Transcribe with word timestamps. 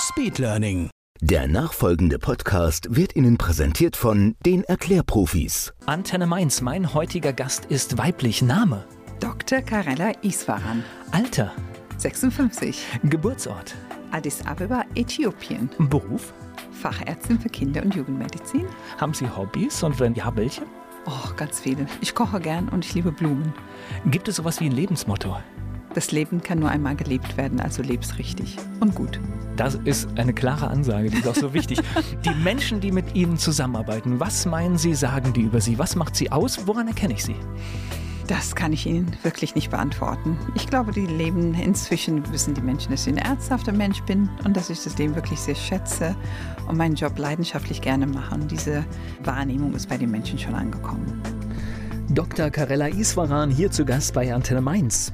Speedlearning. 0.00 0.88
Der 1.20 1.46
nachfolgende 1.46 2.18
Podcast 2.18 2.96
wird 2.96 3.14
Ihnen 3.16 3.36
präsentiert 3.36 3.96
von 3.96 4.34
den 4.46 4.64
Erklärprofis. 4.64 5.74
Antenne 5.84 6.26
Mainz, 6.26 6.62
mein 6.62 6.94
heutiger 6.94 7.34
Gast 7.34 7.66
ist 7.66 7.98
weiblich. 7.98 8.40
Name, 8.40 8.86
Dr. 9.20 9.60
Karella 9.60 10.12
Iswaran, 10.22 10.82
Alter, 11.12 11.52
56, 11.98 12.86
Geburtsort, 13.04 13.74
Addis 14.10 14.46
Abeba, 14.46 14.84
Äthiopien, 14.94 15.68
Beruf. 15.78 16.32
Fachärztin 16.72 17.38
für 17.38 17.50
Kinder- 17.50 17.82
und 17.82 17.94
Jugendmedizin. 17.94 18.64
Haben 18.98 19.12
Sie 19.12 19.28
Hobbys 19.28 19.82
und 19.82 20.00
wenn 20.00 20.14
ja, 20.14 20.34
welche? 20.34 20.62
Oh, 21.04 21.34
ganz 21.36 21.60
viele. 21.60 21.86
Ich 22.00 22.14
koche 22.14 22.40
gern 22.40 22.70
und 22.70 22.86
ich 22.86 22.94
liebe 22.94 23.12
Blumen. 23.12 23.52
Gibt 24.06 24.28
es 24.28 24.36
sowas 24.36 24.60
wie 24.60 24.66
ein 24.66 24.72
Lebensmotto? 24.72 25.36
Das 25.94 26.12
Leben 26.12 26.40
kann 26.40 26.60
nur 26.60 26.70
einmal 26.70 26.94
gelebt 26.94 27.36
werden, 27.36 27.60
also 27.60 27.82
leb's 27.82 28.18
richtig 28.18 28.56
und 28.78 28.94
gut. 28.94 29.20
Das 29.56 29.74
ist 29.84 30.08
eine 30.16 30.32
klare 30.32 30.68
Ansage, 30.68 31.10
die 31.10 31.18
ist 31.18 31.26
auch 31.26 31.34
so 31.34 31.52
wichtig. 31.52 31.80
Die 32.24 32.34
Menschen, 32.42 32.80
die 32.80 32.92
mit 32.92 33.14
Ihnen 33.14 33.36
zusammenarbeiten, 33.36 34.20
was 34.20 34.46
meinen 34.46 34.78
Sie, 34.78 34.94
sagen 34.94 35.32
die 35.32 35.42
über 35.42 35.60
Sie? 35.60 35.78
Was 35.78 35.96
macht 35.96 36.16
Sie 36.16 36.30
aus? 36.32 36.66
Woran 36.66 36.88
erkenne 36.88 37.14
ich 37.14 37.24
Sie? 37.24 37.36
Das 38.26 38.54
kann 38.54 38.72
ich 38.72 38.86
Ihnen 38.86 39.16
wirklich 39.24 39.56
nicht 39.56 39.70
beantworten. 39.70 40.38
Ich 40.54 40.68
glaube, 40.68 40.92
die 40.92 41.04
leben 41.04 41.52
inzwischen, 41.54 42.30
wissen 42.32 42.54
die 42.54 42.60
Menschen, 42.60 42.92
dass 42.92 43.06
ich 43.06 43.12
ein 43.12 43.18
ernsthafter 43.18 43.72
Mensch 43.72 44.00
bin 44.04 44.30
und 44.44 44.56
dass 44.56 44.70
ich 44.70 44.82
das 44.82 44.96
Leben 44.98 45.16
wirklich 45.16 45.40
sehr 45.40 45.56
schätze 45.56 46.14
und 46.68 46.78
meinen 46.78 46.94
Job 46.94 47.18
leidenschaftlich 47.18 47.82
gerne 47.82 48.06
mache. 48.06 48.36
Und 48.36 48.50
diese 48.50 48.84
Wahrnehmung 49.24 49.74
ist 49.74 49.88
bei 49.88 49.98
den 49.98 50.12
Menschen 50.12 50.38
schon 50.38 50.54
angekommen. 50.54 51.20
Dr. 52.10 52.50
Karella 52.50 52.86
Iswaran 52.86 53.50
hier 53.50 53.72
zu 53.72 53.84
Gast 53.84 54.14
bei 54.14 54.32
Antenne 54.32 54.60
Mainz. 54.60 55.12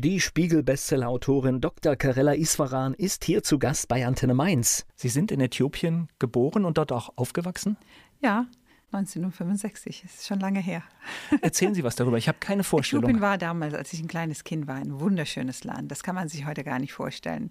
Die 0.00 0.20
Spiegel-Bestseller-Autorin 0.20 1.60
Dr. 1.60 1.96
Karella 1.96 2.32
Iswaran 2.32 2.94
ist 2.94 3.24
hier 3.24 3.42
zu 3.42 3.58
Gast 3.58 3.88
bei 3.88 4.06
Antenne 4.06 4.32
Mainz. 4.32 4.86
Sie 4.94 5.08
sind 5.08 5.32
in 5.32 5.40
Äthiopien 5.40 6.06
geboren 6.20 6.64
und 6.64 6.78
dort 6.78 6.92
auch 6.92 7.14
aufgewachsen? 7.16 7.76
Ja, 8.20 8.46
1965, 8.92 10.02
das 10.02 10.14
ist 10.14 10.28
schon 10.28 10.38
lange 10.38 10.60
her. 10.60 10.84
Erzählen 11.42 11.74
Sie 11.74 11.82
was 11.82 11.96
darüber, 11.96 12.16
ich 12.16 12.28
habe 12.28 12.38
keine 12.38 12.62
Vorstellung. 12.62 13.06
Äthiopien 13.06 13.20
war 13.20 13.38
damals, 13.38 13.74
als 13.74 13.92
ich 13.92 13.98
ein 13.98 14.06
kleines 14.06 14.44
Kind 14.44 14.68
war, 14.68 14.76
ein 14.76 15.00
wunderschönes 15.00 15.64
Land. 15.64 15.90
Das 15.90 16.04
kann 16.04 16.14
man 16.14 16.28
sich 16.28 16.46
heute 16.46 16.62
gar 16.62 16.78
nicht 16.78 16.92
vorstellen. 16.92 17.50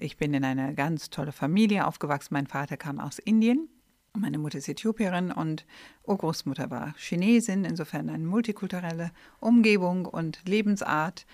Ich 0.00 0.16
bin 0.16 0.34
in 0.34 0.42
einer 0.42 0.72
ganz 0.72 1.10
tolle 1.10 1.30
Familie 1.30 1.86
aufgewachsen. 1.86 2.34
Mein 2.34 2.48
Vater 2.48 2.76
kam 2.76 2.98
aus 2.98 3.20
Indien. 3.20 3.68
Meine 4.12 4.38
Mutter 4.38 4.58
ist 4.58 4.68
Äthiopierin 4.68 5.30
und 5.30 5.66
Urgroßmutter 6.02 6.68
war 6.68 6.94
Chinesin, 6.96 7.64
insofern 7.64 8.08
eine 8.08 8.24
multikulturelle 8.24 9.12
Umgebung 9.38 10.06
und 10.06 10.40
Lebensart. 10.48 11.26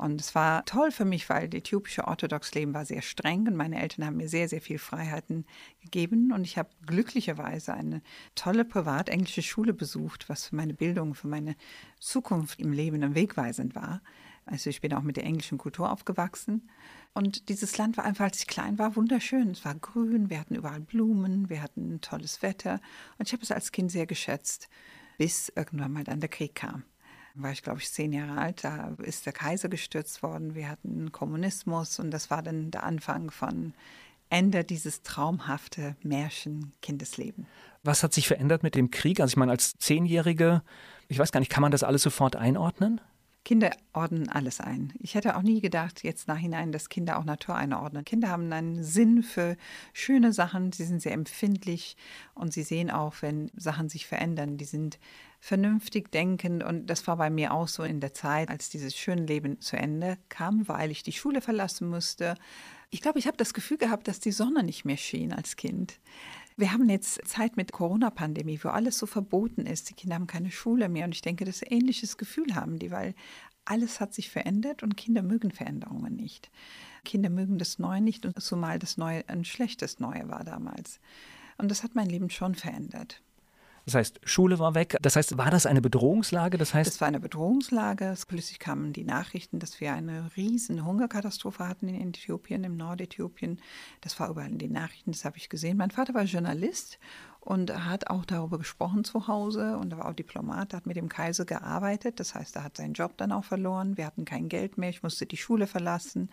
Und 0.00 0.18
es 0.18 0.34
war 0.34 0.64
toll 0.64 0.92
für 0.92 1.04
mich, 1.04 1.28
weil 1.28 1.50
das 1.50 1.58
äthiopische 1.58 2.08
Orthodox-Leben 2.08 2.72
war 2.72 2.86
sehr 2.86 3.02
streng 3.02 3.46
und 3.46 3.54
meine 3.54 3.78
Eltern 3.78 4.06
haben 4.06 4.16
mir 4.16 4.30
sehr, 4.30 4.48
sehr 4.48 4.62
viel 4.62 4.78
Freiheiten 4.78 5.44
gegeben. 5.82 6.32
Und 6.32 6.44
ich 6.44 6.56
habe 6.56 6.70
glücklicherweise 6.86 7.74
eine 7.74 8.00
tolle 8.34 8.64
privat-englische 8.64 9.42
Schule 9.42 9.74
besucht, 9.74 10.30
was 10.30 10.46
für 10.46 10.56
meine 10.56 10.72
Bildung, 10.72 11.14
für 11.14 11.28
meine 11.28 11.54
Zukunft 11.98 12.60
im 12.60 12.72
Leben 12.72 13.14
wegweisend 13.14 13.74
war. 13.74 14.00
Also 14.46 14.70
ich 14.70 14.80
bin 14.80 14.94
auch 14.94 15.02
mit 15.02 15.18
der 15.18 15.24
englischen 15.24 15.58
Kultur 15.58 15.92
aufgewachsen. 15.92 16.70
Und 17.12 17.50
dieses 17.50 17.76
Land 17.76 17.98
war 17.98 18.04
einfach, 18.04 18.24
als 18.24 18.38
ich 18.38 18.46
klein 18.46 18.78
war, 18.78 18.96
wunderschön. 18.96 19.50
Es 19.50 19.66
war 19.66 19.74
grün, 19.74 20.30
wir 20.30 20.40
hatten 20.40 20.54
überall 20.54 20.80
Blumen, 20.80 21.50
wir 21.50 21.62
hatten 21.62 22.00
tolles 22.00 22.40
Wetter. 22.40 22.80
Und 23.18 23.28
ich 23.28 23.34
habe 23.34 23.42
es 23.42 23.52
als 23.52 23.70
Kind 23.70 23.92
sehr 23.92 24.06
geschätzt, 24.06 24.70
bis 25.18 25.52
irgendwann 25.54 25.92
mal 25.92 26.04
dann 26.04 26.20
der 26.20 26.30
Krieg 26.30 26.54
kam 26.54 26.84
war 27.34 27.52
ich, 27.52 27.62
glaube 27.62 27.80
ich, 27.80 27.90
zehn 27.90 28.12
Jahre 28.12 28.38
alt. 28.38 28.64
Da 28.64 28.96
ist 29.02 29.26
der 29.26 29.32
Kaiser 29.32 29.68
gestürzt 29.68 30.22
worden. 30.22 30.54
Wir 30.54 30.68
hatten 30.68 31.12
Kommunismus 31.12 31.98
und 31.98 32.10
das 32.10 32.30
war 32.30 32.42
dann 32.42 32.70
der 32.70 32.82
Anfang 32.82 33.30
von 33.30 33.74
Ende 34.28 34.64
dieses 34.64 35.02
traumhafte 35.02 35.96
Märchen-Kindesleben. 36.02 37.46
Was 37.82 38.02
hat 38.02 38.12
sich 38.12 38.28
verändert 38.28 38.62
mit 38.62 38.74
dem 38.74 38.90
Krieg? 38.90 39.20
Also 39.20 39.32
ich 39.32 39.36
meine, 39.36 39.52
als 39.52 39.74
Zehnjährige, 39.78 40.62
ich 41.08 41.18
weiß 41.18 41.32
gar 41.32 41.40
nicht, 41.40 41.50
kann 41.50 41.62
man 41.62 41.72
das 41.72 41.82
alles 41.82 42.02
sofort 42.02 42.36
einordnen? 42.36 43.00
Kinder 43.44 43.70
ordnen 43.94 44.28
alles 44.28 44.60
ein. 44.60 44.92
Ich 44.98 45.14
hätte 45.14 45.36
auch 45.36 45.42
nie 45.42 45.60
gedacht, 45.60 46.04
jetzt 46.04 46.28
nachhinein, 46.28 46.72
dass 46.72 46.90
Kinder 46.90 47.18
auch 47.18 47.24
Natur 47.24 47.54
einordnen. 47.56 48.04
Kinder 48.04 48.28
haben 48.28 48.52
einen 48.52 48.84
Sinn 48.84 49.22
für 49.22 49.56
schöne 49.94 50.32
Sachen, 50.32 50.72
sie 50.72 50.84
sind 50.84 51.00
sehr 51.00 51.12
empfindlich 51.12 51.96
und 52.34 52.52
sie 52.52 52.62
sehen 52.62 52.90
auch, 52.90 53.14
wenn 53.20 53.50
Sachen 53.56 53.88
sich 53.88 54.06
verändern. 54.06 54.58
Die 54.58 54.66
sind 54.66 54.98
vernünftig 55.40 56.12
denkend 56.12 56.62
und 56.62 56.86
das 56.86 57.06
war 57.06 57.16
bei 57.16 57.30
mir 57.30 57.52
auch 57.52 57.66
so 57.66 57.82
in 57.82 58.00
der 58.00 58.12
Zeit, 58.12 58.50
als 58.50 58.68
dieses 58.68 58.94
schöne 58.94 59.24
Leben 59.24 59.60
zu 59.60 59.76
Ende 59.76 60.18
kam, 60.28 60.68
weil 60.68 60.90
ich 60.90 61.02
die 61.02 61.12
Schule 61.12 61.40
verlassen 61.40 61.88
musste. 61.88 62.34
Ich 62.90 63.00
glaube, 63.00 63.18
ich 63.18 63.26
habe 63.26 63.38
das 63.38 63.54
Gefühl 63.54 63.78
gehabt, 63.78 64.06
dass 64.06 64.20
die 64.20 64.32
Sonne 64.32 64.62
nicht 64.62 64.84
mehr 64.84 64.98
schien 64.98 65.32
als 65.32 65.56
Kind. 65.56 65.98
Wir 66.56 66.72
haben 66.72 66.90
jetzt 66.90 67.26
Zeit 67.26 67.56
mit 67.56 67.72
Corona-Pandemie, 67.72 68.60
wo 68.62 68.68
alles 68.68 68.98
so 68.98 69.06
verboten 69.06 69.64
ist. 69.64 69.88
Die 69.88 69.94
Kinder 69.94 70.16
haben 70.16 70.26
keine 70.26 70.50
Schule 70.50 70.90
mehr 70.90 71.06
und 71.06 71.14
ich 71.14 71.22
denke, 71.22 71.46
dass 71.46 71.60
sie 71.60 71.66
ein 71.66 71.78
ähnliches 71.78 72.18
Gefühl 72.18 72.54
haben 72.54 72.78
die, 72.78 72.90
weil 72.90 73.14
alles 73.64 74.00
hat 74.00 74.12
sich 74.12 74.28
verändert 74.28 74.82
und 74.82 74.96
Kinder 74.96 75.22
mögen 75.22 75.52
Veränderungen 75.52 76.16
nicht. 76.16 76.50
Kinder 77.04 77.30
mögen 77.30 77.56
das 77.56 77.78
Neue 77.78 78.02
nicht 78.02 78.28
zumal 78.38 78.78
das 78.78 78.98
Neue 78.98 79.26
ein 79.28 79.44
schlechtes 79.44 80.00
Neue 80.00 80.28
war 80.28 80.44
damals. 80.44 81.00
Und 81.56 81.70
das 81.70 81.82
hat 81.82 81.94
mein 81.94 82.08
Leben 82.08 82.28
schon 82.28 82.54
verändert. 82.54 83.22
Das 83.90 83.96
heißt, 83.96 84.20
Schule 84.22 84.60
war 84.60 84.76
weg. 84.76 84.96
Das 85.02 85.16
heißt, 85.16 85.36
war 85.36 85.50
das 85.50 85.66
eine 85.66 85.80
Bedrohungslage? 85.80 86.58
Das 86.58 86.74
heißt, 86.74 86.88
das 86.88 87.00
war 87.00 87.08
eine 87.08 87.18
Bedrohungslage. 87.18 88.14
Plötzlich 88.28 88.60
kamen 88.60 88.92
die 88.92 89.02
Nachrichten, 89.02 89.58
dass 89.58 89.80
wir 89.80 89.92
eine 89.94 90.30
riesen 90.36 90.86
Hungerkatastrophe 90.86 91.66
hatten 91.66 91.88
in 91.88 92.10
Äthiopien, 92.10 92.62
im 92.62 92.76
Nordäthiopien. 92.76 93.60
Das 94.00 94.20
war 94.20 94.30
überall 94.30 94.48
in 94.48 94.58
den 94.58 94.70
Nachrichten, 94.70 95.10
das 95.10 95.24
habe 95.24 95.38
ich 95.38 95.48
gesehen. 95.48 95.76
Mein 95.76 95.90
Vater 95.90 96.14
war 96.14 96.22
Journalist 96.22 97.00
und 97.40 97.72
hat 97.84 98.10
auch 98.10 98.24
darüber 98.24 98.58
gesprochen 98.58 99.02
zu 99.02 99.26
Hause 99.26 99.76
und 99.78 99.92
er 99.92 99.98
war 99.98 100.08
auch 100.08 100.14
Diplomat, 100.14 100.72
hat 100.72 100.86
mit 100.86 100.96
dem 100.96 101.08
Kaiser 101.08 101.44
gearbeitet. 101.44 102.20
Das 102.20 102.36
heißt, 102.36 102.54
er 102.54 102.62
hat 102.62 102.76
seinen 102.76 102.92
Job 102.92 103.16
dann 103.16 103.32
auch 103.32 103.44
verloren. 103.44 103.96
Wir 103.96 104.06
hatten 104.06 104.24
kein 104.24 104.48
Geld 104.48 104.78
mehr, 104.78 104.90
ich 104.90 105.02
musste 105.02 105.26
die 105.26 105.36
Schule 105.36 105.66
verlassen. 105.66 106.30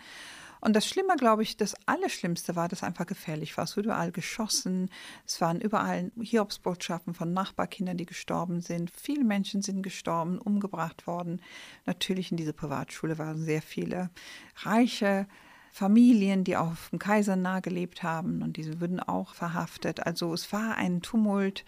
Und 0.60 0.76
das 0.76 0.88
Schlimme, 0.88 1.16
glaube 1.18 1.44
ich, 1.44 1.58
das 1.58 1.76
Allerschlimmste 1.86 2.56
war, 2.56 2.68
dass 2.68 2.84
einfach 2.84 3.06
gefährlich 3.06 3.56
war. 3.58 3.66
Es 3.66 3.78
wurde 3.78 3.90
überall 3.90 4.12
geschossen. 4.12 4.90
Es 5.26 5.40
waren 5.42 5.62
überall 5.62 6.12
Hiobsbotschaften 6.20 7.14
von 7.14 7.34
Nachbarkindern, 7.34 7.98
die 7.98 8.06
gestorben 8.06 8.62
sind. 8.62 8.92
Viele 8.92 9.24
Menschen 9.24 9.62
sind 9.62 9.84
gestorben, 9.84 10.40
umgebracht 10.40 11.08
worden. 11.08 11.42
Natürlich 11.86 12.32
in 12.32 12.38
dieser 12.38 12.54
Privatschule 12.54 13.18
waren 13.18 13.38
sehr 13.44 13.62
viele 13.62 14.10
reiche 14.58 15.28
Familien, 15.72 16.44
die 16.44 16.58
auf 16.58 16.90
dem 16.90 16.98
Kaiser 16.98 17.36
nahe 17.36 17.62
gelebt 17.62 18.02
haben 18.02 18.42
und 18.42 18.58
diese 18.58 18.82
wurden 18.82 19.00
auch 19.00 19.36
verhaftet. 19.36 20.08
Also 20.08 20.34
es 20.34 20.52
war 20.52 20.76
ein 20.76 21.02
Tumult. 21.02 21.66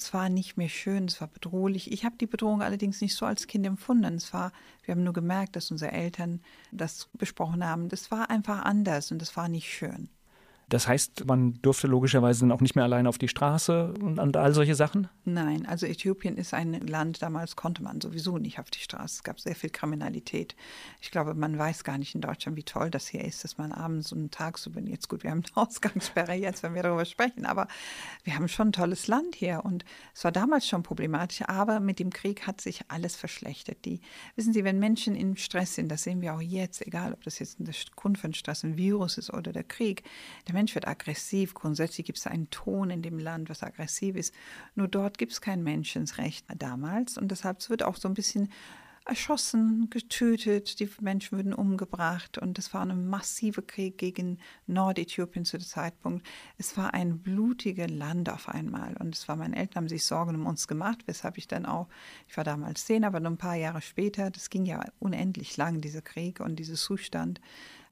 Es 0.00 0.14
war 0.14 0.30
nicht 0.30 0.56
mehr 0.56 0.70
schön, 0.70 1.04
es 1.04 1.20
war 1.20 1.28
bedrohlich. 1.28 1.92
Ich 1.92 2.04
habe 2.06 2.16
die 2.16 2.26
Bedrohung 2.26 2.62
allerdings 2.62 3.00
nicht 3.02 3.14
so 3.14 3.26
als 3.26 3.46
Kind 3.46 3.66
empfunden. 3.66 4.14
Es 4.14 4.32
war, 4.32 4.52
wir 4.82 4.92
haben 4.92 5.04
nur 5.04 5.12
gemerkt, 5.12 5.56
dass 5.56 5.70
unsere 5.70 5.92
Eltern 5.92 6.40
das 6.72 7.08
besprochen 7.12 7.64
haben. 7.64 7.90
Das 7.90 8.10
war 8.10 8.30
einfach 8.30 8.62
anders 8.64 9.12
und 9.12 9.20
das 9.20 9.36
war 9.36 9.48
nicht 9.48 9.70
schön. 9.70 10.08
Das 10.70 10.86
heißt, 10.86 11.26
man 11.26 11.60
durfte 11.62 11.88
logischerweise 11.88 12.40
dann 12.40 12.52
auch 12.52 12.60
nicht 12.60 12.76
mehr 12.76 12.84
allein 12.84 13.08
auf 13.08 13.18
die 13.18 13.26
Straße 13.26 13.92
und, 14.00 14.20
und 14.20 14.36
all 14.36 14.54
solche 14.54 14.76
Sachen? 14.76 15.08
Nein, 15.24 15.66
also 15.66 15.84
Äthiopien 15.84 16.36
ist 16.36 16.54
ein 16.54 16.72
Land, 16.86 17.22
damals 17.22 17.56
konnte 17.56 17.82
man 17.82 18.00
sowieso 18.00 18.38
nicht 18.38 18.60
auf 18.60 18.70
die 18.70 18.78
Straße. 18.78 19.16
Es 19.16 19.22
gab 19.24 19.40
sehr 19.40 19.56
viel 19.56 19.70
Kriminalität. 19.70 20.54
Ich 21.00 21.10
glaube, 21.10 21.34
man 21.34 21.58
weiß 21.58 21.82
gar 21.82 21.98
nicht 21.98 22.14
in 22.14 22.20
Deutschland, 22.20 22.56
wie 22.56 22.62
toll 22.62 22.88
das 22.88 23.08
hier 23.08 23.24
ist, 23.24 23.42
dass 23.42 23.58
man 23.58 23.72
abends 23.72 24.12
und 24.12 24.30
tagsüber, 24.30 24.80
jetzt 24.80 25.08
gut, 25.08 25.24
wir 25.24 25.32
haben 25.32 25.42
eine 25.44 25.56
Ausgangssperre 25.66 26.34
jetzt, 26.34 26.62
wenn 26.62 26.74
wir 26.74 26.84
darüber 26.84 27.04
sprechen, 27.04 27.46
aber 27.46 27.66
wir 28.22 28.36
haben 28.36 28.46
schon 28.46 28.68
ein 28.68 28.72
tolles 28.72 29.08
Land 29.08 29.34
hier 29.34 29.64
und 29.64 29.84
es 30.14 30.22
war 30.22 30.30
damals 30.30 30.68
schon 30.68 30.84
problematisch, 30.84 31.42
aber 31.48 31.80
mit 31.80 31.98
dem 31.98 32.10
Krieg 32.10 32.46
hat 32.46 32.60
sich 32.60 32.82
alles 32.86 33.16
verschlechtert. 33.16 33.84
Die, 33.84 34.00
wissen 34.36 34.52
Sie, 34.52 34.62
wenn 34.62 34.78
Menschen 34.78 35.16
im 35.16 35.34
Stress 35.34 35.74
sind, 35.74 35.88
das 35.88 36.04
sehen 36.04 36.20
wir 36.20 36.32
auch 36.32 36.40
jetzt, 36.40 36.86
egal 36.86 37.12
ob 37.12 37.24
das 37.24 37.40
jetzt 37.40 37.58
ein 37.58 37.68
Grund 37.96 38.18
von 38.18 38.34
Stress, 38.34 38.62
ein 38.62 38.76
Virus 38.76 39.18
ist 39.18 39.32
oder 39.32 39.52
der 39.52 39.64
Krieg, 39.64 40.04
der 40.46 40.59
Mensch 40.60 40.74
wird 40.74 40.86
aggressiv. 40.86 41.54
Grundsätzlich 41.54 42.04
gibt 42.04 42.18
es 42.18 42.26
einen 42.26 42.50
Ton 42.50 42.90
in 42.90 43.00
dem 43.00 43.18
Land, 43.18 43.48
was 43.48 43.62
aggressiv 43.62 44.14
ist. 44.14 44.34
Nur 44.74 44.88
dort 44.88 45.16
gibt 45.16 45.32
es 45.32 45.40
kein 45.40 45.62
Menschenrecht 45.62 46.44
damals 46.58 47.16
und 47.16 47.30
deshalb 47.30 47.66
wird 47.70 47.82
auch 47.82 47.96
so 47.96 48.08
ein 48.08 48.12
bisschen 48.12 48.50
erschossen, 49.06 49.88
getötet, 49.88 50.78
die 50.78 50.90
Menschen 51.00 51.38
wurden 51.38 51.54
umgebracht 51.54 52.36
und 52.36 52.58
es 52.58 52.74
war 52.74 52.82
ein 52.82 53.08
massiver 53.08 53.62
Krieg 53.62 53.96
gegen 53.96 54.36
Nordäthiopien 54.66 55.46
zu 55.46 55.56
dem 55.56 55.64
Zeitpunkt. 55.64 56.26
Es 56.58 56.76
war 56.76 56.92
ein 56.92 57.20
blutiges 57.20 57.90
Land 57.90 58.28
auf 58.28 58.50
einmal 58.50 58.98
und 58.98 59.14
es 59.14 59.26
war, 59.26 59.36
meine 59.36 59.56
Eltern 59.56 59.76
haben 59.76 59.88
sich 59.88 60.04
Sorgen 60.04 60.34
um 60.34 60.46
uns 60.46 60.68
gemacht, 60.68 61.04
weshalb 61.06 61.38
ich 61.38 61.48
dann 61.48 61.64
auch, 61.64 61.88
ich 62.28 62.36
war 62.36 62.44
damals 62.44 62.84
zehn, 62.84 63.04
aber 63.04 63.18
nur 63.18 63.32
ein 63.32 63.38
paar 63.38 63.56
Jahre 63.56 63.80
später, 63.80 64.30
das 64.30 64.50
ging 64.50 64.66
ja 64.66 64.84
unendlich 64.98 65.56
lang, 65.56 65.80
dieser 65.80 66.02
Krieg 66.02 66.38
und 66.40 66.56
dieser 66.56 66.74
Zustand, 66.74 67.40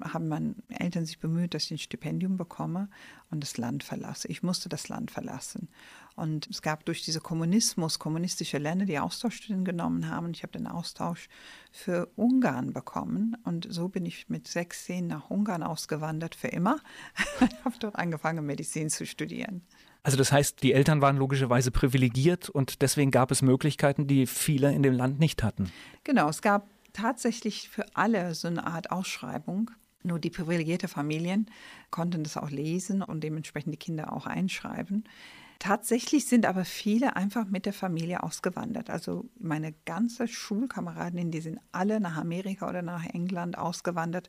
haben 0.00 0.29
meine 0.29 0.55
Eltern 0.69 1.06
sich 1.06 1.19
bemüht, 1.19 1.55
dass 1.55 1.65
ich 1.65 1.73
ein 1.73 1.79
Stipendium 1.79 2.37
bekomme 2.37 2.89
und 3.31 3.43
das 3.43 3.56
Land 3.56 3.83
verlasse. 3.83 4.29
Ich 4.29 4.43
musste 4.43 4.69
das 4.69 4.89
Land 4.89 5.11
verlassen. 5.11 5.69
Und 6.15 6.49
es 6.49 6.62
gab 6.62 6.85
durch 6.85 7.05
diese 7.05 7.21
Kommunismus 7.21 7.99
kommunistische 7.99 8.59
Länder, 8.59 8.87
die 8.87 8.99
Austauschstudenten 8.99 9.65
genommen 9.65 10.11
haben. 10.11 10.31
Ich 10.33 10.43
habe 10.43 10.53
den 10.53 10.67
Austausch 10.67 11.29
für 11.71 12.09
Ungarn 12.17 12.73
bekommen. 12.73 13.37
Und 13.45 13.67
so 13.71 13.89
bin 13.89 14.05
ich 14.05 14.29
mit 14.29 14.49
16 14.49 15.06
nach 15.06 15.31
Ungarn 15.31 15.62
ausgewandert 15.62 16.35
für 16.35 16.49
immer. 16.49 16.81
Ich 17.41 17.65
habe 17.65 17.77
dort 17.79 17.97
angefangen, 17.97 18.44
Medizin 18.44 18.91
zu 18.91 19.06
studieren. 19.06 19.62
Also 20.03 20.17
das 20.17 20.33
heißt, 20.33 20.62
die 20.62 20.73
Eltern 20.73 21.01
waren 21.01 21.17
logischerweise 21.17 21.71
privilegiert 21.71 22.49
und 22.49 22.83
deswegen 22.83 23.11
gab 23.11 23.31
es 23.31 23.43
Möglichkeiten, 23.43 24.06
die 24.06 24.27
viele 24.27 24.73
in 24.73 24.83
dem 24.83 24.94
Land 24.94 25.19
nicht 25.19 25.43
hatten. 25.43 25.71
Genau, 26.05 26.29
es 26.29 26.43
gab 26.43 26.69
tatsächlich 26.93 27.69
für 27.69 27.85
alle 27.94 28.35
so 28.35 28.49
eine 28.49 28.67
Art 28.67 28.91
Ausschreibung. 28.91 29.71
Nur 30.03 30.19
die 30.19 30.31
privilegierte 30.31 30.89
Familien 30.89 31.47
konnten 31.91 32.23
das 32.23 32.37
auch 32.37 32.50
lesen 32.50 33.03
und 33.03 33.23
dementsprechend 33.25 33.73
die 33.73 33.79
Kinder 33.79 34.12
auch 34.12 34.27
einschreiben. 34.27 35.05
Tatsächlich 35.59 36.27
sind 36.27 36.47
aber 36.47 36.65
viele 36.65 37.17
einfach 37.17 37.47
mit 37.47 37.67
der 37.67 37.73
Familie 37.73 38.23
ausgewandert. 38.23 38.91
Also 38.91 39.29
meine 39.41 39.75
ganze 39.87 40.29
Schulkameradinnen, 40.29 41.33
die 41.33 41.41
sind 41.41 41.59
alle 41.73 41.99
nach 41.99 42.17
Amerika 42.17 42.69
oder 42.69 42.83
nach 42.83 43.05
England 43.05 43.59
ausgewandert 43.59 44.29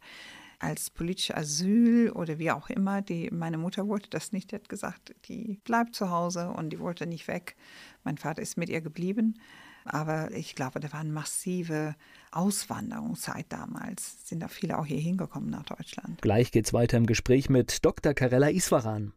als 0.60 0.90
politisches 0.90 1.36
Asyl 1.36 2.12
oder 2.12 2.38
wie 2.38 2.52
auch 2.52 2.70
immer. 2.70 3.02
Die, 3.02 3.30
meine 3.32 3.58
Mutter 3.58 3.88
wollte 3.88 4.10
das 4.10 4.32
nicht, 4.32 4.52
die 4.52 4.56
hat 4.56 4.70
gesagt, 4.70 5.16
die 5.26 5.60
bleibt 5.64 5.96
zu 5.96 6.10
Hause 6.10 6.50
und 6.50 6.70
die 6.70 6.80
wollte 6.80 7.08
nicht 7.08 7.28
weg. 7.28 7.56
Mein 8.04 8.18
Vater 8.18 8.42
ist 8.42 8.58
mit 8.58 8.70
ihr 8.70 8.82
geblieben. 8.82 9.40
Aber 9.86 10.32
ich 10.32 10.56
glaube, 10.56 10.80
da 10.80 10.92
war 10.94 11.00
eine 11.00 11.12
massive 11.12 11.96
Auswanderungszeit 12.32 13.46
damals. 13.50 14.28
Sind 14.28 14.42
da 14.42 14.48
viele 14.48 14.78
auch 14.78 14.86
hier 14.86 15.00
hingekommen 15.00 15.50
nach 15.50 15.64
Deutschland. 15.64 16.22
Gleich 16.22 16.52
geht's 16.52 16.74
weiter 16.74 16.98
im 16.98 17.06
Gespräch 17.06 17.50
mit 17.50 17.84
Dr. 17.86 18.14
Karella 18.14 18.50
Iswaran. 18.50 19.14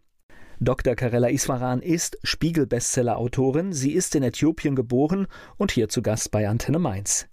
Dr. 0.61 0.95
Karella 0.95 1.29
Iswaran 1.29 1.83
ist 1.83 2.19
Spiegel-Bestseller-Autorin. 2.23 3.73
Sie 3.73 3.93
ist 3.93 4.15
in 4.15 4.23
Äthiopien 4.23 4.77
geboren 4.77 5.27
und 5.57 5.73
hier 5.73 5.89
zu 5.89 6.03
Gast 6.03 6.31
bei 6.31 6.49
Antenne 6.49 6.79
Mainz. 6.79 7.27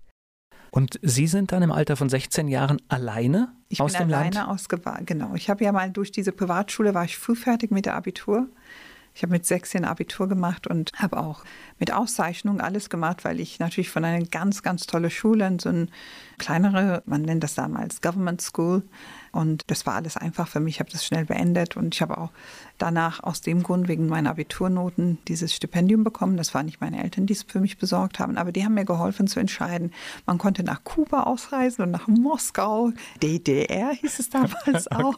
Und 0.71 0.99
Sie 1.01 1.27
sind 1.27 1.51
dann 1.51 1.63
im 1.63 1.71
Alter 1.71 1.95
von 1.95 2.09
16 2.09 2.47
Jahren 2.47 2.81
alleine 2.87 3.51
ich 3.69 3.81
aus 3.81 3.93
bin 3.93 4.07
dem 4.07 4.13
alleine 4.13 4.35
Land? 4.35 4.49
ausgewandert. 4.49 5.07
Genau. 5.07 5.35
Ich 5.35 5.49
habe 5.49 5.63
ja 5.63 5.71
mal 5.71 5.91
durch 5.91 6.11
diese 6.11 6.31
Privatschule 6.31 6.93
war 6.93 7.05
ich 7.05 7.17
früh 7.17 7.35
fertig 7.35 7.71
mit 7.71 7.85
der 7.85 7.95
Abitur. 7.95 8.47
Ich 9.13 9.23
habe 9.23 9.31
mit 9.31 9.45
16 9.45 9.85
Abitur 9.85 10.27
gemacht 10.27 10.67
und 10.67 10.91
habe 10.95 11.17
auch 11.17 11.43
mit 11.77 11.91
Auszeichnung 11.91 12.61
alles 12.61 12.89
gemacht, 12.89 13.25
weil 13.25 13.39
ich 13.39 13.59
natürlich 13.59 13.89
von 13.89 14.05
einer 14.05 14.23
ganz, 14.25 14.63
ganz 14.63 14.85
tolle 14.87 15.09
Schule, 15.09 15.57
so 15.59 15.69
eine 15.69 15.87
kleinere, 16.37 17.03
man 17.05 17.23
nennt 17.23 17.43
das 17.43 17.55
damals 17.55 18.01
Government 18.01 18.41
School. 18.41 18.83
Und 19.31 19.63
das 19.67 19.85
war 19.85 19.95
alles 19.95 20.17
einfach 20.17 20.47
für 20.47 20.59
mich. 20.59 20.75
Ich 20.75 20.79
habe 20.79 20.91
das 20.91 21.05
schnell 21.05 21.25
beendet 21.25 21.77
und 21.77 21.93
ich 21.93 22.01
habe 22.01 22.17
auch 22.17 22.31
danach 22.77 23.23
aus 23.23 23.41
dem 23.41 23.63
Grund 23.63 23.87
wegen 23.87 24.07
meiner 24.07 24.31
Abiturnoten 24.31 25.19
dieses 25.27 25.53
Stipendium 25.53 26.03
bekommen. 26.03 26.37
Das 26.37 26.53
waren 26.53 26.65
nicht 26.65 26.81
meine 26.81 27.03
Eltern, 27.03 27.25
die 27.25 27.33
es 27.33 27.43
für 27.43 27.59
mich 27.59 27.77
besorgt 27.77 28.19
haben, 28.19 28.37
aber 28.37 28.51
die 28.51 28.63
haben 28.63 28.73
mir 28.73 28.85
geholfen 28.85 29.27
zu 29.27 29.39
entscheiden. 29.39 29.91
Man 30.25 30.37
konnte 30.37 30.63
nach 30.63 30.83
Kuba 30.83 31.23
ausreisen 31.23 31.83
und 31.83 31.91
nach 31.91 32.07
Moskau. 32.07 32.91
DDR 33.21 33.91
hieß 33.91 34.19
es 34.19 34.29
damals 34.29 34.87
auch. 34.91 35.17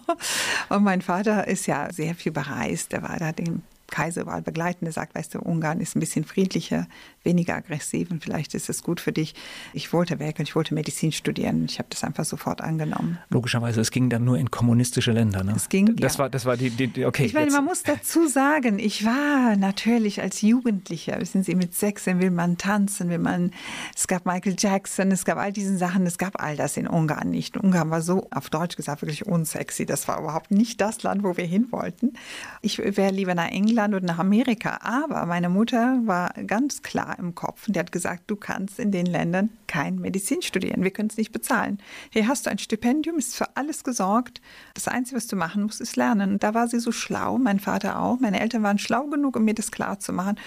Und 0.69 0.83
mein 0.83 1.01
Vater 1.01 1.47
ist 1.47 1.67
ja 1.67 1.91
sehr 1.91 2.15
viel 2.15 2.31
bereist. 2.31 2.93
Er 2.93 3.03
war 3.03 3.17
da 3.17 3.31
dem 3.31 3.61
Kaiserwahl 3.91 4.41
begleiten, 4.41 4.85
der 4.85 4.93
sagt, 4.93 5.13
weißt 5.13 5.35
du, 5.35 5.39
Ungarn 5.39 5.79
ist 5.79 5.95
ein 5.95 5.99
bisschen 5.99 6.23
friedlicher, 6.23 6.87
weniger 7.23 7.55
aggressiv 7.55 8.09
und 8.09 8.23
vielleicht 8.23 8.55
ist 8.55 8.69
es 8.69 8.81
gut 8.81 8.99
für 8.99 9.11
dich. 9.11 9.35
Ich 9.73 9.93
wollte 9.93 10.17
weg 10.17 10.39
und 10.39 10.47
ich 10.47 10.55
wollte 10.55 10.73
Medizin 10.73 11.11
studieren. 11.11 11.65
Ich 11.65 11.77
habe 11.77 11.89
das 11.91 12.03
einfach 12.03 12.25
sofort 12.25 12.61
angenommen. 12.61 13.19
Logischerweise, 13.29 13.81
es 13.81 13.91
ging 13.91 14.09
dann 14.09 14.23
nur 14.23 14.39
in 14.39 14.49
kommunistische 14.49 15.11
Länder. 15.11 15.43
Ne? 15.43 15.53
Es 15.55 15.69
ging, 15.69 15.95
das 15.97 16.13
ja. 16.13 16.19
war, 16.19 16.29
das 16.29 16.45
war 16.45 16.57
die, 16.57 16.71
die 16.71 17.05
okay. 17.05 17.25
Ich 17.25 17.33
meine, 17.33 17.47
jetzt. 17.47 17.53
man 17.53 17.65
muss 17.65 17.83
dazu 17.83 18.27
sagen, 18.27 18.79
ich 18.79 19.05
war 19.05 19.55
natürlich 19.57 20.21
als 20.21 20.41
Jugendlicher, 20.41 21.19
wissen 21.19 21.43
Sie, 21.43 21.53
mit 21.53 21.75
16 21.75 22.19
will 22.19 22.31
man 22.31 22.57
tanzen, 22.57 23.09
will 23.09 23.19
man, 23.19 23.51
es 23.95 24.07
gab 24.07 24.25
Michael 24.25 24.55
Jackson, 24.57 25.11
es 25.11 25.25
gab 25.25 25.37
all 25.37 25.51
diesen 25.51 25.77
Sachen, 25.77 26.07
es 26.07 26.17
gab 26.17 26.41
all 26.41 26.55
das 26.55 26.77
in 26.77 26.87
Ungarn 26.87 27.29
nicht. 27.29 27.57
Ungarn 27.57 27.91
war 27.91 28.01
so, 28.01 28.27
auf 28.31 28.49
Deutsch 28.49 28.77
gesagt, 28.77 29.01
wirklich 29.01 29.27
unsexy. 29.27 29.85
Das 29.85 30.07
war 30.07 30.19
überhaupt 30.19 30.49
nicht 30.49 30.79
das 30.79 31.03
Land, 31.03 31.23
wo 31.23 31.35
wir 31.37 31.45
hin 31.45 31.67
wollten. 31.71 32.13
Ich 32.61 32.77
wäre 32.77 33.11
lieber 33.11 33.35
nach 33.35 33.49
England 33.49 33.80
und 33.85 34.03
nach 34.03 34.19
Amerika. 34.19 34.79
Aber 34.81 35.25
meine 35.25 35.49
Mutter 35.49 35.99
war 36.05 36.33
ganz 36.45 36.81
klar 36.81 37.17
im 37.19 37.35
Kopf 37.35 37.67
und 37.67 37.75
die 37.75 37.79
hat 37.79 37.91
gesagt, 37.91 38.23
du 38.27 38.35
kannst 38.35 38.79
in 38.79 38.91
den 38.91 39.05
Ländern 39.05 39.49
kein 39.67 39.99
Medizin 39.99 40.41
studieren. 40.41 40.83
Wir 40.83 40.91
können 40.91 41.09
es 41.09 41.17
nicht 41.17 41.31
bezahlen. 41.31 41.79
Hier 42.11 42.27
hast 42.27 42.45
du 42.45 42.49
ein 42.49 42.57
Stipendium, 42.57 43.17
ist 43.17 43.35
für 43.35 43.57
alles 43.57 43.83
gesorgt. 43.83 44.41
Das 44.73 44.87
Einzige, 44.87 45.17
was 45.17 45.27
du 45.27 45.35
machen 45.35 45.63
musst, 45.63 45.81
ist 45.81 45.95
lernen. 45.95 46.33
Und 46.33 46.43
da 46.43 46.53
war 46.53 46.67
sie 46.67 46.79
so 46.79 46.91
schlau, 46.91 47.37
mein 47.37 47.59
Vater 47.59 47.99
auch. 47.99 48.19
Meine 48.19 48.39
Eltern 48.39 48.63
waren 48.63 48.77
schlau 48.79 49.07
genug, 49.07 49.35
um 49.35 49.45
mir 49.45 49.55
das 49.55 49.71
klar 49.71 49.99
zu 49.99 50.13
machen, 50.13 50.37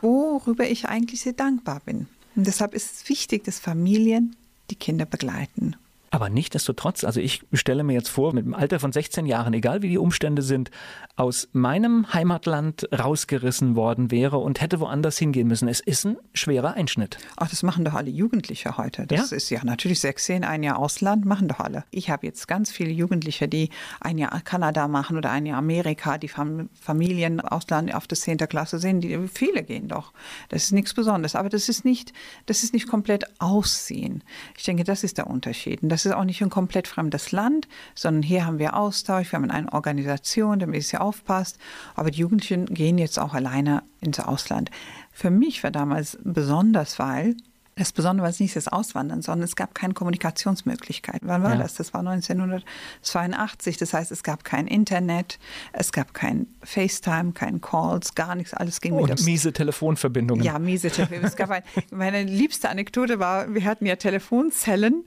worüber 0.00 0.68
ich 0.68 0.88
eigentlich 0.88 1.20
sehr 1.20 1.34
dankbar 1.34 1.80
bin. 1.84 2.08
Und 2.36 2.46
deshalb 2.46 2.74
ist 2.74 2.92
es 2.92 3.08
wichtig, 3.08 3.44
dass 3.44 3.58
Familien 3.58 4.36
die 4.70 4.76
Kinder 4.76 5.06
begleiten. 5.06 5.76
Aber 6.10 6.30
nichtsdestotrotz, 6.30 7.04
also 7.04 7.20
ich 7.20 7.42
stelle 7.52 7.84
mir 7.84 7.92
jetzt 7.92 8.08
vor, 8.08 8.32
mit 8.32 8.44
dem 8.46 8.54
Alter 8.54 8.80
von 8.80 8.92
16 8.92 9.26
Jahren, 9.26 9.52
egal 9.52 9.82
wie 9.82 9.88
die 9.90 9.98
Umstände 9.98 10.42
sind, 10.42 10.70
aus 11.16 11.48
meinem 11.52 12.12
Heimatland 12.14 12.88
rausgerissen 12.96 13.76
worden 13.76 14.10
wäre 14.10 14.38
und 14.38 14.60
hätte 14.60 14.80
woanders 14.80 15.18
hingehen 15.18 15.48
müssen. 15.48 15.68
Es 15.68 15.80
ist 15.80 16.06
ein 16.06 16.16
schwerer 16.32 16.74
Einschnitt. 16.74 17.18
Ach, 17.36 17.48
das 17.50 17.62
machen 17.62 17.84
doch 17.84 17.94
alle 17.94 18.10
Jugendliche 18.10 18.76
heute. 18.78 19.06
Das 19.06 19.30
Ja? 19.30 19.36
ist 19.36 19.50
ja 19.50 19.64
natürlich 19.64 20.00
16, 20.00 20.44
ein 20.44 20.62
Jahr 20.62 20.78
Ausland, 20.78 21.24
machen 21.24 21.48
doch 21.48 21.60
alle. 21.60 21.84
Ich 21.90 22.08
habe 22.10 22.26
jetzt 22.26 22.48
ganz 22.48 22.70
viele 22.70 22.90
Jugendliche, 22.90 23.48
die 23.48 23.70
ein 24.00 24.16
Jahr 24.18 24.40
Kanada 24.40 24.88
machen 24.88 25.16
oder 25.16 25.30
ein 25.30 25.44
Jahr 25.46 25.58
Amerika, 25.58 26.18
die 26.18 26.28
Fam 26.28 26.68
Familien 26.80 27.40
Ausland 27.40 27.94
auf 27.94 28.06
der 28.06 28.16
10. 28.18 28.38
Klasse 28.38 28.78
sind. 28.78 29.00
Die, 29.02 29.18
viele 29.28 29.62
gehen 29.62 29.88
doch. 29.88 30.12
Das 30.48 30.64
ist 30.64 30.72
nichts 30.72 30.94
Besonderes. 30.94 31.34
Aber 31.34 31.48
das 31.48 31.68
ist 31.68 31.84
nicht, 31.84 32.12
das 32.46 32.62
ist 32.62 32.72
nicht 32.72 32.88
komplett 32.88 33.24
Ausziehen. 33.40 34.22
Ich 34.56 34.64
denke, 34.64 34.84
das 34.84 35.04
ist 35.04 35.18
der 35.18 35.26
Unterschied. 35.26 35.82
Und 35.82 35.88
das 35.98 36.06
ist 36.06 36.12
auch 36.12 36.22
nicht 36.24 36.40
ein 36.42 36.48
komplett 36.50 36.86
fremdes 36.86 37.32
Land, 37.32 37.66
sondern 37.96 38.22
hier 38.22 38.46
haben 38.46 38.60
wir 38.60 38.76
Austausch, 38.76 39.32
wir 39.32 39.38
haben 39.38 39.50
eine 39.50 39.72
Organisation, 39.72 40.60
damit 40.60 40.80
es 40.80 40.92
ja 40.92 41.00
aufpasst. 41.00 41.58
Aber 41.96 42.12
die 42.12 42.20
Jugendlichen 42.20 42.66
gehen 42.66 42.98
jetzt 42.98 43.18
auch 43.18 43.34
alleine 43.34 43.82
ins 44.00 44.20
Ausland. 44.20 44.70
Für 45.10 45.30
mich 45.30 45.64
war 45.64 45.72
damals 45.72 46.16
besonders, 46.22 47.00
weil 47.00 47.34
das 47.74 47.92
Besondere 47.92 48.26
war 48.26 48.34
nicht 48.38 48.54
das 48.54 48.68
Auswandern, 48.68 49.22
sondern 49.22 49.44
es 49.44 49.56
gab 49.56 49.74
keine 49.74 49.94
Kommunikationsmöglichkeit. 49.94 51.20
Wann 51.22 51.42
war 51.42 51.52
Ja. 51.54 51.58
das? 51.58 51.74
Das 51.74 51.92
war 51.94 52.00
1982. 52.00 53.76
Das 53.76 53.92
heißt, 53.94 54.10
es 54.12 54.22
gab 54.22 54.44
kein 54.44 54.66
Internet, 54.66 55.38
es 55.72 55.92
gab 55.92 56.14
kein 56.14 56.46
FaceTime, 56.68 57.32
kein 57.32 57.60
Calls, 57.60 58.14
gar 58.14 58.34
nichts. 58.34 58.52
Alles 58.52 58.80
ging 58.80 58.94
mit 58.94 59.10
Und 59.10 59.18
dem 59.18 59.24
miese 59.24 59.52
Telefonverbindungen. 59.52 60.44
ja, 60.44 60.58
miese 60.58 60.90
Telefon. 60.90 61.24
Es 61.24 61.34
gab 61.36 61.50
ein, 61.50 61.62
meine 61.90 62.22
liebste 62.24 62.68
Anekdote 62.68 63.18
war, 63.18 63.54
wir 63.54 63.64
hatten 63.64 63.86
ja 63.86 63.96
Telefonzellen 63.96 65.04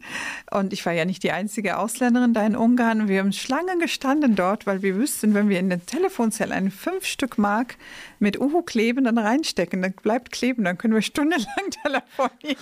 und 0.50 0.74
ich 0.74 0.86
war 0.86 0.94
ja 0.94 1.06
nicht 1.06 1.22
die 1.24 1.32
einzige 1.32 1.78
Ausländerin 1.78 2.34
da 2.34 2.46
in 2.46 2.56
Ungarn. 2.56 3.08
Wir 3.08 3.20
haben 3.20 3.32
Schlangen 3.32 3.80
gestanden 3.80 4.36
dort, 4.36 4.66
weil 4.66 4.82
wir 4.82 4.96
wüssten, 4.96 5.34
wenn 5.36 5.50
wir 5.50 5.60
in 5.60 5.70
der 5.70 5.86
Telefonzelle 5.86 6.56
ein 6.56 6.72
fünf 6.72 7.06
Stück 7.06 7.38
Mark 7.38 7.76
mit 8.20 8.40
Uhu 8.40 8.64
kleben, 8.64 9.04
dann 9.04 9.18
reinstecken, 9.18 9.82
dann 9.82 9.94
bleibt 9.94 10.32
kleben, 10.32 10.64
dann 10.64 10.78
können 10.78 10.94
wir 10.96 11.02
stundenlang 11.02 11.46
telefonieren. 11.84 12.58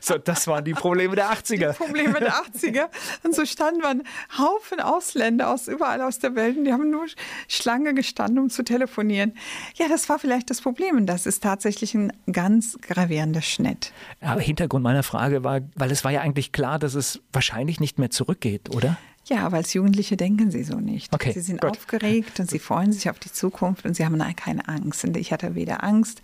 So, 0.00 0.18
das 0.18 0.46
waren 0.46 0.64
die 0.64 0.74
Probleme 0.74 1.16
der 1.16 1.30
80er. 1.32 1.72
Probleme 1.72 2.18
der 2.20 2.34
80er. 2.34 2.88
Und 3.22 3.34
so 3.34 3.46
standen 3.46 3.80
wir 3.82 3.90
Haufen 4.38 4.80
Ausländer 4.80 5.48
aus 5.48 5.68
überall 5.68 6.02
aus 6.02 6.18
der 6.18 6.34
Welt 6.34 6.56
und 6.58 6.64
die 6.64 6.72
haben 6.72 6.90
nur 6.90 7.06
Schlange 7.48 7.94
gestanden, 7.94 8.09
um 8.38 8.50
zu 8.50 8.62
telefonieren. 8.62 9.32
Ja, 9.76 9.88
das 9.88 10.08
war 10.08 10.18
vielleicht 10.18 10.50
das 10.50 10.60
Problem 10.60 10.96
und 10.96 11.06
das 11.06 11.26
ist 11.26 11.42
tatsächlich 11.42 11.94
ein 11.94 12.12
ganz 12.32 12.78
gravierender 12.80 13.42
Schnitt. 13.42 13.92
Ja, 14.20 14.38
Hintergrund 14.38 14.82
meiner 14.82 15.02
Frage 15.02 15.44
war, 15.44 15.60
weil 15.74 15.90
es 15.90 16.04
war 16.04 16.10
ja 16.10 16.20
eigentlich 16.20 16.52
klar, 16.52 16.78
dass 16.78 16.94
es 16.94 17.20
wahrscheinlich 17.32 17.80
nicht 17.80 17.98
mehr 17.98 18.10
zurückgeht, 18.10 18.74
oder? 18.74 18.96
Ja, 19.26 19.46
aber 19.46 19.58
als 19.58 19.74
Jugendliche 19.74 20.16
denken 20.16 20.50
sie 20.50 20.64
so 20.64 20.80
nicht. 20.80 21.12
Okay, 21.14 21.32
sie 21.32 21.40
sind 21.40 21.60
gut. 21.60 21.70
aufgeregt 21.70 22.40
und 22.40 22.50
sie 22.50 22.58
freuen 22.58 22.92
sich 22.92 23.08
auf 23.10 23.18
die 23.18 23.30
Zukunft 23.30 23.84
und 23.84 23.94
sie 23.94 24.04
haben 24.04 24.18
keine 24.34 24.66
Angst. 24.66 25.04
Und 25.04 25.16
ich 25.16 25.32
hatte 25.32 25.54
weder 25.54 25.84
Angst, 25.84 26.22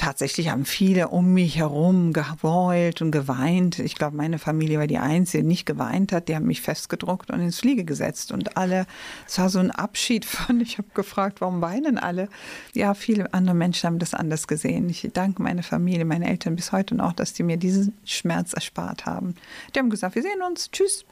tatsächlich 0.00 0.48
haben 0.48 0.64
viele 0.64 1.08
um 1.08 1.34
mich 1.34 1.58
herum 1.58 2.14
geheult 2.14 3.02
und 3.02 3.10
geweint. 3.10 3.78
Ich 3.78 3.94
glaube, 3.94 4.16
meine 4.16 4.38
Familie 4.38 4.78
war 4.78 4.86
die 4.86 4.98
einzige, 4.98 5.42
die 5.42 5.48
nicht 5.48 5.66
geweint 5.66 6.12
hat. 6.12 6.28
Die 6.28 6.34
haben 6.34 6.46
mich 6.46 6.62
festgedruckt 6.62 7.30
und 7.30 7.40
ins 7.40 7.60
Fliege 7.60 7.84
gesetzt. 7.84 8.32
Und 8.32 8.56
alle, 8.56 8.86
es 9.26 9.38
war 9.38 9.50
so 9.50 9.58
ein 9.58 9.70
Abschied 9.70 10.24
von, 10.24 10.58
ich 10.60 10.78
habe 10.78 10.88
gefragt, 10.94 11.42
warum 11.42 11.60
weinen 11.60 11.98
alle? 11.98 12.30
Ja, 12.72 12.94
viele 12.94 13.32
andere 13.34 13.54
Menschen 13.54 13.88
haben 13.88 13.98
das 13.98 14.14
anders 14.14 14.48
gesehen. 14.48 14.88
Ich 14.88 15.06
danke 15.12 15.42
meiner 15.42 15.62
Familie, 15.62 16.06
meinen 16.06 16.22
Eltern 16.22 16.56
bis 16.56 16.72
heute 16.72 16.94
noch, 16.94 17.12
dass 17.12 17.34
die 17.34 17.42
mir 17.42 17.58
diesen 17.58 17.94
Schmerz 18.04 18.54
erspart 18.54 19.04
haben. 19.04 19.34
Die 19.74 19.80
haben 19.80 19.90
gesagt, 19.90 20.14
wir 20.14 20.22
sehen 20.22 20.40
uns, 20.48 20.70
tschüss, 20.70 21.04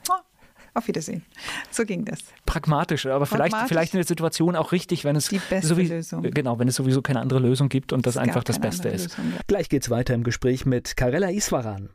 auf 0.74 0.88
Wiedersehen. 0.88 1.24
So 1.70 1.84
ging 1.84 2.04
das. 2.04 2.20
Pragmatisch, 2.46 3.06
aber 3.06 3.26
Pragmatisch. 3.26 3.52
vielleicht, 3.52 3.68
vielleicht 3.68 3.94
in 3.94 3.98
der 3.98 4.06
Situation 4.06 4.56
auch 4.56 4.72
richtig, 4.72 5.04
wenn 5.04 5.16
es 5.16 5.28
die 5.28 5.38
beste 5.38 5.68
sowieso, 5.68 5.94
Lösung. 5.94 6.22
Genau, 6.22 6.58
wenn 6.58 6.68
es 6.68 6.76
sowieso 6.76 7.02
keine 7.02 7.20
andere 7.20 7.40
Lösung 7.40 7.68
gibt 7.68 7.92
und 7.92 8.06
das 8.06 8.14
es 8.14 8.18
einfach 8.18 8.44
das 8.44 8.58
Beste 8.58 8.88
ist. 8.88 9.16
Lösung, 9.16 9.32
ja. 9.34 9.40
Gleich 9.46 9.68
geht's 9.68 9.90
weiter 9.90 10.14
im 10.14 10.24
Gespräch 10.24 10.66
mit 10.66 10.96
Karella 10.96 11.30
Iswaran. 11.30 11.90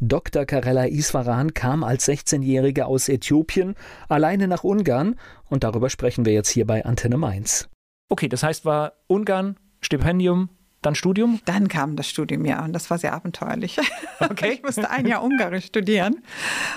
Dr. 0.00 0.44
Karella 0.44 0.86
Iswaran 0.86 1.54
kam 1.54 1.84
als 1.84 2.08
16-Jährige 2.08 2.86
aus 2.86 3.08
Äthiopien 3.08 3.74
alleine 4.08 4.48
nach 4.48 4.64
Ungarn 4.64 5.16
und 5.48 5.64
darüber 5.64 5.88
sprechen 5.88 6.24
wir 6.24 6.32
jetzt 6.32 6.50
hier 6.50 6.66
bei 6.66 6.84
Antenne 6.84 7.16
Mainz. 7.16 7.68
Okay, 8.08 8.28
das 8.28 8.42
heißt, 8.42 8.64
war 8.64 8.94
Ungarn, 9.06 9.56
Stipendium, 9.80 10.50
dann 10.86 10.94
Studium? 10.94 11.40
Dann 11.44 11.68
kam 11.68 11.96
das 11.96 12.08
Studium, 12.08 12.44
ja, 12.44 12.64
und 12.64 12.72
das 12.72 12.90
war 12.90 12.98
sehr 12.98 13.12
abenteuerlich. 13.12 13.78
Okay. 14.20 14.52
Ich 14.52 14.62
musste 14.62 14.88
ein 14.90 15.06
Jahr 15.06 15.22
Ungarisch 15.22 15.66
studieren 15.66 16.22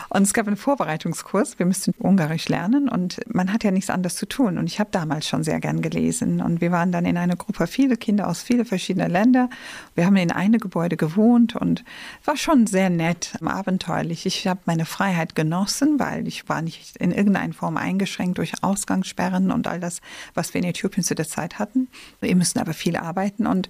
und 0.10 0.24
es 0.24 0.34
gab 0.34 0.48
einen 0.48 0.58
Vorbereitungskurs. 0.58 1.60
Wir 1.60 1.66
mussten 1.66 1.94
Ungarisch 2.00 2.50
lernen 2.50 2.90
und 2.90 3.20
man 3.34 3.54
hat 3.54 3.64
ja 3.64 3.72
nichts 3.72 3.90
anderes 3.90 4.16
zu 4.16 4.26
tun. 4.26 4.58
Und 4.58 4.66
ich 4.66 4.80
habe 4.80 4.90
damals 4.92 5.28
schon 5.28 5.44
sehr 5.44 5.60
gern 5.60 5.82
gelesen 5.82 6.42
und 6.42 6.62
wir 6.62 6.72
waren 6.72 6.92
dann 6.92 7.06
in 7.06 7.16
einer 7.16 7.36
Gruppe 7.36 7.68
viele 7.68 7.96
Kinder 7.96 8.28
aus 8.28 8.42
vielen 8.42 8.66
verschiedenen 8.66 9.12
Ländern. 9.12 9.50
Wir 9.96 10.06
haben 10.06 10.16
in 10.18 10.32
einem 10.32 10.60
Gebäude 10.60 10.98
gewohnt 10.98 11.56
und 11.56 11.86
war 12.26 12.36
schon 12.38 12.68
sehr 12.68 12.90
nett, 12.90 13.38
abenteuerlich. 13.46 14.26
Ich 14.26 14.48
habe 14.48 14.60
meine 14.66 14.86
Freiheit 14.86 15.36
genossen, 15.36 16.00
weil 16.00 16.28
ich 16.28 16.50
war 16.50 16.62
nicht 16.62 16.98
in 16.98 17.12
irgendeiner 17.12 17.54
Form 17.54 17.78
eingeschränkt 17.78 18.40
durch 18.40 18.64
Ausgangssperren 18.64 19.52
und 19.52 19.68
all 19.68 19.80
das, 19.80 20.02
was 20.34 20.54
wir 20.54 20.62
in 20.62 20.68
Äthiopien 20.68 21.04
zu 21.04 21.16
der 21.16 21.28
Zeit 21.28 21.60
hatten. 21.60 21.88
Wir 22.20 22.36
müssen 22.36 22.60
aber 22.60 22.74
viel 22.74 22.98
arbeiten 22.98 23.48
und 23.48 23.70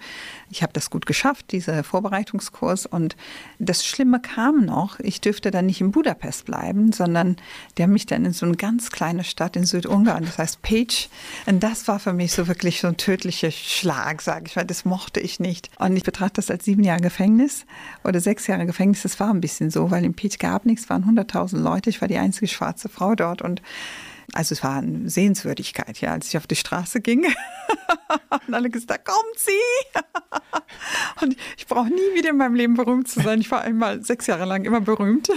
ich 0.50 0.64
habe 0.64 0.74
das 0.74 0.90
gut 0.90 1.06
geschafft, 1.06 1.52
dieser 1.52 1.84
Vorbereitungskurs. 1.84 2.86
Und 2.86 3.16
das 3.60 3.86
Schlimme 3.86 4.20
kam 4.20 4.66
noch, 4.66 5.00
ich 5.00 5.22
dürfte 5.22 5.52
dann 5.52 5.66
nicht 5.66 5.82
in 5.82 5.92
Budapest 5.92 6.46
bleiben, 6.46 6.92
sondern 6.92 7.38
der 7.78 7.84
hat 7.84 7.92
mich 7.92 8.06
dann 8.06 8.26
in 8.26 8.34
so 8.34 8.46
eine 8.46 8.56
ganz 8.56 8.92
kleine 8.92 9.24
Stadt 9.24 9.56
in 9.56 9.66
Südungarn, 9.66 10.26
das 10.26 10.38
heißt 10.38 10.62
Page. 10.62 11.10
Und 11.46 11.62
das 11.62 11.88
war 11.88 12.00
für 12.00 12.14
mich 12.14 12.34
so 12.34 12.48
wirklich 12.48 12.80
so 12.80 12.88
ein 12.88 12.98
tödlicher 12.98 13.52
Schlag, 13.52 14.22
sage 14.22 14.46
ich, 14.48 14.56
weil 14.56 14.66
das 14.66 14.86
mochte 14.86 15.20
ich 15.20 15.40
nicht. 15.40 15.70
Und 15.80 15.96
ich 15.96 16.04
betrachte 16.04 16.36
das 16.36 16.52
als 16.52 16.66
sieben 16.66 16.84
Jahre 16.84 17.02
Gefängnis 17.02 17.66
oder 18.04 18.20
sechs 18.20 18.48
Jahre 18.48 18.66
Gefängnis. 18.66 19.04
Das 19.04 19.20
war 19.20 19.30
ein 19.30 19.42
bisschen 19.42 19.72
so, 19.72 19.92
weil 19.92 20.06
in 20.06 20.14
Page 20.14 20.38
gab 20.38 20.66
nichts, 20.66 20.90
waren 20.90 21.06
100.000 21.06 21.58
Leute. 21.58 21.90
Ich 21.90 22.02
war 22.02 22.08
die 22.08 22.18
einzige 22.18 22.48
schwarze 22.48 22.90
Frau 22.90 23.16
dort 23.16 23.42
und 23.42 23.62
also 24.34 24.54
es 24.54 24.64
war 24.64 24.78
eine 24.78 25.10
Sehenswürdigkeit, 25.10 26.02
ja, 26.02 26.12
als 26.12 26.28
ich 26.28 26.38
auf 26.38 26.48
die 26.48 26.56
Straße 26.56 27.00
ging. 27.00 27.26
und 28.48 28.54
alle 28.54 28.70
gesagt, 28.70 29.06
kommt 29.06 29.38
sie! 29.38 30.02
und 31.22 31.38
ich 31.58 31.66
brauche 31.66 31.88
nie 31.88 32.16
wieder 32.16 32.32
in 32.32 32.38
meinem 32.38 32.56
Leben 32.56 32.74
berühmt 32.74 33.08
zu 33.08 33.22
sein. 33.22 33.40
Ich 33.40 33.50
war 33.52 33.62
einmal 33.62 34.04
sechs 34.04 34.28
Jahre 34.28 34.46
lang 34.46 34.66
immer 34.66 34.82
berühmt. 34.82 35.30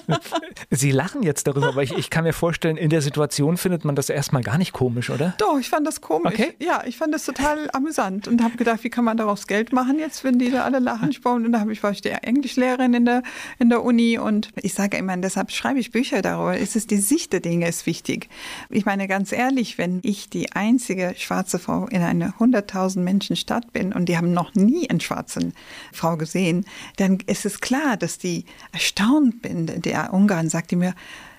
Sie 0.70 0.92
lachen 0.92 1.22
jetzt 1.22 1.46
darüber, 1.46 1.68
aber 1.68 1.82
ich, 1.82 1.96
ich, 1.96 2.10
kann 2.10 2.24
mir 2.24 2.32
vorstellen, 2.32 2.76
in 2.76 2.90
der 2.90 3.02
Situation 3.02 3.56
findet 3.56 3.84
man 3.84 3.96
das 3.96 4.08
erstmal 4.08 4.42
gar 4.42 4.58
nicht 4.58 4.72
komisch, 4.72 5.10
oder? 5.10 5.34
Doch, 5.38 5.58
ich 5.58 5.68
fand 5.68 5.86
das 5.86 6.00
komisch. 6.00 6.34
Okay. 6.34 6.54
Ja, 6.60 6.82
ich 6.86 6.96
fand 6.96 7.12
das 7.12 7.24
total 7.24 7.68
amüsant 7.72 8.28
und 8.28 8.42
habe 8.42 8.56
gedacht, 8.56 8.84
wie 8.84 8.90
kann 8.90 9.04
man 9.04 9.16
daraus 9.16 9.46
Geld 9.46 9.72
machen 9.72 9.98
jetzt, 9.98 10.22
wenn 10.24 10.38
die 10.38 10.50
da 10.50 10.64
alle 10.64 10.78
lachen. 10.78 11.10
Und 11.24 11.52
da 11.52 11.66
ich, 11.68 11.82
war 11.82 11.90
ich 11.90 12.00
die 12.00 12.10
Englischlehrerin 12.10 12.94
in 12.94 13.04
der, 13.04 13.22
in 13.58 13.68
der 13.68 13.82
Uni 13.82 14.18
und 14.18 14.50
ich 14.56 14.74
sage 14.74 14.96
immer, 14.96 15.16
deshalb 15.16 15.50
schreibe 15.50 15.80
ich 15.80 15.90
Bücher 15.90 16.22
darüber. 16.22 16.58
Es 16.58 16.76
ist 16.76 16.90
die 16.90 16.98
Sicht 16.98 17.32
der 17.32 17.40
Dinge 17.40 17.68
ist 17.68 17.86
wichtig. 17.86 18.27
Ich 18.70 18.84
meine 18.84 19.08
ganz 19.08 19.32
ehrlich, 19.32 19.78
wenn 19.78 20.00
ich 20.02 20.28
die 20.28 20.52
einzige 20.52 21.14
schwarze 21.16 21.58
Frau 21.58 21.86
in 21.86 22.02
einer 22.02 22.34
100.000 22.38 23.00
Menschen 23.00 23.36
Stadt 23.36 23.72
bin 23.72 23.92
und 23.92 24.06
die 24.06 24.16
haben 24.16 24.32
noch 24.32 24.54
nie 24.54 24.88
eine 24.88 25.00
schwarze 25.00 25.52
Frau 25.92 26.16
gesehen, 26.16 26.64
dann 26.96 27.18
ist 27.26 27.46
es 27.46 27.60
klar, 27.60 27.96
dass 27.96 28.18
die 28.18 28.44
erstaunt 28.72 29.42
bin. 29.42 29.66
Der 29.66 30.12
Ungarn 30.12 30.48
sagte 30.48 30.76
mir, 30.76 30.94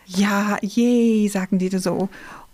ja, 0.06 0.58
je, 0.62 1.28
sagen 1.28 1.60
die 1.60 1.70
so 1.78 2.10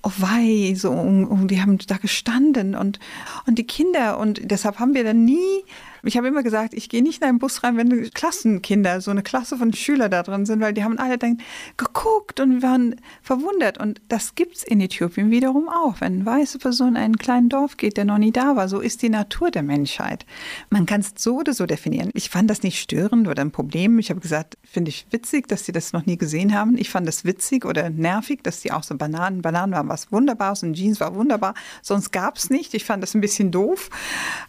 oh 0.06 0.12
wei, 0.18 0.75
so, 0.75 0.92
und 0.92 1.48
die 1.48 1.60
haben 1.60 1.80
da 1.80 1.98
gestanden 1.98 2.75
und, 2.75 3.00
und 3.48 3.58
die 3.58 3.65
Kinder 3.65 4.20
und 4.20 4.39
deshalb 4.44 4.77
haben 4.77 4.94
wir 4.94 5.04
dann 5.04 5.25
nie 5.25 5.63
ich 6.05 6.17
habe 6.17 6.27
immer 6.27 6.43
gesagt, 6.43 6.74
ich 6.74 6.89
gehe 6.89 7.03
nicht 7.03 7.21
in 7.21 7.27
einen 7.27 7.39
Bus 7.39 7.63
rein, 7.63 7.77
wenn 7.77 8.09
Klassenkinder, 8.12 9.01
so 9.01 9.12
eine 9.12 9.24
Klasse 9.24 9.57
von 9.57 9.74
Schülern 9.74 10.12
da 10.12 10.24
drin 10.24 10.45
sind, 10.45 10.62
weil 10.62 10.74
die 10.74 10.83
haben 10.83 10.97
alle 10.97 11.17
dann 11.17 11.39
geguckt 11.77 12.39
und 12.39 12.62
waren 12.62 12.95
verwundert. 13.21 13.77
Und 13.77 14.01
das 14.07 14.35
gibt 14.35 14.57
es 14.57 14.63
in 14.63 14.81
Äthiopien 14.81 15.31
wiederum 15.31 15.69
auch. 15.69 16.01
Wenn 16.01 16.15
eine 16.15 16.25
weiße 16.25 16.59
Person 16.59 16.89
in 16.89 16.97
ein 16.97 17.17
kleines 17.17 17.50
Dorf 17.50 17.77
geht, 17.77 17.97
der 17.97 18.05
noch 18.05 18.17
nie 18.17 18.31
da 18.31 18.55
war, 18.55 18.69
so 18.69 18.79
ist 18.79 19.01
die 19.01 19.09
Natur 19.09 19.51
der 19.51 19.63
Menschheit. 19.63 20.25
Man 20.69 20.85
kann 20.85 21.01
es 21.01 21.13
so 21.17 21.38
oder 21.38 21.53
so 21.53 21.65
definieren. 21.65 22.09
Ich 22.13 22.29
fand 22.29 22.50
das 22.50 22.63
nicht 22.63 22.79
störend 22.79 23.27
oder 23.27 23.41
ein 23.41 23.51
Problem. 23.51 24.00
Ich 24.00 24.09
habe 24.09 24.19
gesagt, 24.19 24.57
finde 24.63 24.89
ich 24.89 25.07
witzig, 25.12 25.47
dass 25.47 25.65
sie 25.65 25.71
das 25.71 25.93
noch 25.93 26.05
nie 26.05 26.17
gesehen 26.17 26.53
haben. 26.53 26.77
Ich 26.77 26.89
fand 26.89 27.07
das 27.07 27.25
witzig 27.25 27.65
oder 27.65 27.89
nervig, 27.89 28.43
dass 28.43 28.62
sie 28.62 28.71
auch 28.71 28.83
so 28.83 28.95
Bananen, 28.95 29.41
Bananen 29.41 29.74
waren 29.74 29.89
was 29.89 30.12
Wunderbares 30.12 30.63
und 30.63 30.74
Jeans 30.74 31.00
war 31.00 31.15
wunderbar. 31.15 31.53
Sonst 31.81 32.12
gab 32.12 32.38
es 32.38 32.50
nicht. 32.50 32.74
Ich 32.74 32.85
fand 32.85 33.01
das 33.03 33.13
ein 33.13 33.21
bisschen 33.21 33.51
doof. 33.51 33.89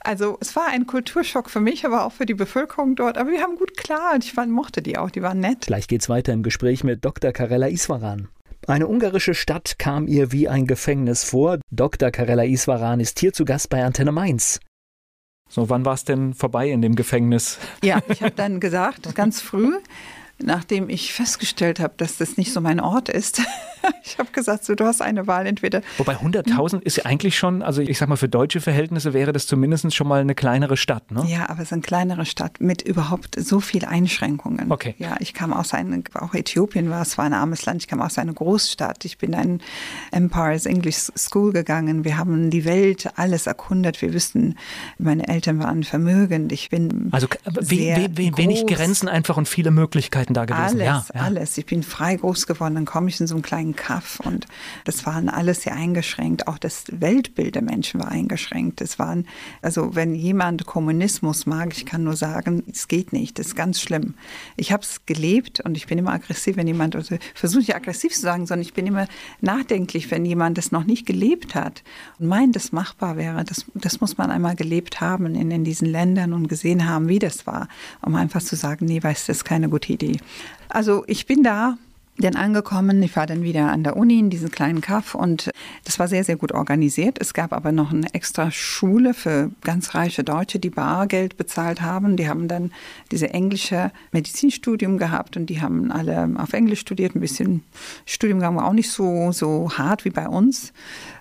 Also 0.01 0.39
es 0.41 0.55
war 0.57 0.69
ein 0.69 0.87
Kulturschock 0.87 1.46
Schock 1.47 1.51
für 1.51 1.61
mich, 1.61 1.85
aber 1.85 2.05
auch 2.05 2.13
für 2.13 2.27
die 2.27 2.35
Bevölkerung 2.35 2.97
dort. 2.97 3.19
Aber 3.19 3.31
wir 3.31 3.41
haben 3.41 3.57
gut 3.57 3.77
klar 3.77 4.15
und 4.15 4.25
ich 4.25 4.33
fand, 4.33 4.51
mochte 4.51 4.83
die 4.83 4.99
auch, 4.99 5.11
die 5.11 5.23
waren 5.23 5.39
nett. 5.39 5.67
Gleich 5.67 5.87
geht's 5.87 6.09
weiter 6.09 6.33
im 6.33 6.43
Gespräch 6.43 6.83
mit 6.83 7.05
Dr. 7.05 7.33
Karella 7.33 7.69
Iswaran. 7.69 8.29
Eine 8.67 8.89
ungarische 8.89 9.35
Stadt 9.35 9.79
kam 9.79 10.09
ihr 10.09 10.33
wie 10.33 10.49
ein 10.49 10.67
Gefängnis 10.67 11.23
vor. 11.23 11.59
Dr. 11.71 12.11
Karella 12.11 12.45
Iswaran 12.45 12.99
ist 12.99 13.21
hier 13.21 13.33
zu 13.33 13.45
Gast 13.45 13.71
bei 13.71 13.85
Antenne 13.85 14.11
Mainz. 14.11 14.59
So, 15.49 15.71
wann 15.71 15.85
war 15.85 15.95
es 15.95 16.05
denn 16.05 16.35
vorbei 16.35 16.69
in 16.69 16.83
dem 16.83 16.97
Gefängnis? 16.97 17.59
Ja, 17.85 18.01
ich 18.09 18.23
habe 18.23 18.33
dann 18.35 18.59
gesagt, 18.59 19.15
ganz 19.15 19.41
früh, 19.41 19.79
nachdem 20.39 20.89
ich 20.89 21.13
festgestellt 21.13 21.81
habe, 21.81 21.95
dass 21.97 22.19
das 22.19 22.37
nicht 22.37 22.53
so 22.53 22.61
mein 22.61 22.81
Ort 22.81 23.09
ist, 23.09 23.43
ich 24.05 24.19
habe 24.19 24.31
gesagt, 24.33 24.65
so, 24.65 24.75
du 24.75 24.85
hast 24.85 25.01
eine 25.01 25.27
Wahl, 25.27 25.47
entweder. 25.47 25.83
Wobei 25.99 26.17
100.000 26.17 26.83
ist 26.83 26.97
ja 26.97 27.05
eigentlich 27.07 27.37
schon, 27.37 27.63
also 27.63 27.83
ich 27.83 27.99
sag 27.99 28.09
mal, 28.09 28.17
für 28.17 28.29
deutsche 28.29 28.61
Verhältnisse 28.61 29.13
wäre 29.13 29.33
das 29.33 29.47
zumindest 29.47 29.95
schon 29.95 30.09
mal 30.09 30.21
eine 30.21 30.35
kleinere 30.35 30.77
Stadt, 30.77 31.11
ne? 31.11 31.25
Ja, 31.29 31.49
aber 31.49 31.61
es 31.61 31.69
ist 31.69 31.73
eine 31.73 31.83
kleinere 31.83 32.27
Stadt 32.27 32.61
mit 32.61 32.83
überhaupt 32.83 33.39
so 33.39 33.61
viel 33.61 33.85
Einschränkungen. 33.85 34.71
Okay. 34.71 34.95
Ja, 34.99 35.17
ich 35.21 35.35
kam 35.35 35.53
aus 35.53 35.75
einem, 35.75 36.05
auch 36.15 36.35
Äthiopien 36.35 36.91
war, 36.91 37.03
es 37.03 37.19
war 37.19 37.25
ein 37.25 37.33
armes 37.33 37.65
Land, 37.67 37.83
ich 37.83 37.89
kam 37.89 38.01
aus 38.01 38.19
einer 38.19 38.33
Großstadt. 38.33 39.05
Ich 39.05 39.19
bin 39.19 39.33
in 39.33 39.39
ein 39.39 39.61
Empire's 40.13 40.67
English 40.67 41.11
School 41.17 41.53
gegangen. 41.53 42.05
Wir 42.05 42.17
haben 42.17 42.51
die 42.51 42.65
Welt 42.65 43.09
alles 43.17 43.47
erkundet. 43.47 44.01
Wir 44.03 44.13
wüssten, 44.13 44.57
meine 44.99 45.29
Eltern 45.29 45.59
waren 45.59 45.85
vermögend. 45.85 46.53
Ich 46.53 46.69
bin. 46.69 47.09
Also 47.13 47.27
we, 47.45 48.09
wenig 48.17 48.67
Grenzen 48.67 49.09
einfach 49.09 49.37
und 49.37 49.49
viele 49.49 49.71
Möglichkeiten 49.71 50.26
da 50.35 50.45
gewesen. 50.45 50.81
Alles, 50.81 50.85
ja, 50.85 51.05
ja. 51.15 51.21
alles. 51.21 51.59
Ich 51.59 51.67
bin 51.67 51.83
frei 51.83 52.17
groß 52.17 52.47
geworden. 52.47 52.75
Dann 52.75 52.85
komme 52.85 53.09
ich 53.09 53.21
in 53.21 53.27
so 53.27 53.35
einen 53.35 53.43
kleinen 53.43 53.77
Kaff 53.77 54.21
und 54.21 54.47
das 54.85 55.07
waren 55.07 55.29
alles 55.29 55.63
sehr 55.63 55.75
eingeschränkt. 55.75 56.49
Auch 56.49 56.59
das 56.59 56.85
Weltbild 56.91 57.55
der 57.55 57.63
Menschen 57.63 58.01
war 58.01 58.09
eingeschränkt. 58.09 58.81
Es 58.81 58.99
waren, 58.99 59.27
also 59.63 59.95
wenn 59.95 60.15
jemand 60.15 60.67
Kommunismus 60.67 61.47
mag, 61.47 61.77
ich 61.77 61.87
kann 61.87 62.05
nur 62.05 62.17
sagen, 62.17 62.63
es 62.71 62.89
geht 62.89 63.13
nicht. 63.13 63.39
Das 63.39 63.49
ist 63.49 63.57
ganz 63.57 63.81
schlimm. 63.81 64.15
Ich 64.57 64.73
habe 64.73 64.83
es 64.83 65.07
gelebt 65.07 65.61
und 65.61 65.77
ich 65.77 65.87
bin 65.87 65.99
immer 65.99 66.13
aggressiv, 66.13 66.57
wenn 66.57 66.67
jemand, 66.67 66.97
also 66.97 67.17
versuche 67.35 67.61
nicht 67.61 67.75
aggressiv 67.75 68.13
zu 68.13 68.21
sagen, 68.21 68.47
sondern 68.47 68.63
ich 68.63 68.75
bin 68.75 68.87
immer 68.87 69.07
nachdenklich, 69.41 70.11
wenn 70.11 70.25
jemand 70.25 70.59
das 70.59 70.73
noch 70.73 70.85
nicht 70.85 71.07
gelebt 71.07 71.55
hat 71.55 71.83
und 72.19 72.29
meint, 72.29 72.57
das 72.57 72.73
machbar 72.73 73.17
wäre. 73.17 73.45
Das, 73.45 73.67
das 73.75 74.01
muss 74.01 74.19
man 74.19 74.31
einmal 74.31 74.57
gelebt 74.57 75.01
haben 75.01 75.35
in, 75.35 75.51
in 75.51 75.65
diesen 75.65 75.89
Ländern 75.89 76.33
und 76.33 76.49
gesehen 76.49 76.89
haben, 76.89 77.09
wie 77.09 77.19
das 77.19 77.47
war, 77.47 77.69
um 78.03 78.15
einfach 78.15 78.43
zu 78.43 78.57
sagen, 78.57 78.87
nee, 78.87 79.03
weißt 79.03 79.29
du, 79.29 79.33
das 79.33 79.39
ist 79.39 79.45
keine 79.45 79.69
gute 79.69 79.93
Idee. 79.93 80.16
Also 80.69 81.05
ich 81.07 81.27
bin 81.27 81.43
da 81.43 81.77
dann 82.19 82.37
angekommen. 82.37 83.03
Ich 83.03 83.17
war 83.17 83.27
dann 83.27 83.43
wieder 83.43 83.71
an 83.71 83.85
der 83.85 83.97
Uni 83.97 84.19
in 84.19 84.31
diesem 84.31 84.51
kleinen 84.51 84.81
Kaff 84.81 85.15
und 85.15 85.51
das 85.85 85.99
war 85.99 86.09
sehr, 86.09 86.25
sehr 86.25 86.37
gut 86.37 86.53
organisiert. 86.53 87.19
Es 87.21 87.35
gab 87.35 87.53
aber 87.53 87.73
noch 87.73 87.93
eine 87.93 88.13
extra 88.15 88.51
Schule 88.51 89.15
für 89.15 89.51
ganz 89.63 89.95
reiche 89.95 90.25
Deutsche, 90.25 90.59
die 90.59 90.71
Bargeld 90.71 91.37
bezahlt 91.37 91.83
haben. 91.83 92.17
Die 92.17 92.29
haben 92.29 92.49
dann 92.49 92.73
diese 93.11 93.31
englische 93.31 93.91
Medizinstudium 94.13 94.99
gehabt 94.99 95.37
und 95.37 95.47
die 95.47 95.61
haben 95.61 95.93
alle 95.93 96.31
auf 96.39 96.53
Englisch 96.53 96.81
studiert. 96.81 97.15
Ein 97.15 97.21
bisschen 97.21 97.63
Studiumgang 98.07 98.57
war 98.57 98.67
auch 98.67 98.73
nicht 98.73 98.91
so, 98.91 99.33
so 99.33 99.71
hart 99.77 100.05
wie 100.05 100.11
bei 100.11 100.29
uns. 100.29 100.73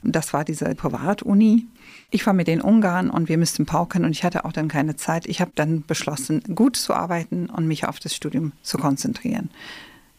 Das 0.04 0.34
war 0.34 0.46
diese 0.46 0.74
Privatuni. 0.76 1.66
Ich 2.12 2.26
war 2.26 2.34
mit 2.34 2.48
den 2.48 2.62
Ungarn 2.62 3.10
und 3.10 3.30
wir 3.30 3.38
müssten 3.38 3.66
pauken 3.66 4.06
und 4.06 4.12
ich 4.12 4.24
hatte 4.24 4.46
auch 4.46 4.52
dann 4.52 4.68
keine 4.68 4.96
Zeit. 4.96 5.26
Ich 5.26 5.42
habe 5.42 5.52
dann 5.56 5.84
beschlossen, 5.86 6.42
gut 6.56 6.76
zu 6.76 6.94
arbeiten 6.94 7.48
und 7.48 7.68
mich 7.68 7.88
auf 7.88 8.00
das 8.00 8.16
Studium 8.16 8.52
zu 8.62 8.78
konzentrieren. 8.78 9.50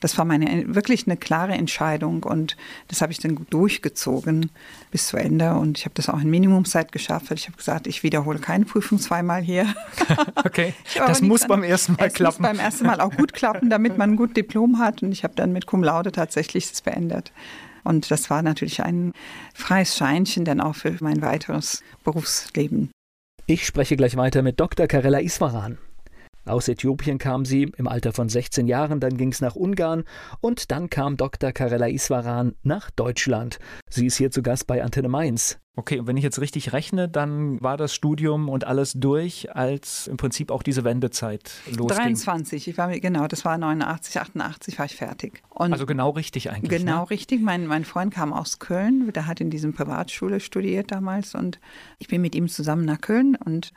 Das 0.00 0.18
war 0.18 0.26
meine 0.26 0.74
wirklich 0.74 1.06
eine 1.06 1.16
klare 1.16 1.54
Entscheidung 1.54 2.22
und 2.22 2.56
das 2.88 3.00
habe 3.00 3.12
ich 3.12 3.18
dann 3.18 3.46
durchgezogen 3.48 4.50
bis 4.90 5.06
zu 5.06 5.16
Ende 5.16 5.54
und 5.54 5.78
ich 5.78 5.86
habe 5.86 5.94
das 5.94 6.10
auch 6.10 6.20
in 6.20 6.28
Minimumszeit 6.28 6.92
geschafft, 6.92 7.30
weil 7.30 7.38
ich 7.38 7.46
habe 7.46 7.56
gesagt, 7.56 7.86
ich 7.86 8.02
wiederhole 8.02 8.38
keine 8.38 8.66
Prüfung 8.66 8.98
zweimal 8.98 9.40
hier. 9.40 9.74
okay, 10.44 10.74
das 10.94 11.22
muss 11.22 11.46
beim 11.46 11.62
ersten 11.62 11.94
Mal 11.94 12.10
klappen. 12.10 12.42
Muss 12.42 12.50
beim 12.50 12.58
ersten 12.58 12.86
Mal 12.86 13.00
auch 13.00 13.16
gut 13.16 13.32
klappen, 13.32 13.70
damit 13.70 13.96
man 13.96 14.10
ein 14.10 14.16
gut 14.16 14.36
Diplom 14.36 14.78
hat 14.78 15.02
und 15.02 15.12
ich 15.12 15.24
habe 15.24 15.34
dann 15.34 15.52
mit 15.52 15.66
Cum 15.66 15.82
Laude 15.82 16.12
tatsächlich 16.12 16.68
das 16.68 16.82
beendet. 16.82 17.32
Und 17.86 18.10
das 18.10 18.28
war 18.28 18.42
natürlich 18.42 18.82
ein 18.82 19.12
freies 19.54 19.96
Scheinchen 19.96 20.44
dann 20.44 20.60
auch 20.60 20.74
für 20.74 20.96
mein 21.00 21.22
weiteres 21.22 21.82
Berufsleben. 22.04 22.90
Ich 23.46 23.64
spreche 23.64 23.96
gleich 23.96 24.16
weiter 24.16 24.42
mit 24.42 24.58
Dr. 24.58 24.86
Karella 24.88 25.20
Iswaran. 25.20 25.78
Aus 26.46 26.68
Äthiopien 26.68 27.18
kam 27.18 27.44
sie 27.44 27.72
im 27.76 27.88
Alter 27.88 28.12
von 28.12 28.28
16 28.28 28.68
Jahren, 28.68 29.00
dann 29.00 29.16
ging 29.16 29.32
es 29.32 29.40
nach 29.40 29.56
Ungarn 29.56 30.04
und 30.40 30.70
dann 30.70 30.90
kam 30.90 31.16
Dr. 31.16 31.52
Karella 31.52 31.88
Iswaran 31.88 32.54
nach 32.62 32.90
Deutschland. 32.90 33.58
Sie 33.90 34.06
ist 34.06 34.16
hier 34.16 34.30
zu 34.30 34.42
Gast 34.42 34.66
bei 34.66 34.82
Antenne 34.82 35.08
Mainz. 35.08 35.58
Okay, 35.78 36.00
und 36.00 36.06
wenn 36.06 36.16
ich 36.16 36.24
jetzt 36.24 36.40
richtig 36.40 36.72
rechne, 36.72 37.06
dann 37.06 37.60
war 37.60 37.76
das 37.76 37.94
Studium 37.94 38.48
und 38.48 38.64
alles 38.64 38.94
durch, 38.94 39.54
als 39.54 40.06
im 40.06 40.16
Prinzip 40.16 40.50
auch 40.50 40.62
diese 40.62 40.84
Wendezeit 40.84 41.52
losging. 41.66 41.98
23, 41.98 42.68
ich 42.68 42.78
war 42.78 42.98
genau, 42.98 43.26
das 43.26 43.44
war 43.44 43.58
89, 43.58 44.18
88 44.18 44.78
war 44.78 44.86
ich 44.86 44.96
fertig. 44.96 45.42
Und 45.50 45.74
also 45.74 45.84
genau 45.84 46.10
richtig 46.10 46.50
eigentlich. 46.50 46.80
Genau 46.80 47.02
ne? 47.02 47.10
richtig. 47.10 47.42
Mein, 47.42 47.66
mein 47.66 47.84
Freund 47.84 48.14
kam 48.14 48.32
aus 48.32 48.58
Köln, 48.58 49.12
der 49.12 49.26
hat 49.26 49.42
in 49.42 49.50
diesem 49.50 49.74
Privatschule 49.74 50.40
studiert 50.40 50.90
damals 50.90 51.34
und 51.34 51.60
ich 51.98 52.08
bin 52.08 52.22
mit 52.22 52.34
ihm 52.34 52.48
zusammen 52.48 52.86
nach 52.86 53.02
Köln 53.02 53.36
und 53.44 53.74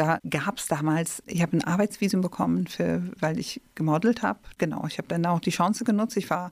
da 0.00 0.18
gab 0.30 0.56
es 0.56 0.66
damals, 0.66 1.22
ich 1.26 1.42
habe 1.42 1.58
ein 1.58 1.62
Arbeitsvisum 1.62 2.22
bekommen, 2.22 2.66
für, 2.66 3.02
weil 3.18 3.38
ich 3.38 3.60
gemodelt 3.74 4.22
habe. 4.22 4.38
Genau, 4.56 4.86
ich 4.86 4.96
habe 4.96 5.08
dann 5.08 5.26
auch 5.26 5.40
die 5.40 5.50
Chance 5.50 5.84
genutzt. 5.84 6.16
Ich 6.16 6.30
war 6.30 6.50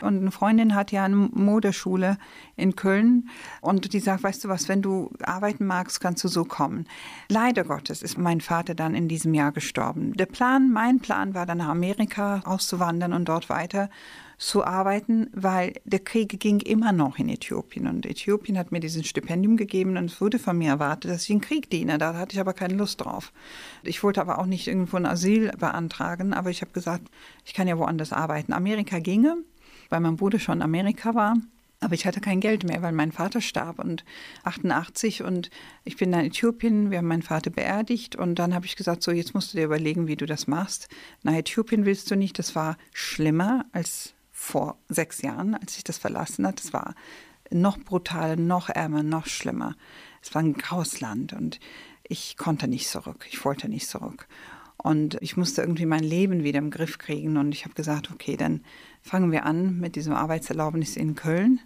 und 0.00 0.16
eine 0.16 0.30
Freundin 0.30 0.74
hat 0.74 0.92
ja 0.92 1.04
eine 1.04 1.14
Modeschule 1.14 2.16
in 2.56 2.74
Köln 2.74 3.28
und 3.60 3.92
die 3.92 4.00
sagt, 4.00 4.22
weißt 4.22 4.44
du 4.44 4.48
was, 4.48 4.70
wenn 4.70 4.80
du 4.80 5.10
arbeiten 5.22 5.66
magst, 5.66 6.00
kannst 6.00 6.24
du 6.24 6.28
so 6.28 6.46
kommen. 6.46 6.86
Leider 7.28 7.64
Gottes 7.64 8.00
ist 8.00 8.16
mein 8.16 8.40
Vater 8.40 8.74
dann 8.74 8.94
in 8.94 9.08
diesem 9.08 9.34
Jahr 9.34 9.52
gestorben. 9.52 10.14
Der 10.14 10.26
Plan, 10.26 10.72
mein 10.72 11.00
Plan 11.00 11.34
war 11.34 11.44
dann 11.44 11.58
nach 11.58 11.68
Amerika 11.68 12.40
auszuwandern 12.46 13.12
und 13.12 13.28
dort 13.28 13.50
weiter 13.50 13.90
zu 14.38 14.64
arbeiten, 14.64 15.28
weil 15.32 15.74
der 15.84 16.00
Krieg 16.00 16.38
ging 16.40 16.60
immer 16.60 16.92
noch 16.92 17.18
in 17.18 17.28
Äthiopien. 17.28 17.86
Und 17.86 18.04
Äthiopien 18.04 18.58
hat 18.58 18.70
mir 18.70 18.80
dieses 18.80 19.06
Stipendium 19.06 19.56
gegeben 19.56 19.96
und 19.96 20.06
es 20.06 20.20
wurde 20.20 20.38
von 20.38 20.58
mir 20.58 20.70
erwartet, 20.70 21.10
dass 21.10 21.24
ich 21.24 21.30
in 21.30 21.40
Krieg 21.40 21.70
diene. 21.70 21.98
Da 21.98 22.14
hatte 22.14 22.34
ich 22.34 22.40
aber 22.40 22.52
keine 22.52 22.74
Lust 22.74 23.00
drauf. 23.00 23.32
Ich 23.82 24.02
wollte 24.02 24.20
aber 24.20 24.38
auch 24.38 24.46
nicht 24.46 24.68
irgendwo 24.68 24.96
ein 24.96 25.06
Asyl 25.06 25.52
beantragen, 25.58 26.34
aber 26.34 26.50
ich 26.50 26.60
habe 26.60 26.72
gesagt, 26.72 27.08
ich 27.44 27.54
kann 27.54 27.68
ja 27.68 27.78
woanders 27.78 28.12
arbeiten. 28.12 28.52
Amerika 28.52 28.98
ginge, 28.98 29.38
weil 29.88 30.00
mein 30.00 30.16
Bruder 30.16 30.38
schon 30.38 30.58
in 30.58 30.62
Amerika 30.62 31.14
war. 31.14 31.36
Aber 31.80 31.94
ich 31.94 32.06
hatte 32.06 32.20
kein 32.20 32.40
Geld 32.40 32.64
mehr, 32.64 32.80
weil 32.80 32.92
mein 32.92 33.12
Vater 33.12 33.42
starb 33.42 33.78
und 33.78 34.04
88 34.44 35.22
und 35.22 35.50
ich 35.84 35.96
bin 35.98 36.12
in 36.12 36.20
Äthiopien, 36.20 36.90
wir 36.90 36.98
haben 36.98 37.06
meinen 37.06 37.22
Vater 37.22 37.50
beerdigt 37.50 38.16
und 38.16 38.38
dann 38.38 38.54
habe 38.54 38.64
ich 38.64 38.76
gesagt, 38.76 39.02
so 39.02 39.12
jetzt 39.12 39.34
musst 39.34 39.52
du 39.52 39.58
dir 39.58 39.66
überlegen, 39.66 40.06
wie 40.06 40.16
du 40.16 40.24
das 40.24 40.46
machst. 40.46 40.88
Nach 41.22 41.34
Äthiopien 41.34 41.84
willst 41.84 42.10
du 42.10 42.16
nicht, 42.16 42.38
das 42.38 42.54
war 42.54 42.78
schlimmer 42.94 43.66
als 43.72 44.15
vor 44.38 44.76
sechs 44.88 45.22
Jahren, 45.22 45.54
als 45.54 45.78
ich 45.78 45.82
das 45.82 45.96
verlassen 45.96 46.46
hat. 46.46 46.60
Es 46.60 46.74
war 46.74 46.94
noch 47.50 47.78
brutaler, 47.78 48.36
noch 48.36 48.68
ärmer, 48.68 49.02
noch 49.02 49.26
schlimmer. 49.26 49.74
Es 50.22 50.34
war 50.34 50.42
ein 50.42 50.52
graues 50.52 51.00
Land 51.00 51.32
und 51.32 51.58
ich 52.06 52.36
konnte 52.36 52.68
nicht 52.68 52.86
zurück. 52.86 53.26
Ich 53.30 53.44
wollte 53.46 53.68
nicht 53.68 53.88
zurück. 53.88 54.28
Und 54.76 55.16
ich 55.22 55.38
musste 55.38 55.62
irgendwie 55.62 55.86
mein 55.86 56.04
Leben 56.04 56.44
wieder 56.44 56.58
im 56.58 56.70
Griff 56.70 56.98
kriegen. 56.98 57.38
Und 57.38 57.52
ich 57.52 57.64
habe 57.64 57.74
gesagt, 57.74 58.10
okay, 58.12 58.36
dann 58.36 58.60
fangen 59.00 59.32
wir 59.32 59.46
an 59.46 59.80
mit 59.80 59.96
diesem 59.96 60.12
Arbeitserlaubnis 60.12 60.96
in 60.96 61.14
Köln. 61.14 61.60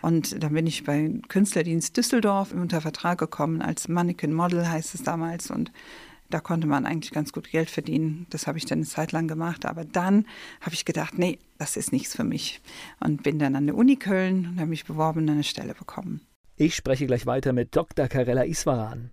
Und 0.00 0.42
dann 0.42 0.54
bin 0.54 0.66
ich 0.68 0.84
bei 0.84 1.20
Künstlerdienst 1.28 1.96
Düsseldorf 1.96 2.52
unter 2.52 2.80
Vertrag 2.80 3.18
gekommen 3.18 3.62
als 3.62 3.88
Mannequin 3.88 4.32
Model, 4.32 4.70
heißt 4.70 4.94
es 4.94 5.02
damals. 5.02 5.50
Und 5.50 5.72
da 6.32 6.40
konnte 6.40 6.66
man 6.66 6.86
eigentlich 6.86 7.12
ganz 7.12 7.32
gut 7.32 7.50
Geld 7.50 7.70
verdienen. 7.70 8.26
Das 8.30 8.46
habe 8.46 8.58
ich 8.58 8.64
dann 8.64 8.78
eine 8.78 8.86
Zeit 8.86 9.12
lang 9.12 9.28
gemacht. 9.28 9.66
Aber 9.66 9.84
dann 9.84 10.26
habe 10.60 10.74
ich 10.74 10.84
gedacht, 10.84 11.18
nee, 11.18 11.38
das 11.58 11.76
ist 11.76 11.92
nichts 11.92 12.16
für 12.16 12.24
mich. 12.24 12.60
Und 13.00 13.22
bin 13.22 13.38
dann 13.38 13.56
an 13.56 13.66
der 13.66 13.76
Uni 13.76 13.96
Köln 13.96 14.46
und 14.46 14.58
habe 14.58 14.70
mich 14.70 14.84
beworben 14.84 15.20
und 15.20 15.30
eine 15.30 15.44
Stelle 15.44 15.74
bekommen. 15.74 16.20
Ich 16.56 16.74
spreche 16.74 17.06
gleich 17.06 17.26
weiter 17.26 17.52
mit 17.52 17.74
Dr. 17.74 18.08
Karella 18.08 18.44
Iswaran. 18.44 19.10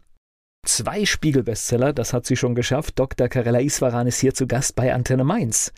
Zwei 0.65 1.05
Spiegelbestseller, 1.05 1.93
das 1.93 2.13
hat 2.13 2.25
sie 2.25 2.35
schon 2.35 2.53
geschafft. 2.55 2.99
Dr. 2.99 3.27
Karella 3.29 3.59
Iswaran 3.59 4.07
ist 4.07 4.19
hier 4.19 4.33
zu 4.33 4.45
Gast 4.45 4.75
bei 4.75 4.93
Antenne 4.93 5.23
Mainz 5.23 5.71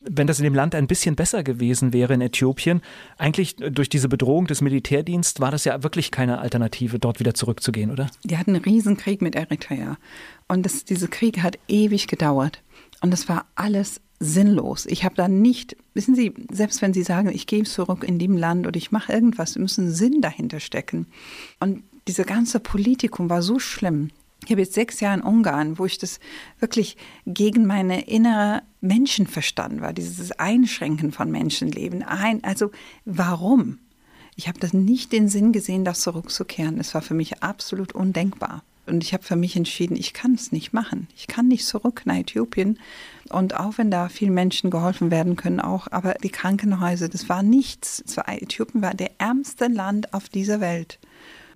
wenn 0.00 0.26
das 0.26 0.38
in 0.38 0.44
dem 0.44 0.54
Land 0.54 0.74
ein 0.74 0.86
bisschen 0.86 1.16
besser 1.16 1.42
gewesen 1.42 1.92
wäre 1.92 2.14
in 2.14 2.20
Äthiopien, 2.20 2.82
eigentlich 3.16 3.56
durch 3.56 3.88
diese 3.88 4.08
Bedrohung 4.08 4.46
des 4.46 4.60
Militärdienstes 4.60 5.40
war 5.40 5.50
das 5.50 5.64
ja 5.64 5.82
wirklich 5.82 6.10
keine 6.10 6.38
Alternative, 6.38 6.98
dort 6.98 7.18
wieder 7.18 7.34
zurückzugehen, 7.34 7.90
oder? 7.90 8.08
Die 8.24 8.38
hatten 8.38 8.54
einen 8.54 8.64
Riesenkrieg 8.64 9.22
mit 9.22 9.34
Eritrea. 9.34 9.98
Und 10.46 10.64
das, 10.64 10.84
dieser 10.84 11.08
Krieg 11.08 11.42
hat 11.42 11.58
ewig 11.66 12.06
gedauert. 12.06 12.62
Und 13.00 13.10
das 13.10 13.28
war 13.28 13.46
alles 13.54 14.00
sinnlos. 14.20 14.86
Ich 14.86 15.04
habe 15.04 15.14
da 15.14 15.28
nicht, 15.28 15.76
wissen 15.94 16.14
Sie, 16.14 16.34
selbst 16.50 16.82
wenn 16.82 16.92
Sie 16.92 17.02
sagen, 17.02 17.28
ich 17.28 17.46
gehe 17.46 17.64
zurück 17.64 18.04
in 18.04 18.18
dem 18.18 18.36
Land 18.36 18.66
oder 18.66 18.76
ich 18.76 18.90
mache 18.90 19.12
irgendwas, 19.12 19.56
müssen 19.56 19.92
Sinn 19.92 20.20
dahinter 20.20 20.60
stecken. 20.60 21.06
Und 21.60 21.82
diese 22.06 22.24
ganze 22.24 22.60
Politikum 22.60 23.30
war 23.30 23.42
so 23.42 23.58
schlimm. 23.58 24.10
Ich 24.48 24.52
habe 24.52 24.62
jetzt 24.62 24.72
sechs 24.72 25.00
Jahre 25.00 25.18
in 25.18 25.22
Ungarn, 25.22 25.78
wo 25.78 25.84
ich 25.84 25.98
das 25.98 26.20
wirklich 26.58 26.96
gegen 27.26 27.66
meine 27.66 28.08
innere 28.08 28.62
Menschenverstand 28.80 29.82
war, 29.82 29.92
dieses 29.92 30.32
Einschränken 30.32 31.12
von 31.12 31.30
Menschenleben. 31.30 32.02
Ein, 32.02 32.42
also 32.44 32.70
warum? 33.04 33.78
Ich 34.36 34.48
habe 34.48 34.58
das 34.58 34.72
nicht 34.72 35.12
den 35.12 35.28
Sinn 35.28 35.52
gesehen, 35.52 35.84
das 35.84 36.00
zurückzukehren. 36.00 36.80
Es 36.80 36.94
war 36.94 37.02
für 37.02 37.12
mich 37.12 37.42
absolut 37.42 37.92
undenkbar. 37.92 38.62
Und 38.86 39.04
ich 39.04 39.12
habe 39.12 39.22
für 39.22 39.36
mich 39.36 39.54
entschieden, 39.54 39.98
ich 39.98 40.14
kann 40.14 40.32
es 40.32 40.50
nicht 40.50 40.72
machen. 40.72 41.08
Ich 41.14 41.26
kann 41.26 41.48
nicht 41.48 41.66
zurück 41.66 42.04
nach 42.06 42.16
Äthiopien. 42.16 42.78
Und 43.28 43.54
auch 43.54 43.76
wenn 43.76 43.90
da 43.90 44.08
vielen 44.08 44.32
Menschen 44.32 44.70
geholfen 44.70 45.10
werden 45.10 45.36
können, 45.36 45.60
auch, 45.60 45.88
aber 45.90 46.14
die 46.14 46.30
Krankenhäuser, 46.30 47.10
das 47.10 47.28
war 47.28 47.42
nichts. 47.42 48.02
Äthiopien 48.26 48.80
war 48.80 48.94
der 48.94 49.10
ärmste 49.18 49.66
Land 49.66 50.14
auf 50.14 50.30
dieser 50.30 50.62
Welt. 50.62 50.98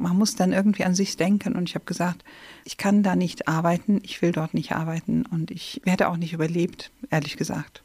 Man 0.03 0.17
muss 0.17 0.37
dann 0.37 0.53
irgendwie 0.53 0.85
an 0.85 0.95
sich 0.95 1.17
denken. 1.17 1.55
Und 1.55 1.69
ich 1.69 1.75
habe 1.75 1.85
gesagt, 1.85 2.25
ich 2.65 2.77
kann 2.77 3.03
da 3.03 3.17
nicht 3.17 3.49
arbeiten, 3.49 4.01
ich 4.03 4.21
will 4.23 4.33
dort 4.33 4.55
nicht 4.55 4.73
arbeiten 4.73 5.25
und 5.27 5.51
ich 5.51 5.81
hätte 5.85 6.09
auch 6.09 6.17
nicht 6.17 6.33
überlebt, 6.33 6.91
ehrlich 7.11 7.37
gesagt. 7.37 7.83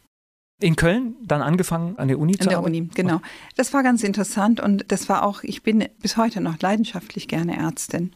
In 0.60 0.76
Köln 0.76 1.16
dann 1.22 1.44
angefangen 1.44 1.98
an 1.98 2.08
der 2.08 2.18
Uni 2.18 2.34
zu 2.34 2.50
arbeiten? 2.50 2.66
An 2.66 2.74
der 2.74 2.82
Uni, 2.82 2.90
genau. 2.94 3.22
Das 3.56 3.74
war 3.74 3.84
ganz 3.84 4.04
interessant 4.04 4.60
und 4.60 4.92
das 4.92 5.08
war 5.08 5.24
auch, 5.24 5.44
ich 5.44 5.62
bin 5.62 5.88
bis 6.02 6.18
heute 6.18 6.42
noch 6.42 6.60
leidenschaftlich 6.60 7.28
gerne 7.28 7.56
Ärztin. 7.56 8.12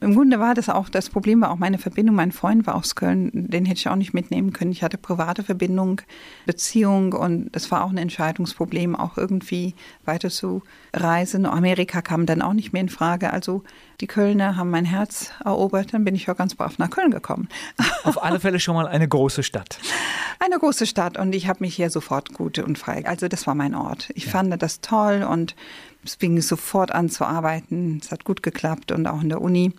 Im 0.00 0.14
Grunde 0.14 0.38
war 0.38 0.54
das 0.54 0.68
auch, 0.68 0.90
das 0.90 1.08
Problem 1.08 1.40
war 1.40 1.50
auch 1.50 1.56
meine 1.56 1.78
Verbindung. 1.78 2.16
Mein 2.16 2.32
Freund 2.32 2.66
war 2.66 2.74
aus 2.74 2.94
Köln, 2.94 3.30
den 3.32 3.64
hätte 3.64 3.78
ich 3.78 3.88
auch 3.88 3.96
nicht 3.96 4.12
mitnehmen 4.12 4.52
können. 4.52 4.70
Ich 4.70 4.82
hatte 4.82 4.98
private 4.98 5.42
Verbindung, 5.42 6.02
Beziehung 6.44 7.14
und 7.14 7.48
das 7.52 7.70
war 7.70 7.82
auch 7.82 7.90
ein 7.90 7.96
Entscheidungsproblem, 7.96 8.94
auch 8.94 9.16
irgendwie 9.16 9.74
weiter 10.04 10.28
zu 10.28 10.62
reisen. 10.92 11.46
Amerika 11.46 12.02
kam 12.02 12.26
dann 12.26 12.42
auch 12.42 12.52
nicht 12.52 12.74
mehr 12.74 12.82
in 12.82 12.90
Frage. 12.90 13.32
Also 13.32 13.64
die 14.00 14.06
Kölner 14.06 14.56
haben 14.56 14.70
mein 14.70 14.84
Herz 14.84 15.32
erobert, 15.44 15.94
dann 15.94 16.04
bin 16.04 16.14
ich 16.14 16.30
auch 16.30 16.36
ganz 16.36 16.54
brav 16.54 16.78
nach 16.78 16.90
Köln 16.90 17.10
gekommen. 17.10 17.48
Auf 18.04 18.22
alle 18.22 18.40
Fälle 18.40 18.60
schon 18.60 18.74
mal 18.74 18.86
eine 18.86 19.08
große 19.08 19.42
Stadt. 19.42 19.78
Eine 20.38 20.58
große 20.58 20.86
Stadt 20.86 21.18
und 21.18 21.34
ich 21.34 21.48
habe 21.48 21.60
mich 21.60 21.74
hier 21.74 21.90
sofort 21.90 22.34
gut 22.34 22.58
und 22.58 22.78
frei. 22.78 23.06
Also 23.06 23.28
das 23.28 23.46
war 23.46 23.54
mein 23.54 23.74
Ort. 23.74 24.10
Ich 24.14 24.26
ja. 24.26 24.32
fand 24.32 24.62
das 24.62 24.80
toll 24.80 25.22
und 25.22 25.54
es 26.04 26.16
fing 26.16 26.40
sofort 26.40 26.92
an 26.92 27.08
zu 27.08 27.24
arbeiten. 27.24 28.00
Es 28.02 28.12
hat 28.12 28.24
gut 28.24 28.42
geklappt 28.42 28.92
und 28.92 29.06
auch 29.06 29.22
in 29.22 29.28
der 29.28 29.40
Uni. 29.40 29.72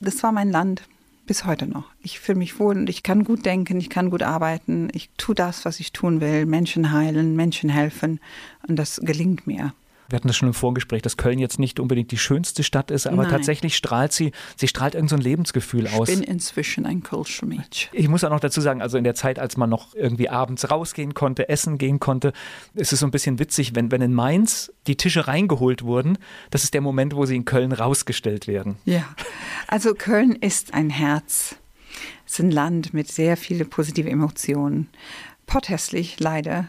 Das 0.00 0.22
war 0.22 0.32
mein 0.32 0.50
Land 0.50 0.82
bis 1.26 1.44
heute 1.44 1.66
noch. 1.66 1.90
Ich 2.02 2.20
fühle 2.20 2.38
mich 2.38 2.58
wohl 2.60 2.76
und 2.76 2.88
ich 2.88 3.02
kann 3.02 3.24
gut 3.24 3.44
denken, 3.44 3.78
ich 3.78 3.90
kann 3.90 4.10
gut 4.10 4.22
arbeiten. 4.22 4.88
Ich 4.92 5.10
tue 5.16 5.34
das, 5.34 5.64
was 5.64 5.80
ich 5.80 5.92
tun 5.92 6.20
will. 6.20 6.46
Menschen 6.46 6.92
heilen, 6.92 7.34
Menschen 7.34 7.68
helfen 7.68 8.20
und 8.68 8.76
das 8.76 9.00
gelingt 9.02 9.46
mir. 9.46 9.72
Wir 10.08 10.16
hatten 10.16 10.28
das 10.28 10.36
schon 10.36 10.48
im 10.48 10.54
Vorgespräch, 10.54 11.02
dass 11.02 11.16
Köln 11.16 11.38
jetzt 11.38 11.58
nicht 11.58 11.80
unbedingt 11.80 12.10
die 12.10 12.18
schönste 12.18 12.62
Stadt 12.62 12.90
ist, 12.90 13.06
aber 13.06 13.22
Nein. 13.22 13.30
tatsächlich 13.30 13.76
strahlt 13.76 14.12
sie, 14.12 14.32
sie 14.56 14.68
strahlt 14.68 14.94
irgend 14.94 15.10
so 15.10 15.16
ein 15.16 15.22
Lebensgefühl 15.22 15.88
aus. 15.88 16.08
Ich 16.08 16.18
bin 16.18 16.24
inzwischen 16.24 16.86
ein 16.86 17.02
Kölscher 17.02 17.46
Mädchen. 17.46 17.90
Ich 17.92 18.08
muss 18.08 18.24
auch 18.24 18.30
noch 18.30 18.40
dazu 18.40 18.60
sagen, 18.60 18.82
also 18.82 18.98
in 18.98 19.04
der 19.04 19.14
Zeit, 19.14 19.38
als 19.38 19.56
man 19.56 19.70
noch 19.70 19.94
irgendwie 19.94 20.28
abends 20.28 20.70
rausgehen 20.70 21.14
konnte, 21.14 21.48
essen 21.48 21.78
gehen 21.78 22.00
konnte, 22.00 22.32
ist 22.74 22.92
es 22.92 23.00
so 23.00 23.06
ein 23.06 23.10
bisschen 23.10 23.38
witzig, 23.38 23.74
wenn, 23.74 23.90
wenn 23.90 24.02
in 24.02 24.14
Mainz 24.14 24.72
die 24.86 24.96
Tische 24.96 25.26
reingeholt 25.26 25.82
wurden, 25.82 26.18
das 26.50 26.64
ist 26.64 26.74
der 26.74 26.80
Moment, 26.80 27.16
wo 27.16 27.26
sie 27.26 27.36
in 27.36 27.44
Köln 27.44 27.72
rausgestellt 27.72 28.46
werden. 28.46 28.76
Ja, 28.84 29.04
also 29.66 29.94
Köln 29.94 30.32
ist 30.32 30.74
ein 30.74 30.90
Herz. 30.90 31.56
Es 32.26 32.34
ist 32.34 32.40
ein 32.40 32.50
Land 32.50 32.92
mit 32.92 33.10
sehr 33.10 33.36
vielen 33.36 33.68
positiven 33.68 34.10
Emotionen. 34.10 34.88
Potthässlich, 35.46 36.18
leider. 36.18 36.68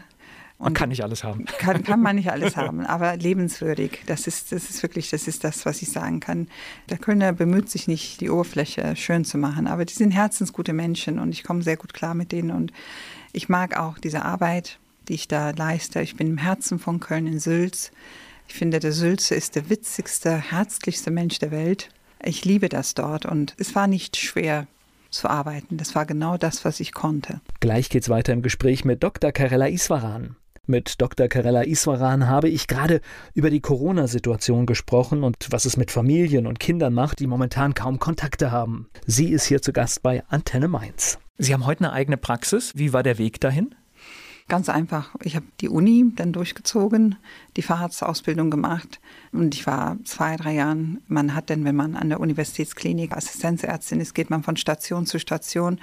Man 0.58 0.74
kann 0.74 0.88
nicht 0.88 1.04
alles 1.04 1.22
haben. 1.22 1.44
Kann, 1.44 1.84
kann 1.84 2.02
man 2.02 2.16
nicht 2.16 2.30
alles 2.30 2.56
haben, 2.56 2.84
aber 2.84 3.16
lebenswürdig. 3.16 4.00
Das 4.06 4.26
ist, 4.26 4.50
das 4.50 4.70
ist 4.70 4.82
wirklich, 4.82 5.08
das 5.10 5.28
ist 5.28 5.44
das, 5.44 5.64
was 5.66 5.82
ich 5.82 5.90
sagen 5.90 6.18
kann. 6.18 6.48
Der 6.90 6.98
Kölner 6.98 7.32
bemüht 7.32 7.70
sich 7.70 7.86
nicht, 7.86 8.20
die 8.20 8.28
Oberfläche 8.28 8.96
schön 8.96 9.24
zu 9.24 9.38
machen, 9.38 9.68
aber 9.68 9.84
die 9.84 9.94
sind 9.94 10.10
herzensgute 10.10 10.72
Menschen 10.72 11.18
und 11.20 11.30
ich 11.30 11.44
komme 11.44 11.62
sehr 11.62 11.76
gut 11.76 11.94
klar 11.94 12.14
mit 12.14 12.32
denen 12.32 12.50
und 12.50 12.72
ich 13.32 13.48
mag 13.48 13.78
auch 13.78 13.98
diese 13.98 14.24
Arbeit. 14.24 14.78
die 15.08 15.14
ich 15.14 15.28
da 15.28 15.50
leiste. 15.50 16.02
Ich 16.02 16.16
bin 16.16 16.26
im 16.26 16.38
Herzen 16.38 16.78
von 16.78 17.00
Köln 17.00 17.26
in 17.26 17.40
Sülz. 17.40 17.90
Ich 18.46 18.54
finde, 18.54 18.78
der 18.78 18.92
Sülze 18.92 19.34
ist 19.34 19.56
der 19.56 19.70
witzigste, 19.70 20.36
herzlichste 20.36 21.10
Mensch 21.10 21.38
der 21.38 21.50
Welt. 21.50 21.90
Ich 22.22 22.44
liebe 22.44 22.68
das 22.68 22.94
dort 22.94 23.26
und 23.26 23.54
es 23.58 23.74
war 23.74 23.86
nicht 23.86 24.16
schwer 24.16 24.66
zu 25.10 25.28
arbeiten. 25.28 25.76
Das 25.76 25.94
war 25.94 26.04
genau 26.04 26.36
das, 26.36 26.64
was 26.64 26.80
ich 26.80 26.92
konnte. 26.92 27.40
Gleich 27.60 27.88
geht's 27.88 28.08
weiter 28.08 28.32
im 28.32 28.42
Gespräch 28.42 28.84
mit 28.84 29.02
Dr. 29.02 29.32
Karella 29.32 29.68
Iswaran. 29.68 30.36
Mit 30.70 31.00
Dr. 31.00 31.28
Karella 31.28 31.62
Iswaran 31.62 32.26
habe 32.28 32.50
ich 32.50 32.66
gerade 32.66 33.00
über 33.32 33.48
die 33.48 33.62
Corona-Situation 33.62 34.66
gesprochen 34.66 35.24
und 35.24 35.48
was 35.48 35.64
es 35.64 35.78
mit 35.78 35.90
Familien 35.90 36.46
und 36.46 36.60
Kindern 36.60 36.92
macht, 36.92 37.20
die 37.20 37.26
momentan 37.26 37.72
kaum 37.72 37.98
Kontakte 37.98 38.52
haben. 38.52 38.86
Sie 39.06 39.30
ist 39.30 39.46
hier 39.46 39.62
zu 39.62 39.72
Gast 39.72 40.02
bei 40.02 40.22
Antenne 40.28 40.68
Mainz. 40.68 41.18
Sie 41.38 41.54
haben 41.54 41.64
heute 41.64 41.84
eine 41.84 41.94
eigene 41.94 42.18
Praxis. 42.18 42.72
Wie 42.74 42.92
war 42.92 43.02
der 43.02 43.16
Weg 43.16 43.40
dahin? 43.40 43.74
Ganz 44.46 44.68
einfach. 44.68 45.14
Ich 45.22 45.36
habe 45.36 45.46
die 45.62 45.70
Uni 45.70 46.12
dann 46.14 46.34
durchgezogen, 46.34 47.16
die 47.56 47.62
Facharztausbildung 47.62 48.50
gemacht 48.50 49.00
und 49.32 49.54
ich 49.54 49.66
war 49.66 49.96
zwei, 50.04 50.36
drei 50.36 50.52
Jahren. 50.52 51.00
Man 51.06 51.34
hat 51.34 51.48
denn, 51.48 51.64
wenn 51.64 51.76
man 51.76 51.96
an 51.96 52.10
der 52.10 52.20
Universitätsklinik 52.20 53.16
Assistenzärztin 53.16 54.00
ist, 54.00 54.14
geht 54.14 54.28
man 54.28 54.42
von 54.42 54.58
Station 54.58 55.06
zu 55.06 55.18
Station. 55.18 55.80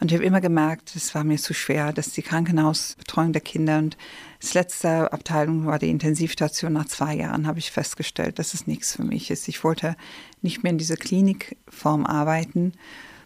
Und 0.00 0.10
ich 0.10 0.16
habe 0.16 0.26
immer 0.26 0.40
gemerkt, 0.40 0.94
es 0.94 1.14
war 1.14 1.24
mir 1.24 1.38
zu 1.38 1.54
schwer, 1.54 1.92
dass 1.92 2.10
die 2.10 2.22
Krankenhausbetreuung 2.22 3.32
der 3.32 3.40
Kinder 3.40 3.78
und 3.78 3.96
das 4.40 4.52
letzte 4.52 5.12
Abteilung 5.12 5.66
war 5.66 5.78
die 5.78 5.90
Intensivstation. 5.90 6.74
Nach 6.74 6.84
zwei 6.84 7.14
Jahren 7.14 7.46
habe 7.46 7.58
ich 7.58 7.70
festgestellt, 7.70 8.38
dass 8.38 8.52
es 8.52 8.66
nichts 8.66 8.94
für 8.94 9.04
mich 9.04 9.30
ist. 9.30 9.48
Ich 9.48 9.64
wollte 9.64 9.96
nicht 10.42 10.62
mehr 10.62 10.72
in 10.72 10.78
dieser 10.78 10.96
Klinikform 10.96 12.04
arbeiten 12.04 12.74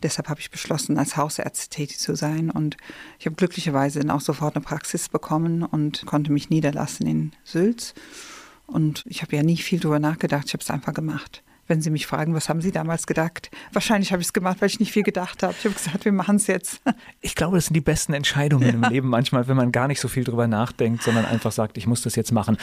Deshalb 0.02 0.28
habe 0.28 0.40
ich 0.40 0.50
beschlossen, 0.50 0.98
als 0.98 1.16
Hausärztin 1.16 1.70
tätig 1.70 1.98
zu 1.98 2.14
sein. 2.14 2.50
Und 2.50 2.76
ich 3.18 3.26
habe 3.26 3.36
glücklicherweise 3.36 4.00
dann 4.00 4.10
auch 4.10 4.20
sofort 4.20 4.56
eine 4.56 4.64
Praxis 4.64 5.08
bekommen 5.08 5.62
und 5.62 6.06
konnte 6.06 6.32
mich 6.32 6.50
niederlassen 6.50 7.06
in 7.06 7.32
Sülz. 7.44 7.94
Und 8.66 9.04
ich 9.06 9.22
habe 9.22 9.36
ja 9.36 9.42
nie 9.42 9.56
viel 9.56 9.80
darüber 9.80 9.98
nachgedacht, 9.98 10.46
ich 10.46 10.54
habe 10.54 10.62
es 10.62 10.70
einfach 10.70 10.94
gemacht. 10.94 11.42
Wenn 11.70 11.80
Sie 11.80 11.90
mich 11.90 12.08
fragen, 12.08 12.34
was 12.34 12.48
haben 12.48 12.60
Sie 12.60 12.72
damals 12.72 13.06
gedacht? 13.06 13.48
Wahrscheinlich 13.72 14.10
habe 14.10 14.20
ich 14.20 14.26
es 14.26 14.32
gemacht, 14.32 14.56
weil 14.60 14.68
ich 14.68 14.80
nicht 14.80 14.90
viel 14.90 15.04
gedacht 15.04 15.44
habe. 15.44 15.54
Ich 15.56 15.64
habe 15.64 15.74
gesagt, 15.76 16.04
wir 16.04 16.10
machen 16.10 16.34
es 16.34 16.48
jetzt. 16.48 16.82
Ich 17.20 17.36
glaube, 17.36 17.56
das 17.56 17.66
sind 17.66 17.74
die 17.74 17.80
besten 17.80 18.12
Entscheidungen 18.12 18.66
ja. 18.66 18.72
im 18.72 18.82
Leben 18.82 19.08
manchmal, 19.08 19.46
wenn 19.46 19.56
man 19.56 19.70
gar 19.70 19.86
nicht 19.86 20.00
so 20.00 20.08
viel 20.08 20.24
darüber 20.24 20.48
nachdenkt, 20.48 21.02
sondern 21.02 21.26
einfach 21.26 21.52
sagt, 21.52 21.78
ich 21.78 21.86
muss 21.86 22.02
das 22.02 22.16
jetzt 22.16 22.32
machen. 22.32 22.56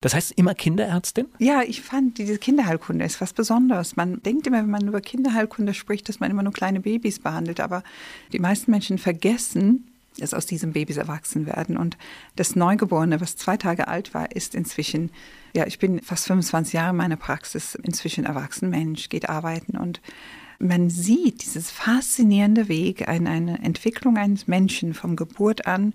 Das 0.00 0.14
heißt 0.14 0.32
immer 0.32 0.54
Kinderärztin? 0.54 1.26
Ja, 1.38 1.62
ich 1.62 1.82
fand, 1.82 2.16
diese 2.16 2.38
Kinderheilkunde 2.38 3.04
ist 3.04 3.20
was 3.20 3.34
Besonderes. 3.34 3.96
Man 3.96 4.22
denkt 4.22 4.46
immer, 4.46 4.58
wenn 4.58 4.70
man 4.70 4.88
über 4.88 5.02
Kinderheilkunde 5.02 5.74
spricht, 5.74 6.08
dass 6.08 6.20
man 6.20 6.30
immer 6.30 6.42
nur 6.42 6.52
kleine 6.52 6.80
Babys 6.80 7.18
behandelt. 7.18 7.60
Aber 7.60 7.82
die 8.32 8.38
meisten 8.38 8.70
Menschen 8.70 8.96
vergessen, 8.96 9.90
dass 10.20 10.34
aus 10.34 10.46
diesen 10.46 10.72
Babys 10.72 10.96
erwachsen 10.96 11.46
werden. 11.46 11.76
Und 11.76 11.96
das 12.36 12.56
Neugeborene, 12.56 13.20
was 13.20 13.36
zwei 13.36 13.56
Tage 13.56 13.88
alt 13.88 14.14
war, 14.14 14.34
ist 14.34 14.54
inzwischen, 14.54 15.10
ja, 15.54 15.66
ich 15.66 15.78
bin 15.78 16.00
fast 16.00 16.26
25 16.26 16.74
Jahre 16.74 16.90
in 16.90 16.96
meiner 16.96 17.16
Praxis, 17.16 17.74
inzwischen 17.74 18.24
erwachsen 18.24 18.70
Mensch, 18.70 19.08
geht 19.08 19.28
arbeiten 19.28 19.76
und 19.76 20.00
man 20.60 20.90
sieht 20.90 21.44
dieses 21.44 21.70
faszinierende 21.70 22.68
Weg, 22.68 23.08
eine, 23.08 23.30
eine 23.30 23.62
Entwicklung 23.62 24.16
eines 24.16 24.48
Menschen 24.48 24.92
vom 24.92 25.14
Geburt 25.14 25.68
an 25.68 25.94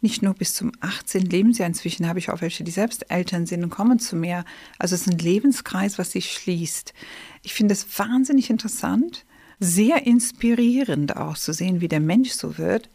nicht 0.00 0.22
nur 0.22 0.34
bis 0.34 0.54
zum 0.54 0.72
18. 0.80 1.26
Lebensjahr. 1.26 1.68
Inzwischen 1.68 2.08
habe 2.08 2.18
ich 2.18 2.30
auch 2.30 2.40
welche, 2.40 2.64
die 2.64 2.70
selbst 2.70 3.10
Eltern 3.10 3.46
sind 3.46 3.62
und 3.62 3.70
kommen 3.70 3.98
zu 3.98 4.16
mir. 4.16 4.44
Also 4.78 4.94
es 4.94 5.02
ist 5.02 5.12
ein 5.12 5.18
Lebenskreis, 5.18 5.98
was 5.98 6.12
sich 6.12 6.32
schließt. 6.32 6.94
Ich 7.42 7.54
finde 7.54 7.74
es 7.74 7.98
wahnsinnig 7.98 8.50
interessant, 8.50 9.24
sehr 9.58 10.06
inspirierend 10.06 11.16
auch 11.16 11.36
zu 11.36 11.52
sehen, 11.52 11.80
wie 11.80 11.88
der 11.88 12.00
Mensch 12.00 12.30
so 12.30 12.56
wird. 12.56 12.88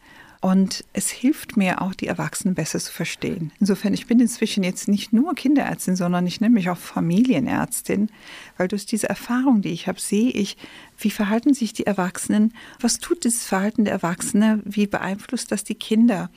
Und 0.46 0.84
es 0.92 1.10
hilft 1.10 1.56
mir 1.56 1.82
auch, 1.82 1.92
die 1.92 2.06
Erwachsenen 2.06 2.54
besser 2.54 2.78
zu 2.78 2.92
verstehen. 2.92 3.50
Insofern, 3.58 3.92
ich 3.92 4.06
bin 4.06 4.20
inzwischen 4.20 4.62
jetzt 4.62 4.86
nicht 4.86 5.12
nur 5.12 5.34
Kinderärztin, 5.34 5.96
sondern 5.96 6.24
ich 6.24 6.40
nenne 6.40 6.54
mich 6.54 6.70
auch 6.70 6.76
Familienärztin, 6.76 8.10
weil 8.56 8.68
durch 8.68 8.86
diese 8.86 9.08
Erfahrung, 9.08 9.60
die 9.60 9.70
ich 9.70 9.88
habe, 9.88 9.98
sehe 9.98 10.30
ich, 10.30 10.56
wie 10.98 11.10
verhalten 11.10 11.52
sich 11.52 11.72
die 11.72 11.84
Erwachsenen, 11.84 12.54
was 12.78 13.00
tut 13.00 13.24
dieses 13.24 13.44
Verhalten 13.44 13.86
der 13.86 13.94
Erwachsenen, 13.94 14.62
wie 14.64 14.86
beeinflusst 14.86 15.50
das 15.50 15.64
die 15.64 15.74
Kinder. 15.74 16.30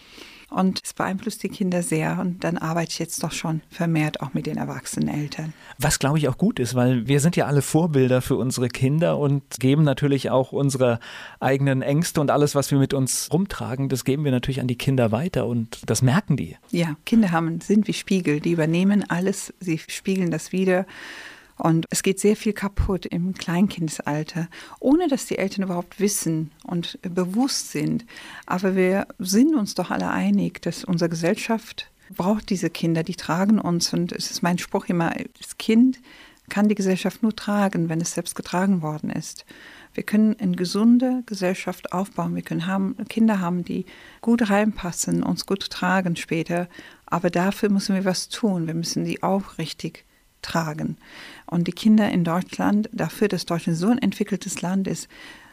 Und 0.50 0.82
es 0.84 0.94
beeinflusst 0.94 1.44
die 1.44 1.50
Kinder 1.50 1.84
sehr. 1.84 2.20
Und 2.20 2.44
dann 2.44 2.58
arbeite 2.58 2.92
ich 2.92 3.00
jetzt 3.00 3.24
doch 3.24 3.32
schon 3.32 3.62
vermehrt 3.70 4.22
auch 4.22 4.34
mit 4.34 4.46
den 4.46 4.58
erwachsenen 4.58 5.08
Eltern. 5.08 5.54
Was 5.78 6.00
glaube 6.00 6.18
ich 6.18 6.28
auch 6.28 6.38
gut 6.38 6.60
ist, 6.60 6.76
weil 6.76 7.08
wir 7.08 7.20
sind 7.20 7.36
ja 7.36 7.46
alle 7.46 7.62
Vorbilder 7.62 8.22
für 8.22 8.36
unsere 8.36 8.68
Kinder 8.68 9.18
und 9.18 9.44
geben 9.60 9.84
natürlich 9.84 10.30
auch 10.30 10.52
unsere 10.52 11.00
eigenen 11.40 11.82
Ängste 11.82 12.22
und 12.22 12.32
alles, 12.32 12.56
was 12.56 12.72
wir 12.72 12.80
mit 12.80 12.94
uns 12.94 13.30
rumtragen, 13.32 13.90
das 13.90 14.04
geben 14.04 14.24
wir 14.24 14.32
natürlich 14.32 14.62
an 14.62 14.68
die 14.68 14.78
Kinder 14.78 15.12
weiter 15.12 15.46
und 15.46 15.80
das 15.86 16.02
merken 16.02 16.38
die. 16.38 16.58
Ja, 16.72 16.96
Kinder 17.06 17.32
haben, 17.32 17.62
sind 17.62 17.88
wie 17.88 17.94
Spiegel, 17.94 18.40
die 18.40 18.52
übernehmen 18.52 19.06
alles, 19.10 19.54
sie 19.60 19.78
spiegeln 19.78 20.32
das 20.32 20.52
wieder. 20.52 20.86
Und 21.60 21.86
es 21.90 22.04
geht 22.04 22.20
sehr 22.20 22.38
viel 22.38 22.54
kaputt 22.54 23.06
im 23.06 23.34
Kleinkindesalter, 23.34 24.48
ohne 24.80 25.10
dass 25.10 25.26
die 25.26 25.38
Eltern 25.38 25.66
überhaupt 25.66 26.00
wissen 26.00 26.52
und 26.64 26.98
bewusst 27.02 27.72
sind. 27.72 28.06
Aber 28.46 28.78
wir 28.78 29.08
sind 29.20 29.56
uns 29.56 29.76
doch 29.76 29.92
alle 29.92 30.10
einig, 30.10 30.62
dass 30.62 30.86
unsere 30.86 31.10
Gesellschaft 31.10 31.92
braucht 32.16 32.50
diese 32.50 32.70
Kinder, 32.70 33.04
die 33.04 33.16
tragen 33.16 33.60
uns. 33.60 33.94
Und 33.94 34.14
es 34.14 34.32
ist 34.32 34.42
mein 34.42 34.58
Spruch 34.58 34.86
immer, 34.86 35.14
das 35.38 35.58
Kind 35.58 36.00
kann 36.48 36.70
die 36.70 36.76
Gesellschaft 36.76 37.22
nur 37.22 37.36
tragen, 37.36 37.90
wenn 37.90 38.02
es 38.02 38.14
selbst 38.14 38.36
getragen 38.36 38.82
worden 38.82 39.10
ist. 39.10 39.46
Wir 39.94 40.04
können 40.04 40.38
eine 40.40 40.56
gesunde 40.56 41.24
Gesellschaft 41.26 41.92
aufbauen. 41.92 42.36
Wir 42.36 42.42
können 42.42 42.68
haben, 42.68 42.96
Kinder 43.10 43.42
haben, 43.42 43.66
die 43.66 43.86
gut 44.22 44.50
reinpassen, 44.50 45.24
uns 45.24 45.46
gut 45.46 45.70
tragen 45.70 46.16
später. 46.16 46.70
Aber 47.06 47.30
dafür 47.30 47.70
müssen 47.70 47.96
wir 47.96 48.06
was 48.06 48.30
tun. 48.30 48.66
Wir 48.66 48.76
müssen 48.76 49.04
die 49.04 49.22
auch 49.24 49.58
richtig 49.58 50.06
tragen. 50.42 50.98
Und 51.46 51.68
die 51.68 51.74
Kinder 51.74 52.10
in 52.10 52.24
Deutschland, 52.24 52.90
dafür, 52.92 53.28
dass 53.28 53.46
Deutschland 53.46 53.78
so 53.78 53.88
ein 53.88 53.98
entwickeltes 53.98 54.62
Land 54.62 54.88
ist, 54.88 55.08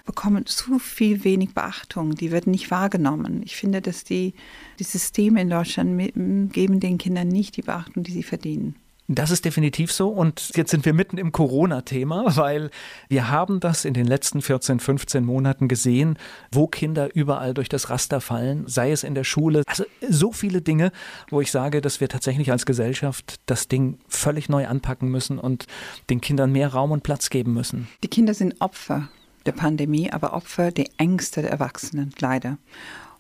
bekommen 0.04 0.46
zu 0.46 0.78
viel 0.78 1.24
wenig 1.24 1.52
Beachtung. 1.52 2.14
Die 2.14 2.30
werden 2.30 2.52
nicht 2.52 2.70
wahrgenommen. 2.70 3.42
Ich 3.44 3.56
finde, 3.56 3.82
dass 3.82 4.04
die, 4.04 4.34
die 4.78 4.84
Systeme 4.84 5.40
in 5.40 5.50
Deutschland 5.50 6.12
geben 6.52 6.80
den 6.80 6.98
Kindern 6.98 7.28
nicht 7.28 7.56
die 7.56 7.62
Beachtung, 7.62 8.04
die 8.04 8.12
sie 8.12 8.22
verdienen. 8.22 8.76
Das 9.08 9.30
ist 9.30 9.44
definitiv 9.44 9.92
so. 9.92 10.08
Und 10.08 10.50
jetzt 10.56 10.70
sind 10.70 10.84
wir 10.84 10.92
mitten 10.92 11.18
im 11.18 11.30
Corona-Thema, 11.32 12.36
weil 12.36 12.70
wir 13.08 13.30
haben 13.30 13.60
das 13.60 13.84
in 13.84 13.94
den 13.94 14.06
letzten 14.06 14.42
14, 14.42 14.80
15 14.80 15.24
Monaten 15.24 15.68
gesehen, 15.68 16.18
wo 16.50 16.66
Kinder 16.66 17.14
überall 17.14 17.54
durch 17.54 17.68
das 17.68 17.88
Raster 17.88 18.20
fallen, 18.20 18.64
sei 18.66 18.90
es 18.90 19.04
in 19.04 19.14
der 19.14 19.24
Schule. 19.24 19.62
Also 19.66 19.84
so 20.08 20.32
viele 20.32 20.60
Dinge, 20.60 20.90
wo 21.30 21.40
ich 21.40 21.50
sage, 21.50 21.80
dass 21.80 22.00
wir 22.00 22.08
tatsächlich 22.08 22.50
als 22.50 22.66
Gesellschaft 22.66 23.40
das 23.46 23.68
Ding 23.68 23.98
völlig 24.08 24.48
neu 24.48 24.66
anpacken 24.66 25.08
müssen 25.08 25.38
und 25.38 25.66
den 26.10 26.20
Kindern 26.20 26.50
mehr 26.50 26.68
Raum 26.68 26.90
und 26.90 27.02
Platz 27.02 27.30
geben 27.30 27.54
müssen. 27.54 27.88
Die 28.02 28.08
Kinder 28.08 28.34
sind 28.34 28.60
Opfer 28.60 29.08
der 29.46 29.52
Pandemie, 29.52 30.10
aber 30.10 30.32
Opfer 30.32 30.72
der 30.72 30.86
Ängste 30.98 31.42
der 31.42 31.52
Erwachsenen, 31.52 32.12
leider. 32.18 32.58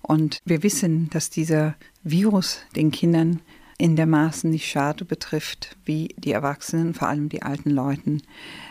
Und 0.02 0.40
wir 0.44 0.62
wissen, 0.62 1.10
dass 1.10 1.30
dieser 1.30 1.74
Virus 2.02 2.60
den 2.74 2.90
Kindern 2.90 3.40
in 3.78 3.96
der 3.96 4.06
Maßen 4.06 4.50
nicht 4.50 4.68
schade 4.68 5.04
betrifft 5.04 5.76
wie 5.84 6.14
die 6.16 6.32
Erwachsenen, 6.32 6.94
vor 6.94 7.08
allem 7.08 7.28
die 7.28 7.42
alten 7.42 7.70
Leuten. 7.70 8.22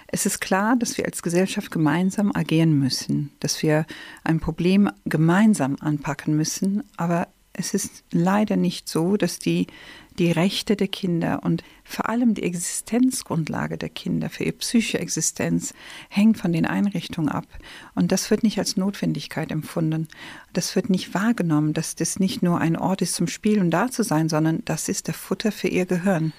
Es 0.07 0.25
ist 0.25 0.39
klar, 0.39 0.75
dass 0.75 0.97
wir 0.97 1.05
als 1.05 1.21
Gesellschaft 1.21 1.71
gemeinsam 1.71 2.31
agieren 2.33 2.77
müssen, 2.79 3.31
dass 3.39 3.61
wir 3.61 3.85
ein 4.23 4.39
Problem 4.39 4.89
gemeinsam 5.05 5.77
anpacken 5.79 6.35
müssen, 6.35 6.83
aber 6.97 7.27
es 7.53 7.73
ist 7.73 8.03
leider 8.11 8.57
nicht 8.57 8.89
so, 8.89 9.15
dass 9.15 9.39
die 9.39 9.67
die 10.17 10.31
Rechte 10.31 10.75
der 10.75 10.87
Kinder 10.87 11.41
und 11.43 11.63
vor 11.87 12.09
allem 12.09 12.33
die 12.33 12.43
Existenzgrundlage 12.43 13.77
der 13.77 13.89
Kinder 13.89 14.29
für 14.29 14.43
ihre 14.43 14.53
psychische 14.53 14.99
Existenz 14.99 15.73
hängt 16.09 16.37
von 16.37 16.51
den 16.51 16.65
Einrichtungen 16.65 17.29
ab. 17.29 17.45
Und 17.93 18.11
das 18.11 18.31
wird 18.31 18.43
nicht 18.43 18.57
als 18.57 18.75
Notwendigkeit 18.75 19.51
empfunden. 19.51 20.07
Das 20.51 20.75
wird 20.75 20.89
nicht 20.89 21.13
wahrgenommen, 21.13 21.73
dass 21.73 21.95
das 21.95 22.19
nicht 22.19 22.41
nur 22.41 22.59
ein 22.59 22.75
Ort 22.75 23.03
ist 23.03 23.13
zum 23.13 23.27
Spielen 23.27 23.61
und 23.61 23.71
da 23.71 23.89
zu 23.91 24.03
sein, 24.03 24.29
sondern 24.29 24.63
das 24.65 24.89
ist 24.89 25.07
der 25.07 25.13
Futter 25.13 25.51
für 25.51 25.67
ihr 25.67 25.85
Gehirn. 25.85 26.33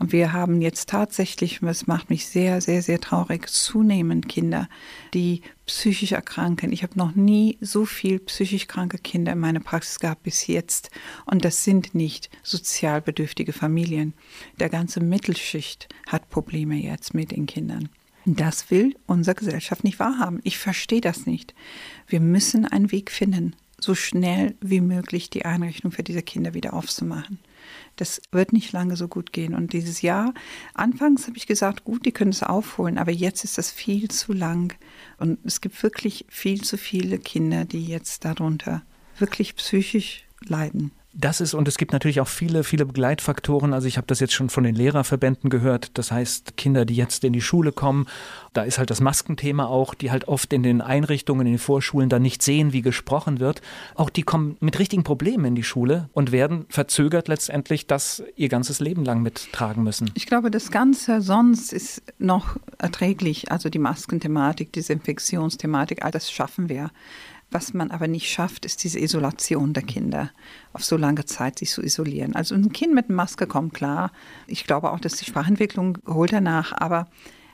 Und 0.00 0.12
wir 0.12 0.32
haben 0.32 0.62
jetzt 0.62 0.88
tatsächlich, 0.88 1.60
es 1.60 1.86
macht 1.86 2.08
mich 2.08 2.26
sehr, 2.26 2.62
sehr, 2.62 2.80
sehr 2.80 3.00
traurig, 3.00 3.50
zunehmend 3.50 4.30
Kinder, 4.30 4.66
die 5.12 5.42
psychisch 5.66 6.12
erkranken. 6.12 6.72
Ich 6.72 6.82
habe 6.82 6.98
noch 6.98 7.14
nie 7.14 7.58
so 7.60 7.84
viel 7.84 8.18
psychisch 8.18 8.66
kranke 8.66 8.96
Kinder 8.96 9.32
in 9.32 9.38
meiner 9.38 9.60
Praxis 9.60 9.98
gehabt 9.98 10.22
bis 10.22 10.46
jetzt. 10.46 10.90
Und 11.26 11.44
das 11.44 11.64
sind 11.64 11.94
nicht 11.94 12.30
sozial 12.42 13.02
bedürftige 13.02 13.52
Familien. 13.52 14.14
Der 14.58 14.70
ganze 14.70 15.00
Mittelschicht 15.00 15.90
hat 16.06 16.30
Probleme 16.30 16.76
jetzt 16.76 17.12
mit 17.12 17.32
den 17.32 17.44
Kindern. 17.44 17.90
Das 18.24 18.70
will 18.70 18.96
unsere 19.06 19.34
Gesellschaft 19.34 19.84
nicht 19.84 19.98
wahrhaben. 19.98 20.40
Ich 20.44 20.56
verstehe 20.56 21.02
das 21.02 21.26
nicht. 21.26 21.54
Wir 22.06 22.20
müssen 22.20 22.64
einen 22.64 22.90
Weg 22.90 23.10
finden, 23.10 23.54
so 23.78 23.94
schnell 23.94 24.54
wie 24.62 24.80
möglich 24.80 25.28
die 25.28 25.44
Einrichtung 25.44 25.92
für 25.92 26.02
diese 26.02 26.22
Kinder 26.22 26.54
wieder 26.54 26.72
aufzumachen 26.72 27.38
das 28.00 28.20
wird 28.32 28.52
nicht 28.52 28.72
lange 28.72 28.96
so 28.96 29.08
gut 29.08 29.32
gehen. 29.32 29.54
Und 29.54 29.72
dieses 29.72 30.02
Jahr, 30.02 30.32
anfangs 30.74 31.26
habe 31.26 31.36
ich 31.36 31.46
gesagt, 31.46 31.84
gut, 31.84 32.06
die 32.06 32.12
können 32.12 32.30
es 32.30 32.42
aufholen, 32.42 32.98
aber 32.98 33.12
jetzt 33.12 33.44
ist 33.44 33.58
das 33.58 33.70
viel 33.70 34.08
zu 34.08 34.32
lang. 34.32 34.74
Und 35.18 35.38
es 35.44 35.60
gibt 35.60 35.82
wirklich 35.82 36.24
viel 36.28 36.62
zu 36.62 36.78
viele 36.78 37.18
Kinder, 37.18 37.64
die 37.64 37.84
jetzt 37.84 38.24
darunter 38.24 38.82
wirklich 39.18 39.54
psychisch 39.56 40.24
leiden. 40.40 40.92
Das 41.12 41.40
ist, 41.40 41.54
und 41.54 41.66
es 41.66 41.76
gibt 41.76 41.92
natürlich 41.92 42.20
auch 42.20 42.28
viele, 42.28 42.62
viele 42.62 42.86
Begleitfaktoren. 42.86 43.74
Also 43.74 43.88
ich 43.88 43.96
habe 43.96 44.06
das 44.06 44.20
jetzt 44.20 44.32
schon 44.32 44.48
von 44.48 44.62
den 44.62 44.76
Lehrerverbänden 44.76 45.50
gehört. 45.50 45.98
Das 45.98 46.12
heißt, 46.12 46.56
Kinder, 46.56 46.84
die 46.84 46.94
jetzt 46.94 47.24
in 47.24 47.32
die 47.32 47.40
Schule 47.40 47.72
kommen, 47.72 48.06
da 48.52 48.62
ist 48.62 48.78
halt 48.78 48.90
das 48.90 49.00
Maskenthema 49.00 49.66
auch, 49.66 49.94
die 49.94 50.12
halt 50.12 50.28
oft 50.28 50.52
in 50.52 50.62
den 50.62 50.80
Einrichtungen, 50.80 51.48
in 51.48 51.54
den 51.54 51.58
Vorschulen 51.58 52.08
dann 52.08 52.22
nicht 52.22 52.42
sehen, 52.42 52.72
wie 52.72 52.82
gesprochen 52.82 53.40
wird. 53.40 53.60
Auch 53.96 54.08
die 54.08 54.22
kommen 54.22 54.56
mit 54.60 54.78
richtigen 54.78 55.02
Problemen 55.02 55.46
in 55.46 55.54
die 55.56 55.64
Schule 55.64 56.08
und 56.12 56.30
werden 56.30 56.66
verzögert 56.68 57.26
letztendlich 57.26 57.88
das 57.88 58.22
ihr 58.36 58.48
ganzes 58.48 58.78
Leben 58.78 59.04
lang 59.04 59.20
mittragen 59.20 59.82
müssen. 59.82 60.12
Ich 60.14 60.26
glaube, 60.26 60.52
das 60.52 60.70
Ganze 60.70 61.22
sonst 61.22 61.72
ist 61.72 62.02
noch 62.18 62.56
erträglich. 62.78 63.50
Also 63.50 63.68
die 63.68 63.80
Maskenthematik, 63.80 64.72
diese 64.72 64.92
Infektionsthematik, 64.92 66.04
all 66.04 66.12
das 66.12 66.30
schaffen 66.30 66.68
wir. 66.68 66.90
Was 67.50 67.74
man 67.74 67.90
aber 67.90 68.06
nicht 68.06 68.30
schafft, 68.30 68.64
ist 68.64 68.84
diese 68.84 69.00
Isolation 69.00 69.72
der 69.72 69.82
Kinder, 69.82 70.30
auf 70.72 70.84
so 70.84 70.96
lange 70.96 71.24
Zeit 71.24 71.58
sich 71.58 71.70
zu 71.70 71.82
isolieren. 71.82 72.36
Also 72.36 72.54
ein 72.54 72.72
Kind 72.72 72.94
mit 72.94 73.10
Maske 73.10 73.46
kommt 73.46 73.74
klar. 73.74 74.12
Ich 74.46 74.64
glaube 74.66 74.92
auch, 74.92 75.00
dass 75.00 75.16
die 75.16 75.24
Sprachentwicklung 75.24 75.98
holt 76.06 76.32
danach, 76.32 76.72
aber 76.72 77.08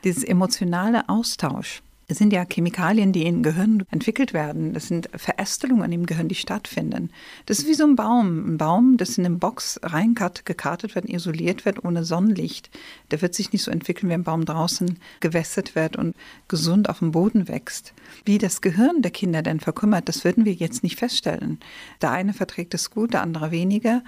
dieses 0.04 0.22
emotionale 0.22 1.08
Austausch, 1.08 1.82
es 2.08 2.18
sind 2.18 2.32
ja 2.32 2.44
Chemikalien, 2.44 3.12
die 3.12 3.26
im 3.26 3.42
Gehirn 3.42 3.84
entwickelt 3.90 4.32
werden. 4.32 4.72
Das 4.74 4.86
sind 4.86 5.08
Verästelungen 5.16 5.90
im 5.90 6.06
Gehirn, 6.06 6.28
die 6.28 6.36
stattfinden. 6.36 7.10
Das 7.46 7.58
ist 7.58 7.66
wie 7.66 7.74
so 7.74 7.84
ein 7.84 7.96
Baum. 7.96 8.54
Ein 8.54 8.58
Baum, 8.58 8.96
das 8.96 9.18
in 9.18 9.26
eine 9.26 9.36
Box 9.36 9.80
reingekartet 9.82 10.94
wird, 10.94 11.08
isoliert 11.08 11.64
wird 11.64 11.84
ohne 11.84 12.04
Sonnenlicht. 12.04 12.70
Der 13.10 13.22
wird 13.22 13.34
sich 13.34 13.52
nicht 13.52 13.64
so 13.64 13.72
entwickeln, 13.72 14.08
wie 14.08 14.14
ein 14.14 14.22
Baum 14.22 14.44
draußen 14.44 14.98
gewässert 15.18 15.74
wird 15.74 15.96
und 15.96 16.14
gesund 16.46 16.88
auf 16.88 17.00
dem 17.00 17.10
Boden 17.10 17.48
wächst. 17.48 17.92
Wie 18.24 18.38
das 18.38 18.60
Gehirn 18.60 19.02
der 19.02 19.10
Kinder 19.10 19.42
denn 19.42 19.58
verkümmert, 19.58 20.08
das 20.08 20.22
würden 20.22 20.44
wir 20.44 20.52
jetzt 20.52 20.84
nicht 20.84 20.98
feststellen. 20.98 21.58
Der 22.02 22.12
eine 22.12 22.34
verträgt 22.34 22.72
es 22.74 22.90
gut, 22.90 23.14
der 23.14 23.22
andere 23.22 23.50
weniger. 23.50 24.04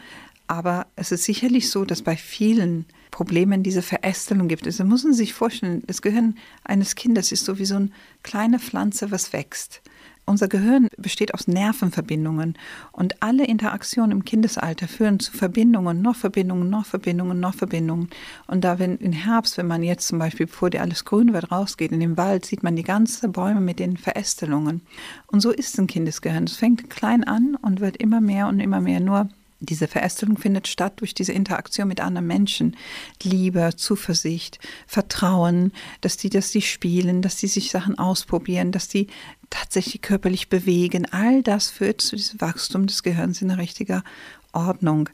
Aber 0.47 0.87
es 0.95 1.11
ist 1.11 1.25
sicherlich 1.25 1.69
so, 1.69 1.85
dass 1.85 2.03
bei 2.03 2.17
vielen 2.17 2.87
Problemen 3.19 3.65
diese 3.65 3.83
Verästelung 3.83 4.47
gibt. 4.47 4.65
Also 4.65 4.85
müssen 4.85 5.13
Sie 5.13 5.19
sich 5.19 5.35
vorstellen, 5.35 5.83
das 5.89 6.03
Gehirn 6.03 6.37
eines 6.63 6.95
Kindes 6.95 7.33
ist 7.33 7.45
so 7.45 7.59
wie 7.59 7.65
so 7.65 7.75
eine 7.75 7.91
kleine 8.23 8.61
Pflanze, 8.61 9.11
was 9.11 9.33
wächst. 9.33 9.83
Unser 10.25 10.47
Gehirn 10.47 10.87
besteht 10.97 11.35
aus 11.35 11.49
Nervenverbindungen 11.49 12.57
und 12.93 13.21
alle 13.21 13.45
Interaktionen 13.45 14.13
im 14.13 14.25
Kindesalter 14.25 14.87
führen 14.87 15.19
zu 15.19 15.33
Verbindungen, 15.33 16.01
noch 16.01 16.15
Verbindungen, 16.15 16.71
noch 16.71 16.87
Verbindungen, 16.87 17.41
noch 17.41 17.55
Verbindungen. 17.57 18.09
Und 18.47 18.63
da, 18.63 18.79
wenn 18.79 18.99
im 18.99 19.11
Herbst, 19.11 19.59
wenn 19.59 19.67
man 19.67 19.83
jetzt 19.83 20.07
zum 20.07 20.21
Beispiel, 20.21 20.47
bevor 20.47 20.71
dir 20.71 20.83
alles 20.83 21.05
grün 21.05 21.33
wird, 21.33 21.51
rausgeht 21.51 21.91
in 21.91 21.99
den 21.99 22.17
Wald, 22.17 22.47
sieht 22.47 22.63
man 22.63 22.77
die 22.77 22.85
ganzen 22.85 23.33
Bäume 23.33 23.61
mit 23.61 23.81
den 23.81 23.97
Verästelungen. 23.97 24.83
Und 25.27 25.41
so 25.41 25.51
ist 25.51 25.77
ein 25.81 25.89
Kindesgehirn. 25.89 26.45
Es 26.45 26.57
fängt 26.57 26.89
klein 26.89 27.25
an 27.25 27.57
und 27.61 27.81
wird 27.81 27.97
immer 27.97 28.21
mehr 28.21 28.47
und 28.47 28.61
immer 28.61 28.81
mehr. 28.81 29.01
Nur 29.01 29.29
diese 29.61 29.89
Verästelung 29.89 30.39
findet 30.39 30.69
statt 30.69 31.01
durch 31.01 31.15
diese 31.15 31.33
Interaktion 31.33 31.89
mit 31.89 32.01
anderen 32.01 32.27
Menschen. 32.27 32.77
Liebe, 33.23 33.71
Zuversicht, 33.77 34.59
Vertrauen, 34.87 35.73
dass 36.01 36.17
die, 36.17 36.31
dass 36.31 36.51
die 36.51 36.63
spielen, 36.63 37.23
dass 37.23 37.37
die 37.37 37.49
sich 37.49 37.71
Sachen 37.71 37.99
ausprobieren, 37.99 38.73
dass 38.73 38.89
die 38.89 39.09
tatsächlich 39.51 40.03
körperlich 40.03 40.49
bewegen. 40.49 41.07
All 41.11 41.43
das 41.43 41.71
führt 41.71 42.01
zu 42.01 42.17
diesem 42.17 42.41
Wachstum 42.41 42.87
des 42.87 43.03
Gehirns 43.03 43.43
in 43.43 43.51
richtiger 43.51 44.05
Ordnung. 44.53 45.09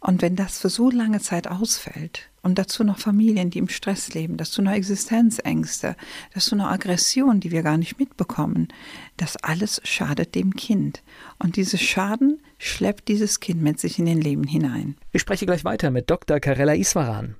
Und 0.00 0.22
wenn 0.22 0.36
das 0.36 0.58
für 0.58 0.68
so 0.68 0.90
lange 0.90 1.20
Zeit 1.20 1.48
ausfällt 1.48 2.30
und 2.42 2.58
dazu 2.58 2.84
noch 2.84 2.98
Familien, 2.98 3.50
die 3.50 3.58
im 3.58 3.68
Stress 3.68 4.14
leben, 4.14 4.36
dazu 4.36 4.62
noch 4.62 4.72
Existenzängste, 4.72 5.96
dazu 6.34 6.54
noch 6.54 6.66
Aggression, 6.66 7.40
die 7.40 7.50
wir 7.50 7.62
gar 7.62 7.78
nicht 7.78 7.98
mitbekommen, 7.98 8.68
das 9.16 9.36
alles 9.36 9.80
schadet 9.84 10.34
dem 10.34 10.54
Kind. 10.54 11.02
Und 11.38 11.56
dieses 11.56 11.80
Schaden 11.80 12.40
schleppt 12.58 13.08
dieses 13.08 13.40
Kind 13.40 13.62
mit 13.62 13.80
sich 13.80 13.98
in 13.98 14.06
den 14.06 14.20
Leben 14.20 14.44
hinein. 14.44 14.96
Ich 15.12 15.22
spreche 15.22 15.46
gleich 15.46 15.64
weiter 15.64 15.90
mit 15.90 16.08
Dr. 16.10 16.38
Karella 16.38 16.74
Iswaran. 16.74 17.34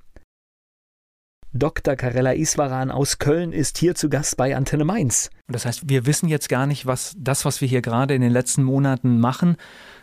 Dr. 1.51 1.95
Karella 1.95 2.33
Iswaran 2.33 2.91
aus 2.91 3.17
Köln 3.17 3.53
ist 3.53 3.79
hier 3.79 3.95
zu 3.95 4.07
Gast 4.07 4.37
bei 4.37 4.55
Antenne 4.55 4.85
Mainz. 4.85 5.31
Das 5.47 5.65
heißt, 5.65 5.89
wir 5.89 6.05
wissen 6.05 6.29
jetzt 6.29 6.47
gar 6.47 6.67
nicht, 6.67 6.85
was 6.85 7.15
das, 7.17 7.43
was 7.43 7.59
wir 7.59 7.67
hier 7.67 7.81
gerade 7.81 8.13
in 8.13 8.21
den 8.21 8.31
letzten 8.31 8.63
Monaten 8.63 9.19
machen, 9.19 9.57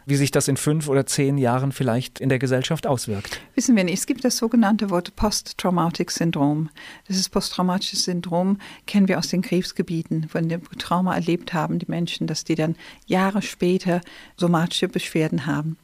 wie 0.06 0.14
sich 0.14 0.30
das 0.30 0.46
in 0.46 0.56
fünf 0.56 0.88
oder 0.88 1.04
zehn 1.04 1.36
Jahren 1.36 1.72
vielleicht 1.72 2.20
in 2.20 2.28
der 2.28 2.38
Gesellschaft 2.38 2.86
auswirkt. 2.86 3.40
Wissen 3.56 3.74
wir 3.74 3.82
nicht. 3.82 3.98
Es 3.98 4.06
gibt 4.06 4.24
das 4.24 4.36
sogenannte 4.36 4.88
Wort 4.88 5.16
Post-Traumatic 5.16 6.12
Syndrom. 6.12 6.70
Dieses 7.08 7.28
posttraumatische 7.28 7.96
Syndrom 7.96 8.58
kennen 8.86 9.08
wir 9.08 9.18
aus 9.18 9.28
den 9.28 9.42
Kriegsgebieten, 9.42 10.28
von 10.28 10.48
dem 10.48 10.62
Trauma 10.78 11.14
erlebt 11.16 11.52
haben 11.52 11.80
die 11.80 11.90
Menschen, 11.90 12.28
dass 12.28 12.44
die 12.44 12.54
dann 12.54 12.76
Jahre 13.06 13.42
später 13.42 14.00
somatische 14.36 14.88
Beschwerden 14.88 15.46
haben. 15.46 15.76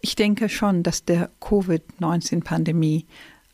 Ich 0.00 0.16
denke 0.16 0.48
schon, 0.48 0.82
dass 0.82 1.04
der 1.04 1.30
Covid-19-Pandemie 1.40 3.04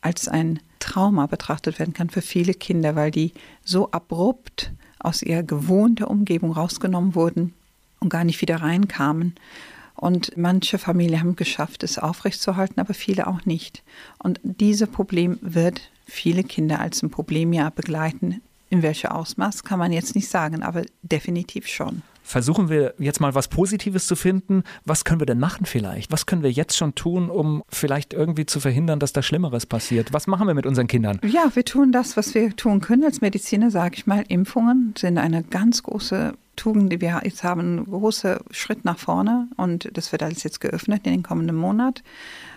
als 0.01 0.27
ein 0.27 0.59
Trauma 0.79 1.27
betrachtet 1.27 1.79
werden 1.79 1.93
kann 1.93 2.09
für 2.09 2.21
viele 2.21 2.53
Kinder, 2.53 2.95
weil 2.95 3.11
die 3.11 3.33
so 3.63 3.91
abrupt 3.91 4.71
aus 4.99 5.21
ihrer 5.21 5.43
gewohnten 5.43 6.05
Umgebung 6.05 6.51
rausgenommen 6.51 7.15
wurden 7.15 7.53
und 7.99 8.09
gar 8.09 8.23
nicht 8.23 8.41
wieder 8.41 8.57
reinkamen. 8.57 9.35
Und 9.95 10.35
manche 10.37 10.77
Familien 10.77 11.19
haben 11.19 11.35
geschafft, 11.35 11.83
es 11.83 11.99
aufrechtzuerhalten, 11.99 12.79
aber 12.79 12.93
viele 12.93 13.27
auch 13.27 13.45
nicht. 13.45 13.83
Und 14.19 14.39
dieses 14.43 14.89
Problem 14.89 15.37
wird 15.41 15.81
viele 16.05 16.43
Kinder 16.43 16.79
als 16.79 17.01
ein 17.03 17.09
Problemjahr 17.09 17.71
begleiten. 17.71 18.41
In 18.69 18.81
welchem 18.81 19.11
Ausmaß 19.11 19.63
kann 19.63 19.79
man 19.79 19.91
jetzt 19.91 20.15
nicht 20.15 20.27
sagen, 20.27 20.63
aber 20.63 20.83
definitiv 21.03 21.67
schon 21.67 22.01
versuchen 22.23 22.69
wir 22.69 22.95
jetzt 22.97 23.19
mal 23.19 23.35
was 23.35 23.49
Positives 23.49 24.07
zu 24.07 24.15
finden. 24.15 24.63
Was 24.85 25.05
können 25.05 25.19
wir 25.21 25.25
denn 25.25 25.39
machen 25.39 25.65
vielleicht? 25.65 26.11
Was 26.11 26.25
können 26.25 26.41
wir 26.41 26.51
jetzt 26.51 26.75
schon 26.75 26.95
tun, 26.95 27.29
um 27.29 27.63
vielleicht 27.69 28.13
irgendwie 28.13 28.45
zu 28.45 28.59
verhindern, 28.59 28.99
dass 28.99 29.13
da 29.13 29.21
Schlimmeres 29.21 29.65
passiert? 29.65 30.13
Was 30.13 30.25
machen 30.25 30.47
wir 30.47 30.53
mit 30.53 30.65
unseren 30.65 30.87
Kindern? 30.87 31.19
Ja, 31.23 31.51
wir 31.53 31.65
tun 31.65 31.91
das, 31.91 32.17
was 32.17 32.33
wir 32.33 32.55
tun 32.55 32.81
können 32.81 33.03
als 33.03 33.21
Mediziner, 33.21 33.69
sage 33.69 33.95
ich 33.97 34.07
mal. 34.07 34.23
Impfungen 34.27 34.95
sind 34.97 35.17
eine 35.17 35.43
ganz 35.43 35.83
große 35.83 36.33
Tugend, 36.55 36.91
die 36.91 37.01
wir 37.01 37.21
jetzt 37.23 37.43
haben, 37.43 37.61
einen 37.61 37.85
großen 37.85 38.37
Schritt 38.51 38.85
nach 38.85 38.99
vorne 38.99 39.47
und 39.57 39.89
das 39.93 40.11
wird 40.11 40.23
alles 40.23 40.43
jetzt 40.43 40.61
geöffnet 40.61 41.01
in 41.05 41.11
den 41.11 41.23
kommenden 41.23 41.55
Monat. 41.55 42.03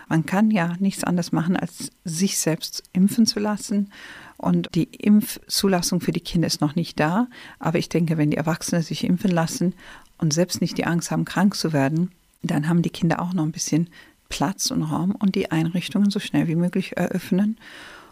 Man 0.07 0.25
kann 0.25 0.51
ja 0.51 0.75
nichts 0.79 1.03
anderes 1.03 1.31
machen, 1.31 1.57
als 1.57 1.91
sich 2.05 2.37
selbst 2.37 2.83
impfen 2.93 3.25
zu 3.25 3.39
lassen 3.39 3.91
und 4.37 4.69
die 4.75 4.83
Impfzulassung 4.83 5.99
für 5.99 6.11
die 6.11 6.21
Kinder 6.21 6.47
ist 6.47 6.61
noch 6.61 6.75
nicht 6.75 6.99
da. 6.99 7.27
Aber 7.59 7.79
ich 7.79 7.89
denke, 7.89 8.17
wenn 8.17 8.31
die 8.31 8.37
Erwachsenen 8.37 8.83
sich 8.83 9.03
impfen 9.03 9.31
lassen 9.31 9.73
und 10.19 10.31
selbst 10.31 10.61
nicht 10.61 10.77
die 10.77 10.85
Angst 10.85 11.11
haben, 11.11 11.25
krank 11.25 11.55
zu 11.55 11.73
werden, 11.73 12.11
dann 12.43 12.69
haben 12.69 12.83
die 12.83 12.91
Kinder 12.91 13.21
auch 13.21 13.33
noch 13.33 13.43
ein 13.43 13.51
bisschen 13.51 13.89
Platz 14.29 14.71
und 14.71 14.83
Raum 14.83 15.11
und 15.11 15.35
die 15.35 15.51
Einrichtungen 15.51 16.11
so 16.11 16.19
schnell 16.19 16.47
wie 16.47 16.55
möglich 16.55 16.97
eröffnen 16.97 17.57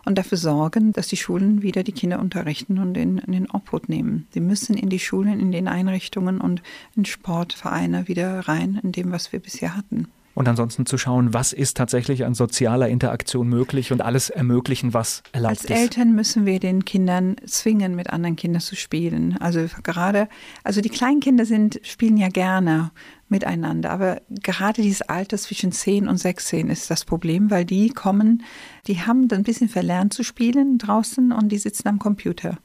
und 0.05 0.17
dafür 0.17 0.37
sorgen, 0.37 0.93
dass 0.93 1.07
die 1.07 1.17
Schulen 1.17 1.61
wieder 1.61 1.83
die 1.83 1.91
Kinder 1.91 2.19
unterrichten 2.19 2.79
und 2.79 2.95
in, 2.95 3.17
in 3.17 3.31
den 3.33 3.49
Obhut 3.49 3.89
nehmen. 3.89 4.27
Sie 4.31 4.39
müssen 4.39 4.77
in 4.77 4.89
die 4.89 4.99
Schulen, 4.99 5.39
in 5.39 5.51
den 5.51 5.67
Einrichtungen 5.67 6.39
und 6.39 6.61
in 6.95 7.05
Sportvereine 7.05 8.07
wieder 8.07 8.47
rein, 8.47 8.79
in 8.83 8.91
dem, 8.91 9.11
was 9.11 9.33
wir 9.33 9.39
bisher 9.39 9.75
hatten 9.75 10.07
und 10.35 10.47
ansonsten 10.49 10.85
zu 10.85 10.97
schauen, 10.97 11.33
was 11.33 11.53
ist 11.53 11.77
tatsächlich 11.77 12.25
an 12.25 12.35
sozialer 12.35 12.89
Interaktion 12.89 13.47
möglich 13.47 13.91
und 13.91 14.01
alles 14.01 14.29
ermöglichen, 14.29 14.93
was 14.93 15.23
erlaubt 15.31 15.51
Als 15.51 15.63
ist. 15.63 15.71
Als 15.71 15.79
Eltern 15.79 16.13
müssen 16.13 16.45
wir 16.45 16.59
den 16.59 16.85
Kindern 16.85 17.37
zwingen, 17.47 17.95
mit 17.95 18.11
anderen 18.11 18.35
Kindern 18.35 18.61
zu 18.61 18.75
spielen. 18.75 19.37
Also 19.39 19.65
gerade, 19.81 20.27
also 20.63 20.81
die 20.81 20.89
Kleinkinder 20.89 21.45
sind, 21.45 21.79
spielen 21.83 22.17
ja 22.17 22.27
gerne 22.27 22.91
miteinander, 23.29 23.89
aber 23.89 24.21
gerade 24.29 24.83
dieses 24.83 25.01
Alter 25.01 25.37
zwischen 25.37 25.71
10 25.71 26.07
und 26.07 26.17
16 26.17 26.69
ist 26.69 26.91
das 26.91 27.05
Problem, 27.05 27.49
weil 27.49 27.65
die 27.65 27.89
kommen, 27.89 28.43
die 28.87 29.01
haben 29.01 29.27
ein 29.31 29.43
bisschen 29.43 29.69
verlernt 29.69 30.13
zu 30.13 30.23
spielen 30.23 30.77
draußen 30.77 31.31
und 31.31 31.49
die 31.49 31.57
sitzen 31.57 31.87
am 31.87 31.97
Computer. 31.97 32.59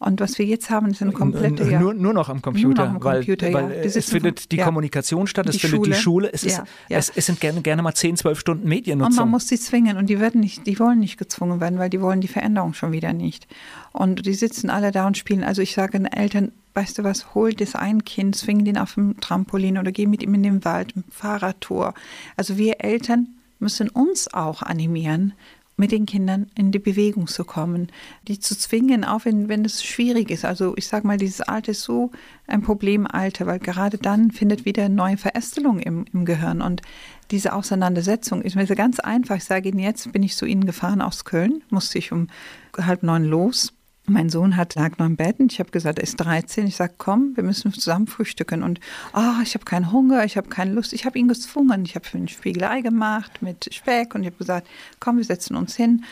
Und 0.00 0.20
was 0.20 0.38
wir 0.38 0.46
jetzt 0.46 0.70
haben, 0.70 0.90
ist 0.90 1.02
eine 1.02 1.10
komplette. 1.10 1.68
Ja, 1.68 1.80
nur, 1.80 1.92
nur 1.92 2.12
noch 2.12 2.28
am 2.28 2.40
Computer, 2.40 2.86
noch 2.86 2.94
am 2.94 3.00
Computer 3.00 3.52
weil, 3.52 3.70
weil 3.70 3.72
es 3.72 4.08
findet 4.08 4.52
die 4.52 4.56
ja. 4.56 4.64
Kommunikation 4.64 5.26
statt, 5.26 5.46
es 5.46 5.56
die 5.56 5.58
findet 5.58 5.78
Schule. 5.78 5.90
die 5.90 6.00
Schule, 6.00 6.32
es, 6.32 6.44
ist, 6.44 6.62
es, 6.88 7.12
es, 7.14 7.26
sind 7.26 7.40
gerne, 7.40 7.62
gerne 7.62 7.82
mal 7.82 7.94
10, 7.94 8.16
12 8.16 8.38
Stunden 8.38 8.68
Mediennutzung. 8.68 9.10
Und 9.10 9.16
man 9.16 9.30
muss 9.30 9.48
sie 9.48 9.58
zwingen 9.58 9.96
und 9.96 10.06
die 10.06 10.20
werden 10.20 10.40
nicht, 10.40 10.66
die 10.68 10.78
wollen 10.78 11.00
nicht 11.00 11.18
gezwungen 11.18 11.60
werden, 11.60 11.80
weil 11.80 11.90
die 11.90 12.00
wollen 12.00 12.20
die 12.20 12.28
Veränderung 12.28 12.74
schon 12.74 12.92
wieder 12.92 13.12
nicht. 13.12 13.48
Und 13.92 14.24
die 14.24 14.34
sitzen 14.34 14.70
alle 14.70 14.92
da 14.92 15.06
und 15.06 15.18
spielen. 15.18 15.42
Also 15.42 15.62
ich 15.62 15.74
sage 15.74 15.98
den 15.98 16.06
Eltern, 16.06 16.52
weißt 16.74 16.98
du 16.98 17.04
was, 17.04 17.34
hol 17.34 17.52
das 17.52 17.74
ein 17.74 18.04
Kind, 18.04 18.36
zwing 18.36 18.64
den 18.64 18.78
auf 18.78 18.94
dem 18.94 19.18
Trampolin 19.20 19.78
oder 19.78 19.90
geh 19.90 20.06
mit 20.06 20.22
ihm 20.22 20.34
in 20.34 20.44
den 20.44 20.64
Wald, 20.64 20.94
Fahrradtour. 21.10 21.94
Also 22.36 22.56
wir 22.56 22.84
Eltern 22.84 23.30
müssen 23.58 23.88
uns 23.88 24.32
auch 24.32 24.62
animieren, 24.62 25.32
mit 25.78 25.92
den 25.92 26.06
Kindern 26.06 26.50
in 26.54 26.72
die 26.72 26.80
Bewegung 26.80 27.28
zu 27.28 27.44
kommen, 27.44 27.88
die 28.26 28.38
zu 28.38 28.58
zwingen, 28.58 29.04
auch 29.04 29.24
wenn, 29.24 29.48
wenn 29.48 29.64
es 29.64 29.82
schwierig 29.84 30.30
ist. 30.30 30.44
Also 30.44 30.74
ich 30.76 30.88
sage 30.88 31.06
mal, 31.06 31.16
dieses 31.16 31.40
Alter 31.40 31.70
ist 31.70 31.82
so 31.82 32.10
ein 32.46 32.62
Problemalter, 32.62 33.46
weil 33.46 33.60
gerade 33.60 33.96
dann 33.96 34.32
findet 34.32 34.64
wieder 34.64 34.88
neue 34.88 35.16
Verästelung 35.16 35.78
im, 35.78 36.04
im 36.12 36.24
Gehirn. 36.24 36.60
Und 36.60 36.82
diese 37.30 37.52
Auseinandersetzung 37.52 38.42
ist 38.42 38.56
mir 38.56 38.66
so 38.66 38.74
ganz 38.74 38.98
einfach. 38.98 39.36
Ich 39.36 39.44
sage 39.44 39.68
Ihnen, 39.68 39.78
jetzt 39.78 40.12
bin 40.12 40.24
ich 40.24 40.36
zu 40.36 40.46
Ihnen 40.46 40.66
gefahren 40.66 41.00
aus 41.00 41.24
Köln, 41.24 41.62
musste 41.70 41.98
ich 41.98 42.10
um 42.10 42.26
halb 42.76 43.04
neun 43.04 43.24
los 43.24 43.72
Mein 44.08 44.30
Sohn 44.30 44.56
hat, 44.56 44.74
lag 44.74 44.98
noch 44.98 45.06
im 45.06 45.16
Bett 45.16 45.38
und 45.38 45.52
ich 45.52 45.60
habe 45.60 45.70
gesagt, 45.70 45.98
er 45.98 46.04
ist 46.04 46.16
13. 46.16 46.66
Ich 46.66 46.76
sage, 46.76 46.94
komm, 46.98 47.36
wir 47.36 47.44
müssen 47.44 47.72
zusammen 47.72 48.06
frühstücken. 48.06 48.62
Und 48.62 48.80
oh, 49.14 49.42
ich 49.42 49.54
habe 49.54 49.64
keinen 49.64 49.92
Hunger, 49.92 50.24
ich 50.24 50.36
habe 50.36 50.48
keine 50.48 50.72
Lust. 50.72 50.92
Ich 50.92 51.04
habe 51.04 51.18
ihn 51.18 51.28
gezwungen. 51.28 51.84
Ich 51.84 51.94
habe 51.94 52.06
für 52.06 52.18
ein 52.18 52.28
Spiegelei 52.28 52.80
gemacht 52.80 53.42
mit 53.42 53.72
Speck 53.72 54.14
und 54.14 54.22
ich 54.22 54.28
habe 54.28 54.38
gesagt, 54.38 54.66
komm, 55.00 55.18
wir 55.18 55.24
setzen 55.24 55.56
uns 55.56 55.76
hin. 55.76 56.04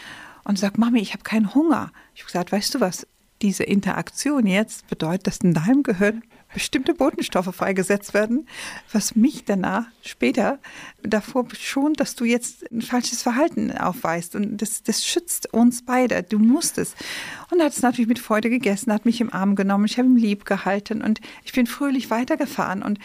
Und 0.45 0.59
sagt, 0.59 0.79
Mami, 0.79 1.01
ich 1.01 1.13
habe 1.13 1.25
keinen 1.25 1.55
Hunger. 1.55 1.91
Ich 2.15 2.23
habe 2.23 2.27
gesagt, 2.27 2.53
weißt 2.53 2.75
du 2.77 2.81
was, 2.81 3.07
diese 3.43 3.65
Interaktion 3.65 4.47
jetzt 4.47 4.87
bedeutet, 4.89 5.27
dass 5.27 5.39
in 5.39 5.55
deinem 5.55 5.83
Gehirn 5.83 6.23
bestimmte 6.57 6.95
Botenstoffe 6.95 7.55
freigesetzt 7.55 8.15
werden, 8.15 8.49
was 8.91 9.15
mich 9.15 9.45
danach 9.45 9.89
später 10.01 10.59
davor 11.03 11.47
schont, 11.55 12.01
dass 12.01 12.15
du 12.15 12.25
jetzt 12.25 12.73
ein 12.73 12.81
falsches 12.81 13.21
Verhalten 13.21 13.73
aufweist. 13.73 14.35
Und 14.35 14.63
das, 14.63 14.83
das 14.83 15.05
schützt 15.05 15.53
uns 15.53 15.85
beide. 15.85 16.23
Du 16.23 16.39
musst 16.39 16.79
es. 16.79 16.95
Und 17.51 17.61
er 17.61 17.67
hat 17.67 17.75
es 17.75 17.83
natürlich 17.83 18.09
mit 18.09 18.19
Freude 18.19 18.49
gegessen, 18.49 18.91
hat 18.91 19.05
mich 19.05 19.21
im 19.21 19.35
Arm 19.35 19.55
genommen, 19.55 19.85
ich 19.85 19.99
habe 19.99 20.09
ihn 20.09 20.17
lieb 20.17 20.47
gehalten 20.47 21.03
und 21.03 21.21
ich 21.45 21.53
bin 21.53 21.67
fröhlich 21.67 22.09
weitergefahren. 22.09 22.83
Und 22.83 23.01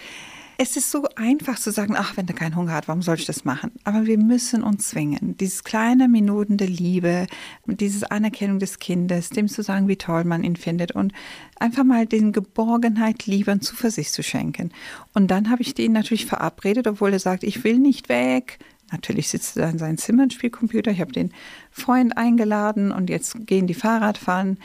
es 0.64 0.78
ist 0.78 0.92
so 0.92 1.08
einfach 1.16 1.58
zu 1.58 1.72
sagen, 1.72 1.96
ach, 1.98 2.18
wenn 2.18 2.28
der 2.28 2.36
keinen 2.36 2.56
Hunger 2.56 2.74
hat, 2.74 2.88
warum 2.88 3.02
soll 3.02 3.16
ich 3.16 3.26
das 3.26 3.46
machen? 3.46 3.72
Aber 3.84 4.06
wir 4.06 4.20
müssen 4.20 4.62
uns 4.62 4.90
zwingen. 4.90 5.36
Dieses 5.38 5.64
kleine 5.64 6.08
Minuten 6.08 6.58
der 6.58 6.68
Liebe, 6.68 7.26
diese 7.66 8.12
Anerkennung 8.12 8.60
des 8.60 8.78
Kindes, 8.78 9.32
dem 9.32 9.48
zu 9.48 9.64
sagen, 9.64 9.88
wie 9.88 9.96
toll 9.96 10.24
man 10.24 10.44
ihn 10.44 10.56
findet 10.56 10.92
und 10.92 11.14
einfach 11.60 11.84
mal 11.84 12.06
den 12.06 12.32
Geborgenheit, 12.32 13.26
Liebe 13.26 13.52
und 13.52 13.64
Zuversicht 13.64 14.14
zu 14.14 14.22
schenken. 14.22 14.72
Und 15.16 15.32
dann 15.32 15.50
habe 15.50 15.64
ich 15.64 15.74
den 15.74 15.94
natürlich 15.94 16.28
verabredet, 16.28 16.86
obwohl 16.86 17.12
er 17.12 17.20
sagt, 17.20 17.44
ich 17.44 17.64
will 17.64 17.80
nicht 17.80 18.08
weg. 18.08 18.60
Natürlich 18.92 19.30
sitzt 19.30 19.58
er 19.58 19.68
in 19.68 19.80
seinem 19.80 19.98
Zimmer 19.98 20.24
und 20.24 20.34
spielt 20.34 20.54
Computer. 20.54 20.92
Ich 20.92 21.02
habe 21.02 21.12
den 21.12 21.32
Freund 21.72 22.16
eingeladen 22.18 22.92
und 22.92 23.10
jetzt 23.10 23.48
gehen 23.48 23.66
die 23.66 23.74
Fahrrad 23.74 24.20
fahren. 24.20 24.60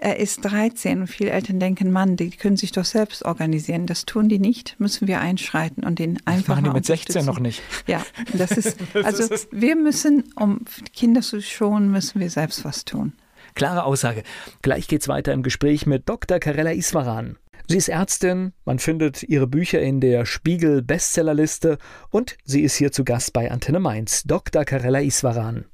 Er 0.00 0.18
ist 0.18 0.44
13 0.44 1.00
und 1.00 1.06
viele 1.08 1.30
Eltern 1.30 1.58
denken, 1.58 1.90
Mann, 1.90 2.16
die 2.16 2.30
können 2.30 2.56
sich 2.56 2.70
doch 2.70 2.84
selbst 2.84 3.24
organisieren. 3.24 3.86
Das 3.86 4.06
tun 4.06 4.28
die 4.28 4.38
nicht, 4.38 4.76
müssen 4.78 5.08
wir 5.08 5.20
einschreiten 5.20 5.82
und 5.82 5.98
den 5.98 6.20
einfach. 6.24 6.54
Das 6.54 6.62
machen 6.62 6.64
die 6.64 6.70
mit 6.70 6.86
16 6.86 7.26
noch 7.26 7.40
nicht. 7.40 7.60
Ja, 7.88 8.06
das 8.32 8.52
ist, 8.52 8.76
also 8.94 9.24
wir 9.50 9.74
müssen, 9.74 10.32
um 10.36 10.60
Kinder 10.94 11.20
zu 11.20 11.42
schonen, 11.42 11.90
müssen 11.90 12.20
wir 12.20 12.30
selbst 12.30 12.64
was 12.64 12.84
tun. 12.84 13.12
Klare 13.56 13.82
Aussage. 13.82 14.22
Gleich 14.62 14.86
geht's 14.86 15.08
weiter 15.08 15.32
im 15.32 15.42
Gespräch 15.42 15.84
mit 15.84 16.08
Dr. 16.08 16.38
Karella 16.38 16.72
Iswaran. 16.72 17.36
Sie 17.66 17.76
ist 17.76 17.88
Ärztin, 17.88 18.52
man 18.64 18.78
findet 18.78 19.24
ihre 19.24 19.48
Bücher 19.48 19.80
in 19.80 20.00
der 20.00 20.26
Spiegel 20.26 20.80
Bestsellerliste 20.80 21.76
und 22.10 22.38
sie 22.44 22.62
ist 22.62 22.76
hier 22.76 22.92
zu 22.92 23.04
Gast 23.04 23.32
bei 23.32 23.50
Antenne 23.50 23.80
Mainz. 23.80 24.22
Dr. 24.22 24.64
Karella 24.64 25.00
Iswaran. 25.00 25.64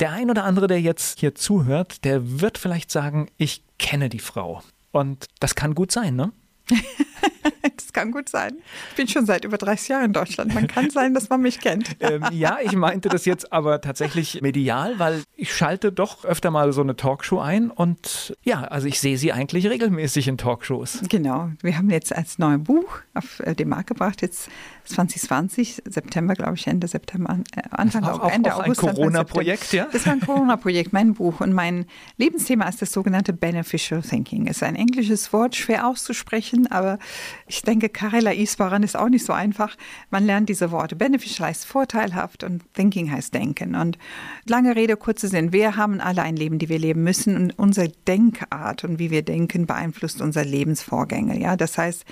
Der 0.00 0.12
ein 0.12 0.30
oder 0.30 0.44
andere, 0.44 0.66
der 0.68 0.80
jetzt 0.80 1.18
hier 1.18 1.34
zuhört, 1.34 2.04
der 2.04 2.40
wird 2.40 2.58
vielleicht 2.58 2.90
sagen, 2.90 3.28
ich 3.36 3.62
kenne 3.78 4.08
die 4.08 4.20
Frau. 4.20 4.62
Und 4.92 5.26
das 5.40 5.54
kann 5.54 5.74
gut 5.74 5.92
sein, 5.92 6.14
ne? 6.14 6.32
das 7.76 7.92
kann 7.92 8.10
gut 8.10 8.28
sein. 8.28 8.56
Ich 8.90 8.96
bin 8.96 9.08
schon 9.08 9.26
seit 9.26 9.44
über 9.44 9.58
30 9.58 9.88
Jahren 9.88 10.04
in 10.06 10.12
Deutschland. 10.12 10.54
Man 10.54 10.66
kann 10.66 10.90
sein, 10.90 11.14
dass 11.14 11.28
man 11.28 11.40
mich 11.40 11.60
kennt. 11.60 11.96
ähm, 12.00 12.24
ja, 12.32 12.58
ich 12.62 12.72
meinte 12.72 13.08
das 13.08 13.24
jetzt 13.24 13.52
aber 13.52 13.80
tatsächlich 13.80 14.40
medial, 14.42 14.98
weil 14.98 15.22
ich 15.36 15.54
schalte 15.54 15.92
doch 15.92 16.24
öfter 16.24 16.50
mal 16.50 16.72
so 16.72 16.80
eine 16.80 16.96
Talkshow 16.96 17.40
ein 17.40 17.70
und 17.70 18.36
ja, 18.42 18.62
also 18.62 18.86
ich 18.86 19.00
sehe 19.00 19.18
sie 19.18 19.32
eigentlich 19.32 19.66
regelmäßig 19.68 20.28
in 20.28 20.38
Talkshows. 20.38 21.00
Genau. 21.08 21.50
Wir 21.62 21.76
haben 21.76 21.90
jetzt 21.90 22.14
als 22.14 22.38
neues 22.38 22.62
Buch 22.62 23.00
auf 23.14 23.40
äh, 23.40 23.54
den 23.54 23.68
Markt 23.68 23.88
gebracht, 23.88 24.22
jetzt 24.22 24.48
2020, 24.88 25.82
September, 25.84 26.34
glaube 26.34 26.54
ich, 26.54 26.66
Ende 26.66 26.88
September, 26.88 27.38
äh, 27.54 27.62
Anfang 27.70 28.04
auch, 28.04 28.20
auch, 28.20 28.30
Ende 28.30 28.54
auch 28.54 28.64
August. 28.64 28.82
Ein 28.82 28.94
Corona-Projekt, 28.94 29.72
ja? 29.72 29.86
Das 29.92 30.06
war 30.06 30.14
ein 30.14 30.20
Corona-Projekt, 30.20 30.92
mein 30.92 31.14
Buch. 31.14 31.40
Und 31.40 31.52
mein 31.52 31.86
Lebensthema 32.16 32.68
ist 32.68 32.82
das 32.82 32.92
sogenannte 32.92 33.32
Beneficial 33.32 34.02
Thinking. 34.02 34.46
Es 34.46 34.58
ist 34.58 34.62
ein 34.62 34.76
englisches 34.76 35.32
Wort, 35.32 35.56
schwer 35.56 35.86
auszusprechen, 35.86 36.70
aber 36.70 36.98
ich 37.46 37.62
denke, 37.62 37.88
Karela 37.88 38.32
Iswaran 38.32 38.82
ist 38.82 38.96
auch 38.96 39.08
nicht 39.08 39.24
so 39.24 39.32
einfach. 39.32 39.76
Man 40.10 40.24
lernt 40.24 40.48
diese 40.48 40.70
Worte. 40.70 40.96
Beneficial 40.96 41.48
heißt 41.48 41.66
vorteilhaft 41.66 42.44
und 42.44 42.62
Thinking 42.74 43.10
heißt 43.10 43.34
denken. 43.34 43.74
Und 43.74 43.98
lange 44.46 44.76
Rede, 44.76 44.96
kurze 44.96 45.28
Sinn. 45.28 45.52
Wir 45.52 45.76
haben 45.76 46.00
alle 46.00 46.22
ein 46.22 46.36
Leben, 46.36 46.58
die 46.58 46.68
wir 46.68 46.78
leben 46.78 47.04
müssen. 47.04 47.36
Und 47.36 47.58
unsere 47.58 47.88
Denkart 48.06 48.84
und 48.84 48.98
wie 48.98 49.10
wir 49.10 49.22
denken 49.22 49.66
beeinflusst 49.66 50.20
unsere 50.20 50.44
Lebensvorgänge. 50.44 51.38
Ja, 51.38 51.56
das 51.56 51.78
heißt, 51.78 52.04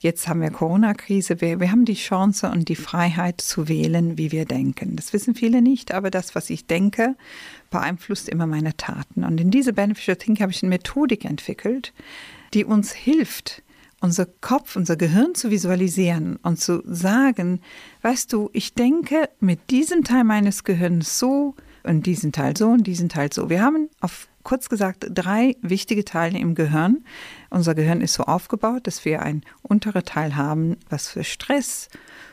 Jetzt 0.00 0.28
haben 0.28 0.42
wir 0.42 0.50
Corona-Krise. 0.50 1.40
Wir, 1.40 1.58
wir, 1.58 1.72
haben 1.72 1.86
die 1.86 1.94
Chance 1.94 2.50
und 2.50 2.68
die 2.68 2.76
Freiheit 2.76 3.40
zu 3.40 3.66
wählen, 3.66 4.18
wie 4.18 4.30
wir 4.30 4.44
denken. 4.44 4.94
Das 4.94 5.12
wissen 5.14 5.34
viele 5.34 5.62
nicht, 5.62 5.92
aber 5.92 6.10
das, 6.10 6.34
was 6.34 6.50
ich 6.50 6.66
denke, 6.66 7.16
beeinflusst 7.70 8.28
immer 8.28 8.46
meine 8.46 8.76
Taten. 8.76 9.24
Und 9.24 9.40
in 9.40 9.50
diese 9.50 9.72
Beneficial 9.72 10.16
Thinking 10.16 10.42
habe 10.42 10.52
ich 10.52 10.62
eine 10.62 10.70
Methodik 10.70 11.24
entwickelt, 11.24 11.94
die 12.52 12.64
uns 12.64 12.92
hilft, 12.92 13.62
unser 14.00 14.26
Kopf, 14.26 14.76
unser 14.76 14.96
Gehirn 14.96 15.34
zu 15.34 15.50
visualisieren 15.50 16.36
und 16.42 16.60
zu 16.60 16.82
sagen, 16.86 17.60
weißt 18.02 18.32
du, 18.32 18.50
ich 18.52 18.74
denke 18.74 19.28
mit 19.40 19.70
diesem 19.70 20.04
Teil 20.04 20.24
meines 20.24 20.64
Gehirns 20.64 21.18
so 21.18 21.54
und 21.82 22.06
diesen 22.06 22.32
Teil 22.32 22.56
so 22.56 22.68
und 22.68 22.86
diesen 22.86 23.08
Teil 23.08 23.32
so. 23.32 23.48
Wir 23.48 23.62
haben 23.62 23.88
auf 24.00 24.28
kurz 24.42 24.68
gesagt 24.68 25.06
drei 25.10 25.56
wichtige 25.62 26.04
Teile 26.04 26.38
im 26.38 26.54
Gehirn. 26.54 27.04
Unser 27.50 27.74
Gehirn 27.74 28.00
ist 28.00 28.14
so 28.14 28.24
aufgebaut, 28.24 28.86
dass 28.86 29.04
wir 29.04 29.22
ein 29.22 29.42
unterer 29.62 30.04
Teil 30.04 30.36
haben, 30.36 30.76
was 30.88 31.08
für 31.08 31.24
Stress, 31.24 31.88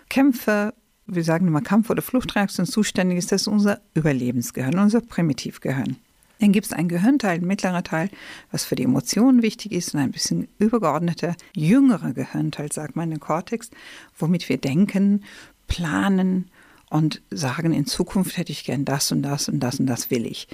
Kämpfe, 0.10 0.74
wir 1.08 1.24
sagen 1.24 1.48
immer 1.48 1.62
Kampf- 1.62 1.90
oder 1.90 2.02
Fluchtreaktion 2.02 2.66
zuständig 2.66 3.18
ist. 3.18 3.32
Das 3.32 3.42
ist 3.42 3.48
unser 3.48 3.82
Überlebensgehirn, 3.94 4.78
unser 4.78 5.02
Primitivgehirn. 5.02 5.98
Dann 6.40 6.52
gibt 6.52 6.66
es 6.66 6.74
einen 6.74 6.90
Gehirnteil, 6.90 7.40
ein 7.40 7.46
mittlerer 7.46 7.84
Teil, 7.84 8.10
was 8.52 8.66
für 8.66 8.76
die 8.76 8.84
Emotionen 8.84 9.42
wichtig 9.42 9.72
ist 9.72 9.94
und 9.94 10.02
ein 10.02 10.12
bisschen 10.12 10.48
übergeordneter, 10.58 11.36
jüngerer 11.56 12.14
Gehirnteil, 12.14 12.72
sagt 12.72 12.96
man, 12.96 13.10
der 13.10 13.20
Kortex, 13.20 13.70
womit 14.18 14.50
wir 14.50 14.58
denken, 14.58 15.24
planen 15.68 16.50
und 16.90 17.22
sagen, 17.32 17.74
in 17.74 17.86
Zukunft 17.86 18.38
hätte 18.38 18.52
ich 18.52 18.66
gern 18.66 18.86
das 18.86 19.12
und 19.12 19.24
das 19.24 19.48
und 19.50 19.60
das 19.60 19.80
und 19.80 19.86
das 19.88 20.12
will 20.12 20.26
ich. 20.26 20.48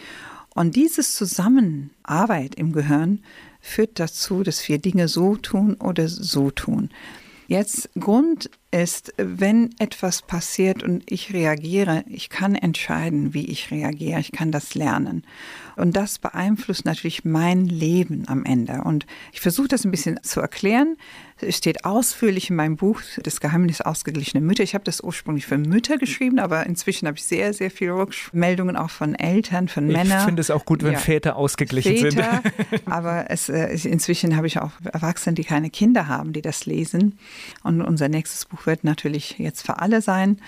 Und 0.55 0.75
dieses 0.75 1.15
Zusammenarbeit 1.15 2.55
im 2.55 2.71
Gehirn 2.71 3.19
führt 3.61 3.99
dazu, 3.99 4.43
dass 4.43 4.67
wir 4.67 4.79
Dinge 4.79 5.07
so 5.07 5.35
tun 5.35 5.75
oder 5.75 6.07
so 6.07 6.51
tun. 6.51 6.89
Jetzt 7.47 7.89
Grund 7.99 8.49
ist, 8.71 9.13
wenn 9.17 9.71
etwas 9.79 10.21
passiert 10.21 10.83
und 10.83 11.03
ich 11.11 11.33
reagiere, 11.33 12.03
ich 12.07 12.29
kann 12.29 12.55
entscheiden, 12.55 13.33
wie 13.33 13.45
ich 13.45 13.71
reagiere, 13.71 14.19
ich 14.19 14.31
kann 14.31 14.51
das 14.51 14.75
lernen. 14.75 15.23
Und 15.79 15.95
das 15.95 16.19
beeinflusst 16.19 16.83
natürlich 16.83 17.23
mein 17.23 17.65
Leben 17.65 18.25
am 18.27 18.43
Ende. 18.43 18.81
Und 18.83 19.05
ich 19.31 19.39
versuche 19.39 19.69
das 19.69 19.85
ein 19.85 19.91
bisschen 19.91 20.21
zu 20.23 20.41
erklären. 20.41 20.97
Es 21.41 21.55
steht 21.55 21.85
ausführlich 21.85 22.49
in 22.49 22.57
meinem 22.57 22.75
Buch 22.75 23.01
Das 23.23 23.39
Geheimnis 23.39 23.79
ausgeglichener 23.79 24.41
Mütter. 24.41 24.61
Ich 24.61 24.73
habe 24.73 24.83
das 24.83 25.01
ursprünglich 25.01 25.45
für 25.45 25.57
Mütter 25.57 25.97
geschrieben, 25.97 26.39
aber 26.39 26.65
inzwischen 26.65 27.07
habe 27.07 27.17
ich 27.17 27.23
sehr, 27.23 27.53
sehr 27.53 27.71
viele 27.71 27.95
Rückmeldungen 27.95 28.75
auch 28.75 28.89
von 28.89 29.15
Eltern, 29.15 29.69
von 29.69 29.87
Männern. 29.87 30.19
Ich 30.19 30.25
finde 30.25 30.41
es 30.41 30.51
auch 30.51 30.65
gut, 30.65 30.83
wenn 30.83 30.93
ja. 30.93 30.99
Väter 30.99 31.37
ausgeglichen 31.37 31.95
Väter, 31.95 32.41
sind. 32.43 32.81
aber 32.87 33.29
es, 33.29 33.47
äh, 33.47 33.67
inzwischen 33.87 34.35
habe 34.35 34.47
ich 34.47 34.59
auch 34.59 34.71
Erwachsene, 34.83 35.35
die 35.35 35.45
keine 35.45 35.69
Kinder 35.69 36.07
haben, 36.07 36.33
die 36.33 36.41
das 36.41 36.65
lesen. 36.65 37.17
Und 37.63 37.81
unser 37.81 38.09
nächstes 38.09 38.45
Buch 38.45 38.58
wird 38.65 38.83
natürlich 38.83 39.37
jetzt 39.37 39.65
für 39.65 39.79
alle 39.79 40.01
sein. 40.01 40.39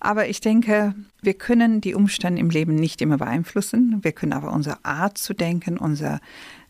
Aber 0.00 0.28
ich 0.28 0.40
denke, 0.40 0.94
wir 1.20 1.34
können 1.34 1.80
die 1.80 1.94
Umstände 1.94 2.40
im 2.40 2.50
Leben 2.50 2.74
nicht 2.74 3.00
immer 3.00 3.18
beeinflussen. 3.18 4.00
Wir 4.02 4.10
können 4.10 4.32
aber 4.32 4.52
unsere 4.52 4.84
Art 4.84 5.16
zu 5.16 5.32
denken, 5.32 5.78
unsere 5.78 6.18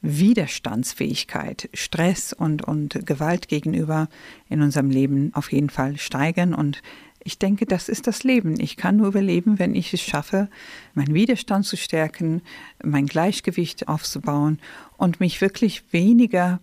Widerstandsfähigkeit, 0.03 1.71
Stress 1.73 2.35
und, 2.35 2.63
und 2.63 3.07
Gewalt 3.07 3.49
gegenüber 3.49 4.09
in 4.51 4.61
unserem 4.61 4.91
Leben 4.91 5.31
auf 5.35 5.51
jeden 5.51 5.71
Fall 5.71 5.97
steigern. 5.97 6.53
Und 6.53 6.83
ich 7.25 7.39
denke, 7.39 7.65
das 7.65 7.89
ist 7.89 8.07
das 8.07 8.25
Leben. 8.25 8.61
Ich 8.61 8.77
kann 8.77 8.97
nur 8.97 9.07
überleben, 9.07 9.59
wenn 9.59 9.75
ich 9.75 9.95
es 9.95 10.03
schaffe, 10.03 10.49
meinen 10.93 11.15
Widerstand 11.15 11.65
zu 11.65 11.77
stärken, 11.77 12.43
mein 12.83 13.07
Gleichgewicht 13.07 13.89
aufzubauen 13.89 14.59
und 14.97 15.21
mich 15.21 15.41
wirklich 15.41 15.85
weniger 15.93 16.61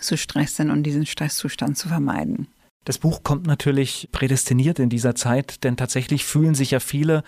zu 0.00 0.16
stressen 0.16 0.70
und 0.70 0.82
diesen 0.82 1.06
Stresszustand 1.06 1.78
zu 1.78 1.88
vermeiden. 1.88 2.48
Das 2.84 2.96
Buch 2.96 3.22
kommt 3.22 3.46
natürlich 3.46 4.08
prädestiniert 4.10 4.78
in 4.78 4.88
dieser 4.88 5.14
Zeit, 5.14 5.64
denn 5.64 5.76
tatsächlich 5.76 6.24
fühlen 6.24 6.54
sich 6.54 6.70
ja 6.70 6.80
viele 6.80 7.22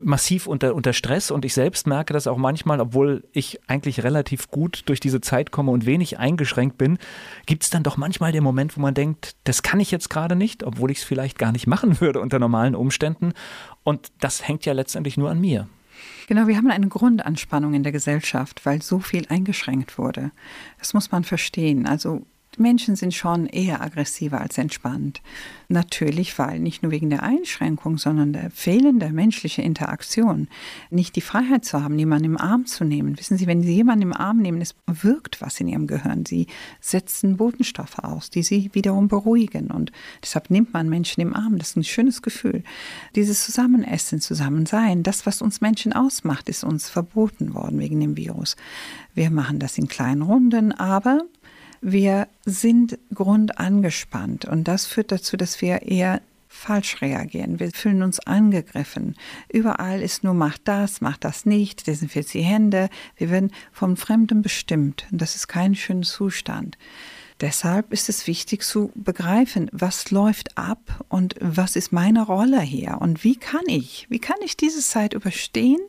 massiv 0.00 0.48
unter, 0.48 0.74
unter 0.74 0.92
Stress 0.92 1.30
und 1.30 1.44
ich 1.44 1.54
selbst 1.54 1.86
merke 1.86 2.12
das 2.12 2.26
auch 2.26 2.36
manchmal, 2.36 2.80
obwohl 2.80 3.22
ich 3.32 3.60
eigentlich 3.68 4.02
relativ 4.02 4.50
gut 4.50 4.82
durch 4.86 4.98
diese 4.98 5.20
Zeit 5.20 5.52
komme 5.52 5.70
und 5.70 5.86
wenig 5.86 6.18
eingeschränkt 6.18 6.76
bin, 6.76 6.98
gibt 7.46 7.62
es 7.62 7.70
dann 7.70 7.84
doch 7.84 7.96
manchmal 7.96 8.32
den 8.32 8.42
Moment, 8.42 8.76
wo 8.76 8.80
man 8.80 8.94
denkt, 8.94 9.36
das 9.44 9.62
kann 9.62 9.78
ich 9.78 9.92
jetzt 9.92 10.10
gerade 10.10 10.34
nicht, 10.34 10.64
obwohl 10.64 10.90
ich 10.90 10.98
es 10.98 11.04
vielleicht 11.04 11.38
gar 11.38 11.52
nicht 11.52 11.68
machen 11.68 12.00
würde 12.00 12.20
unter 12.20 12.40
normalen 12.40 12.74
Umständen 12.74 13.32
und 13.84 14.10
das 14.20 14.46
hängt 14.46 14.66
ja 14.66 14.72
letztendlich 14.72 15.16
nur 15.16 15.30
an 15.30 15.40
mir. 15.40 15.68
Genau, 16.26 16.48
wir 16.48 16.56
haben 16.56 16.70
eine 16.70 16.88
Grundanspannung 16.88 17.74
in 17.74 17.84
der 17.84 17.92
Gesellschaft, 17.92 18.66
weil 18.66 18.82
so 18.82 18.98
viel 18.98 19.26
eingeschränkt 19.28 19.98
wurde. 19.98 20.32
Das 20.78 20.92
muss 20.92 21.12
man 21.12 21.24
verstehen. 21.24 21.86
Also 21.86 22.26
Menschen 22.58 22.96
sind 22.96 23.14
schon 23.14 23.46
eher 23.46 23.80
aggressiver 23.80 24.40
als 24.40 24.58
entspannt. 24.58 25.22
Natürlich, 25.68 26.38
weil 26.38 26.60
nicht 26.60 26.82
nur 26.82 26.92
wegen 26.92 27.10
der 27.10 27.22
Einschränkung, 27.22 27.98
sondern 27.98 28.32
der 28.32 28.50
fehlenden 28.50 29.14
menschlichen 29.14 29.64
Interaktion, 29.64 30.48
nicht 30.90 31.16
die 31.16 31.20
Freiheit 31.20 31.64
zu 31.64 31.82
haben, 31.82 31.98
jemanden 31.98 32.26
im 32.26 32.38
Arm 32.38 32.66
zu 32.66 32.84
nehmen. 32.84 33.18
Wissen 33.18 33.36
Sie, 33.36 33.46
wenn 33.46 33.62
Sie 33.62 33.74
jemanden 33.74 34.02
im 34.02 34.12
Arm 34.12 34.38
nehmen, 34.38 34.60
es 34.60 34.74
wirkt 34.86 35.40
was 35.40 35.60
in 35.60 35.68
Ihrem 35.68 35.86
Gehirn. 35.86 36.24
Sie 36.24 36.46
setzen 36.80 37.36
Botenstoffe 37.36 37.98
aus, 37.98 38.30
die 38.30 38.42
Sie 38.42 38.70
wiederum 38.72 39.08
beruhigen. 39.08 39.70
Und 39.70 39.92
deshalb 40.22 40.50
nimmt 40.50 40.72
man 40.72 40.88
Menschen 40.88 41.20
im 41.20 41.34
Arm. 41.34 41.58
Das 41.58 41.70
ist 41.70 41.76
ein 41.76 41.84
schönes 41.84 42.22
Gefühl. 42.22 42.62
Dieses 43.14 43.44
Zusammenessen, 43.44 44.20
Zusammensein, 44.20 45.02
das, 45.02 45.26
was 45.26 45.42
uns 45.42 45.60
Menschen 45.60 45.92
ausmacht, 45.92 46.48
ist 46.48 46.64
uns 46.64 46.88
verboten 46.88 47.54
worden 47.54 47.78
wegen 47.78 48.00
dem 48.00 48.16
Virus. 48.16 48.56
Wir 49.14 49.30
machen 49.30 49.58
das 49.58 49.78
in 49.78 49.88
kleinen 49.88 50.22
Runden, 50.22 50.72
aber 50.72 51.22
wir 51.80 52.28
sind 52.44 52.98
grundangespannt 53.14 54.44
und 54.44 54.64
das 54.64 54.86
führt 54.86 55.12
dazu, 55.12 55.36
dass 55.36 55.60
wir 55.60 55.82
eher 55.82 56.20
falsch 56.48 57.02
reagieren. 57.02 57.60
Wir 57.60 57.70
fühlen 57.70 58.02
uns 58.02 58.18
angegriffen. 58.20 59.14
Überall 59.52 60.00
ist 60.00 60.24
nur 60.24 60.34
macht 60.34 60.62
das, 60.64 61.00
macht 61.00 61.24
das 61.24 61.44
nicht, 61.44 61.86
desinfiziert 61.86 62.34
die 62.34 62.42
Hände. 62.42 62.88
Wir 63.16 63.30
werden 63.30 63.52
vom 63.72 63.96
Fremden 63.96 64.42
bestimmt 64.42 65.06
und 65.12 65.20
das 65.20 65.36
ist 65.36 65.48
kein 65.48 65.74
schöner 65.74 66.02
Zustand. 66.02 66.78
Deshalb 67.40 67.92
ist 67.92 68.08
es 68.08 68.26
wichtig 68.26 68.62
zu 68.62 68.90
begreifen, 68.94 69.68
was 69.70 70.10
läuft 70.10 70.56
ab 70.56 71.04
und 71.08 71.34
was 71.40 71.76
ist 71.76 71.92
meine 71.92 72.22
Rolle 72.22 72.62
hier 72.62 72.98
und 73.00 73.24
wie 73.24 73.36
kann 73.36 73.64
ich, 73.66 74.06
wie 74.08 74.18
kann 74.18 74.38
ich 74.42 74.56
diese 74.56 74.80
Zeit 74.80 75.12
überstehen, 75.12 75.80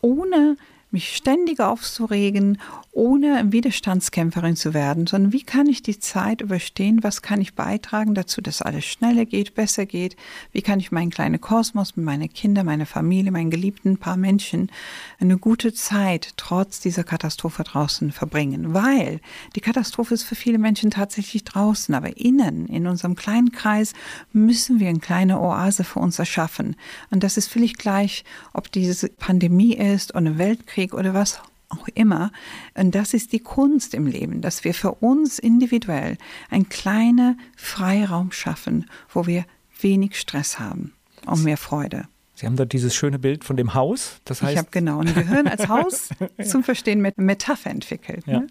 ohne 0.00 0.56
mich 0.92 1.16
ständig 1.16 1.60
aufzuregen, 1.60 2.58
ohne 2.92 3.50
Widerstandskämpferin 3.50 4.54
zu 4.54 4.74
werden, 4.74 5.06
sondern 5.06 5.32
wie 5.32 5.42
kann 5.42 5.66
ich 5.66 5.82
die 5.82 5.98
Zeit 5.98 6.42
überstehen, 6.42 7.02
was 7.02 7.22
kann 7.22 7.40
ich 7.40 7.54
beitragen 7.54 8.14
dazu, 8.14 8.42
dass 8.42 8.60
alles 8.60 8.84
schneller 8.84 9.24
geht, 9.24 9.54
besser 9.54 9.86
geht, 9.86 10.14
wie 10.52 10.60
kann 10.60 10.78
ich 10.78 10.92
meinen 10.92 11.10
kleinen 11.10 11.40
Kosmos 11.40 11.96
mit 11.96 12.04
meinen 12.04 12.30
Kindern, 12.30 12.66
meiner 12.66 12.84
Familie, 12.84 13.32
meinen 13.32 13.50
geliebten 13.50 13.96
paar 13.96 14.18
Menschen 14.18 14.70
eine 15.18 15.38
gute 15.38 15.72
Zeit 15.72 16.34
trotz 16.36 16.80
dieser 16.80 17.04
Katastrophe 17.04 17.64
draußen 17.64 18.12
verbringen, 18.12 18.74
weil 18.74 19.20
die 19.56 19.60
Katastrophe 19.60 20.12
ist 20.12 20.24
für 20.24 20.34
viele 20.34 20.58
Menschen 20.58 20.90
tatsächlich 20.90 21.44
draußen, 21.44 21.94
aber 21.94 22.18
innen, 22.18 22.66
in 22.66 22.86
unserem 22.86 23.16
kleinen 23.16 23.52
Kreis, 23.52 23.94
müssen 24.34 24.80
wir 24.80 24.90
eine 24.90 25.00
kleine 25.00 25.40
Oase 25.40 25.84
für 25.84 26.00
uns 26.00 26.18
erschaffen. 26.18 26.76
Und 27.10 27.22
das 27.22 27.38
ist 27.38 27.48
völlig 27.48 27.78
gleich, 27.78 28.24
ob 28.52 28.70
diese 28.70 29.08
Pandemie 29.08 29.74
ist 29.74 30.14
oder 30.14 30.36
Weltkrieg 30.36 30.81
oder 30.90 31.14
was 31.14 31.40
auch 31.68 31.88
immer. 31.94 32.30
Und 32.74 32.94
das 32.94 33.14
ist 33.14 33.32
die 33.32 33.40
Kunst 33.40 33.94
im 33.94 34.06
Leben, 34.06 34.40
dass 34.40 34.64
wir 34.64 34.74
für 34.74 34.92
uns 34.92 35.38
individuell 35.38 36.18
einen 36.50 36.68
kleinen 36.68 37.40
Freiraum 37.56 38.32
schaffen, 38.32 38.86
wo 39.08 39.26
wir 39.26 39.44
wenig 39.80 40.18
Stress 40.18 40.58
haben 40.58 40.92
und 41.26 41.44
mehr 41.44 41.56
Freude. 41.56 42.06
Sie 42.34 42.46
haben 42.46 42.56
dort 42.56 42.72
dieses 42.72 42.94
schöne 42.94 43.18
Bild 43.18 43.44
von 43.44 43.56
dem 43.56 43.74
Haus. 43.74 44.20
Das 44.24 44.42
heißt 44.42 44.52
ich 44.52 44.58
habe 44.58 44.68
genau 44.70 45.00
ein 45.00 45.14
Gehirn 45.14 45.46
als 45.46 45.68
Haus 45.68 46.08
zum 46.44 46.64
Verstehen 46.64 47.00
mit 47.00 47.18
Metapher 47.18 47.70
entwickelt. 47.70 48.26
Ja. 48.26 48.40
Ne? 48.40 48.46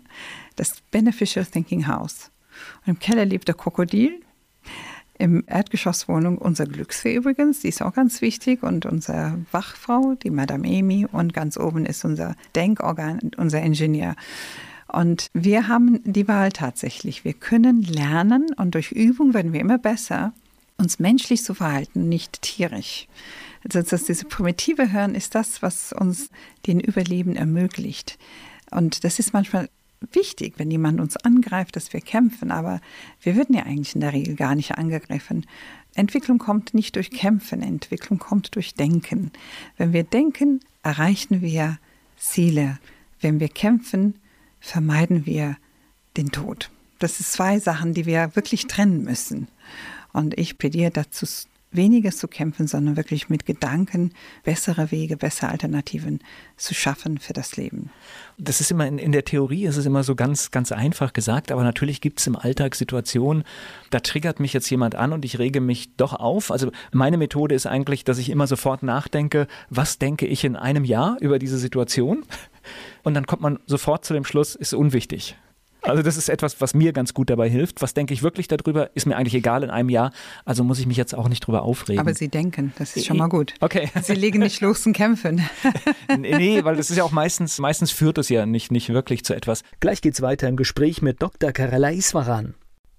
Das 0.55 0.81
Beneficial 0.91 1.45
Thinking 1.45 1.87
House. 1.87 2.31
Und 2.85 2.93
im 2.93 2.99
Keller 2.99 3.25
lebt 3.25 3.47
der 3.47 3.55
Krokodil 3.55 4.21
im 5.21 5.43
Erdgeschosswohnung 5.45 6.39
unser 6.39 6.65
Glücksfee 6.65 7.15
übrigens, 7.15 7.59
die 7.59 7.67
ist 7.67 7.83
auch 7.83 7.93
ganz 7.93 8.21
wichtig 8.21 8.63
und 8.63 8.87
unsere 8.87 9.37
Wachfrau, 9.51 10.15
die 10.15 10.31
Madame 10.31 10.67
Amy 10.67 11.05
und 11.05 11.31
ganz 11.31 11.57
oben 11.57 11.85
ist 11.85 12.03
unser 12.03 12.35
Denkorgan, 12.55 13.19
unser 13.37 13.61
Ingenieur. 13.61 14.15
Und 14.87 15.27
wir 15.33 15.67
haben 15.67 16.01
die 16.03 16.27
Wahl 16.27 16.51
tatsächlich. 16.51 17.23
Wir 17.23 17.33
können 17.33 17.83
lernen 17.83 18.47
und 18.57 18.73
durch 18.73 18.91
Übung 18.91 19.35
werden 19.35 19.53
wir 19.53 19.61
immer 19.61 19.77
besser, 19.77 20.33
uns 20.79 20.97
menschlich 20.97 21.43
zu 21.43 21.53
verhalten, 21.53 22.09
nicht 22.09 22.41
tierisch. 22.41 23.07
Also 23.63 23.83
das, 23.83 24.05
diese 24.05 24.25
primitive 24.25 24.91
Hören 24.91 25.13
ist 25.13 25.35
das, 25.35 25.61
was 25.61 25.93
uns 25.93 26.29
den 26.65 26.79
Überleben 26.79 27.35
ermöglicht. 27.35 28.17
Und 28.71 29.03
das 29.03 29.19
ist 29.19 29.33
manchmal 29.33 29.69
wichtig, 30.11 30.55
wenn 30.57 30.71
jemand 30.71 30.99
uns 30.99 31.17
angreift, 31.17 31.75
dass 31.75 31.93
wir 31.93 32.01
kämpfen, 32.01 32.51
aber 32.51 32.81
wir 33.21 33.35
würden 33.35 33.55
ja 33.55 33.63
eigentlich 33.63 33.95
in 33.95 34.01
der 34.01 34.13
Regel 34.13 34.35
gar 34.35 34.55
nicht 34.55 34.77
angegriffen. 34.77 35.45
Entwicklung 35.93 36.37
kommt 36.37 36.73
nicht 36.73 36.95
durch 36.95 37.11
Kämpfen, 37.11 37.61
Entwicklung 37.61 38.17
kommt 38.17 38.55
durch 38.55 38.73
Denken. 38.73 39.31
Wenn 39.77 39.93
wir 39.93 40.03
denken, 40.03 40.61
erreichen 40.83 41.41
wir 41.41 41.77
Ziele. 42.17 42.79
Wenn 43.19 43.39
wir 43.39 43.49
kämpfen, 43.49 44.15
vermeiden 44.59 45.25
wir 45.25 45.57
den 46.17 46.31
Tod. 46.31 46.69
Das 46.99 47.17
sind 47.17 47.27
zwei 47.27 47.59
Sachen, 47.59 47.93
die 47.93 48.05
wir 48.05 48.35
wirklich 48.35 48.67
trennen 48.67 49.03
müssen. 49.03 49.47
Und 50.13 50.37
ich 50.37 50.57
plädiere 50.57 50.91
dazu 50.91 51.25
weniger 51.71 52.11
zu 52.11 52.27
kämpfen, 52.27 52.67
sondern 52.67 52.97
wirklich 52.97 53.29
mit 53.29 53.45
Gedanken 53.45 54.13
bessere 54.43 54.91
Wege, 54.91 55.17
bessere 55.17 55.49
Alternativen 55.49 56.19
zu 56.57 56.73
schaffen 56.73 57.17
für 57.17 57.33
das 57.33 57.57
Leben. 57.57 57.89
Das 58.37 58.61
ist 58.61 58.71
immer 58.71 58.87
in, 58.87 58.97
in 58.97 59.11
der 59.11 59.25
Theorie, 59.25 59.65
ist 59.65 59.77
es 59.77 59.85
immer 59.85 60.03
so 60.03 60.15
ganz, 60.15 60.51
ganz 60.51 60.71
einfach 60.71 61.13
gesagt, 61.13 61.51
aber 61.51 61.63
natürlich 61.63 62.01
gibt 62.01 62.19
es 62.19 62.27
im 62.27 62.35
Alltag 62.35 62.75
Situationen, 62.75 63.43
da 63.89 63.99
triggert 63.99 64.39
mich 64.39 64.53
jetzt 64.53 64.69
jemand 64.69 64.95
an 64.95 65.13
und 65.13 65.25
ich 65.25 65.39
rege 65.39 65.61
mich 65.61 65.95
doch 65.95 66.13
auf. 66.13 66.51
Also 66.51 66.71
meine 66.91 67.17
Methode 67.17 67.55
ist 67.55 67.65
eigentlich, 67.65 68.03
dass 68.03 68.17
ich 68.17 68.29
immer 68.29 68.47
sofort 68.47 68.83
nachdenke, 68.83 69.47
was 69.69 69.97
denke 69.97 70.25
ich 70.25 70.43
in 70.43 70.55
einem 70.55 70.83
Jahr 70.83 71.17
über 71.21 71.39
diese 71.39 71.57
Situation? 71.57 72.23
Und 73.03 73.15
dann 73.15 73.25
kommt 73.25 73.41
man 73.41 73.59
sofort 73.65 74.05
zu 74.05 74.13
dem 74.13 74.25
Schluss, 74.25 74.55
ist 74.55 74.73
unwichtig. 74.73 75.35
Also 75.81 76.03
das 76.03 76.15
ist 76.15 76.29
etwas, 76.29 76.61
was 76.61 76.73
mir 76.73 76.93
ganz 76.93 77.13
gut 77.13 77.29
dabei 77.29 77.49
hilft. 77.49 77.81
Was 77.81 77.93
denke 77.93 78.13
ich 78.13 78.21
wirklich 78.21 78.47
darüber? 78.47 78.95
Ist 78.95 79.07
mir 79.07 79.17
eigentlich 79.17 79.33
egal 79.33 79.63
in 79.63 79.69
einem 79.69 79.89
Jahr. 79.89 80.11
Also 80.45 80.63
muss 80.63 80.79
ich 80.79 80.85
mich 80.85 80.97
jetzt 80.97 81.15
auch 81.15 81.27
nicht 81.27 81.45
drüber 81.45 81.63
aufregen. 81.63 81.99
Aber 81.99 82.13
Sie 82.13 82.29
denken, 82.29 82.73
das 82.77 82.95
ist 82.95 83.05
schon 83.05 83.17
mal 83.17 83.29
gut. 83.29 83.55
Okay. 83.59 83.89
Sie 84.03 84.13
legen 84.13 84.39
nicht 84.39 84.61
los 84.61 84.85
und 84.85 84.93
kämpfen. 84.93 85.41
nee, 86.17 86.63
weil 86.63 86.75
das 86.75 86.89
ist 86.91 86.97
ja 86.97 87.03
auch 87.03 87.11
meistens, 87.11 87.59
meistens 87.59 87.91
führt 87.91 88.17
es 88.17 88.29
ja 88.29 88.45
nicht, 88.45 88.71
nicht 88.71 88.89
wirklich 88.89 89.25
zu 89.25 89.33
etwas. 89.33 89.63
Gleich 89.79 90.01
geht's 90.01 90.21
weiter 90.21 90.47
im 90.47 90.55
Gespräch 90.55 91.01
mit 91.01 91.21
Dr. 91.21 91.51
Karela 91.51 91.91
Iswaran. 91.91 92.53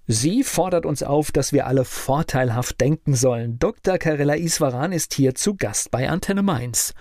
Sie 0.05 0.43
fordert 0.43 0.85
uns 0.85 1.01
auf, 1.01 1.31
dass 1.31 1.53
wir 1.53 1.65
alle 1.65 1.85
vorteilhaft 1.85 2.81
denken 2.81 3.15
sollen. 3.15 3.57
Dr. 3.59 3.97
Karela 3.97 4.35
Iswaran 4.35 4.91
ist 4.91 5.13
hier 5.13 5.33
zu 5.33 5.55
Gast 5.55 5.91
bei 5.91 6.09
Antenne 6.09 6.43
Mainz. 6.43 6.93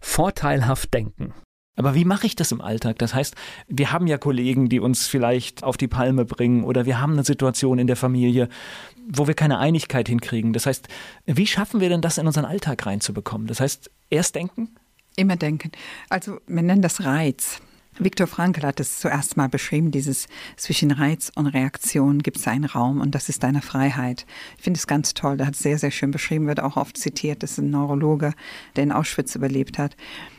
Vorteilhaft 0.00 0.92
denken. 0.92 1.32
Aber 1.76 1.94
wie 1.94 2.04
mache 2.04 2.26
ich 2.26 2.36
das 2.36 2.52
im 2.52 2.60
Alltag? 2.60 2.98
Das 2.98 3.14
heißt, 3.14 3.34
wir 3.68 3.90
haben 3.90 4.06
ja 4.06 4.18
Kollegen, 4.18 4.68
die 4.68 4.80
uns 4.80 5.06
vielleicht 5.06 5.64
auf 5.64 5.76
die 5.76 5.88
Palme 5.88 6.24
bringen 6.24 6.64
oder 6.64 6.86
wir 6.86 7.00
haben 7.00 7.14
eine 7.14 7.24
Situation 7.24 7.78
in 7.78 7.86
der 7.86 7.96
Familie, 7.96 8.48
wo 9.08 9.26
wir 9.26 9.34
keine 9.34 9.58
Einigkeit 9.58 10.08
hinkriegen. 10.08 10.52
Das 10.52 10.66
heißt, 10.66 10.88
wie 11.26 11.46
schaffen 11.46 11.80
wir 11.80 11.88
denn 11.88 12.00
das 12.00 12.18
in 12.18 12.26
unseren 12.26 12.44
Alltag 12.44 12.86
reinzubekommen? 12.86 13.46
Das 13.46 13.60
heißt, 13.60 13.90
erst 14.10 14.34
denken? 14.34 14.68
Immer 15.16 15.36
denken. 15.36 15.72
Also 16.08 16.38
wir 16.46 16.62
nennen 16.62 16.82
das 16.82 17.04
Reiz. 17.04 17.60
Viktor 17.98 18.26
Frankl 18.26 18.66
hat 18.66 18.80
es 18.80 18.98
zuerst 18.98 19.36
mal 19.36 19.48
beschrieben, 19.48 19.92
dieses 19.92 20.26
zwischen 20.56 20.90
Reiz 20.90 21.30
und 21.36 21.46
Reaktion 21.46 22.24
gibt 22.24 22.38
es 22.38 22.48
einen 22.48 22.64
Raum 22.64 23.00
und 23.00 23.14
das 23.14 23.28
ist 23.28 23.44
deine 23.44 23.62
Freiheit. 23.62 24.26
Ich 24.56 24.64
finde 24.64 24.78
es 24.78 24.88
ganz 24.88 25.14
toll, 25.14 25.36
der 25.36 25.46
hat 25.46 25.54
es 25.54 25.60
sehr, 25.60 25.78
sehr 25.78 25.92
schön 25.92 26.10
beschrieben, 26.10 26.48
wird 26.48 26.58
auch 26.58 26.76
oft 26.76 26.96
zitiert, 26.96 27.44
das 27.44 27.52
ist 27.52 27.58
ein 27.58 27.70
Neurologe, 27.70 28.34
der 28.74 28.82
in 28.82 28.90
Auschwitz 28.90 29.36
überlebt 29.36 29.78
hat. 29.78 29.96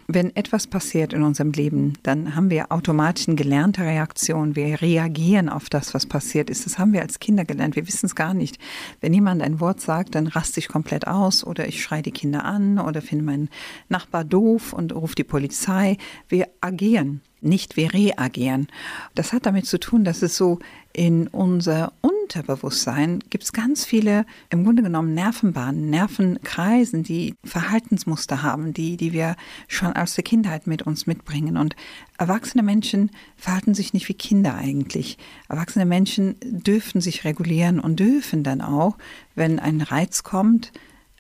Wenn 0.08 0.36
etwas 0.36 0.68
passiert 0.68 1.14
in 1.14 1.24
unserem 1.24 1.51
Leben, 1.51 1.93
dann 2.03 2.36
haben 2.36 2.51
wir 2.51 2.72
automatisch 2.72 3.28
eine 3.28 3.36
gelernte 3.36 3.82
Reaktion. 3.82 4.56
Wir 4.56 4.80
reagieren 4.80 5.49
auf 5.49 5.68
das, 5.68 5.95
was 5.95 6.06
passiert 6.06 6.51
ist. 6.51 6.68
Das 6.68 6.78
haben 6.78 6.93
wir 6.93 7.01
als 7.01 7.20
Kinder 7.20 7.43
gelernt. 7.43 7.76
Wir 7.76 7.88
wissen 7.88 8.06
es 8.06 8.14
gar 8.14 8.36
nicht. 8.36 8.60
Wenn 9.01 9.16
jemand 9.16 9.41
ein 9.41 9.60
Wort 9.60 9.82
sagt, 9.82 10.14
dann 10.14 10.28
raste 10.28 10.60
ich 10.60 10.68
komplett 10.68 11.08
aus 11.08 11.43
oder 11.43 11.68
ich 11.68 11.82
schreie 11.82 12.03
die 12.03 12.12
Kinder 12.12 12.45
an 12.45 12.78
oder 12.78 13.01
finde 13.01 13.26
meinen 13.26 13.49
Nachbar 13.89 14.24
doof 14.24 14.74
und 14.74 14.93
rufe 14.93 15.16
die 15.16 15.24
Polizei. 15.24 15.97
Wir 16.30 16.49
agieren 16.62 17.22
nicht 17.41 17.78
wir 17.78 17.93
reagieren. 17.93 18.68
Das 19.14 19.32
hat 19.32 19.45
damit 19.45 19.68
zu 19.68 19.80
tun, 19.80 20.03
dass 20.03 20.24
es 20.24 20.36
so 20.36 20.60
in 20.93 21.28
unser 21.28 21.93
Unterbewusstsein 22.26 23.19
gibt 23.30 23.43
es 23.43 23.53
ganz 23.53 23.86
viele, 23.86 24.26
im 24.49 24.63
Grunde 24.63 24.82
genommen 24.82 25.13
Nervenbahnen, 25.13 25.91
Nervenkreisen, 25.91 27.03
die 27.03 27.36
Verhaltensmuster 27.43 28.41
haben, 28.41 28.73
die, 28.73 28.97
die 28.97 29.13
wir 29.13 29.36
schon 29.67 29.93
aus 29.93 30.15
der 30.15 30.23
Kindheit 30.23 30.65
mit 30.65 30.82
uns 30.82 31.05
mitbringen. 31.05 31.55
Und 31.55 31.76
erwachsene 32.17 32.63
Menschen 32.63 33.11
verhalten 33.38 33.76
sich 33.76 33.93
nicht 33.93 34.09
wie 34.09 34.15
Kinder 34.15 34.55
eigentlich. 34.55 35.19
Erwachsene 35.49 35.86
Menschen 35.86 36.36
dürfen 36.41 36.99
sich 36.99 37.26
regulieren 37.26 37.80
und 37.80 37.99
dürfen 37.99 38.41
dann 38.43 38.61
auch, 38.61 38.97
wenn 39.36 39.59
ein 39.59 39.82
Reiz 39.82 40.23
kommt, 40.23 40.71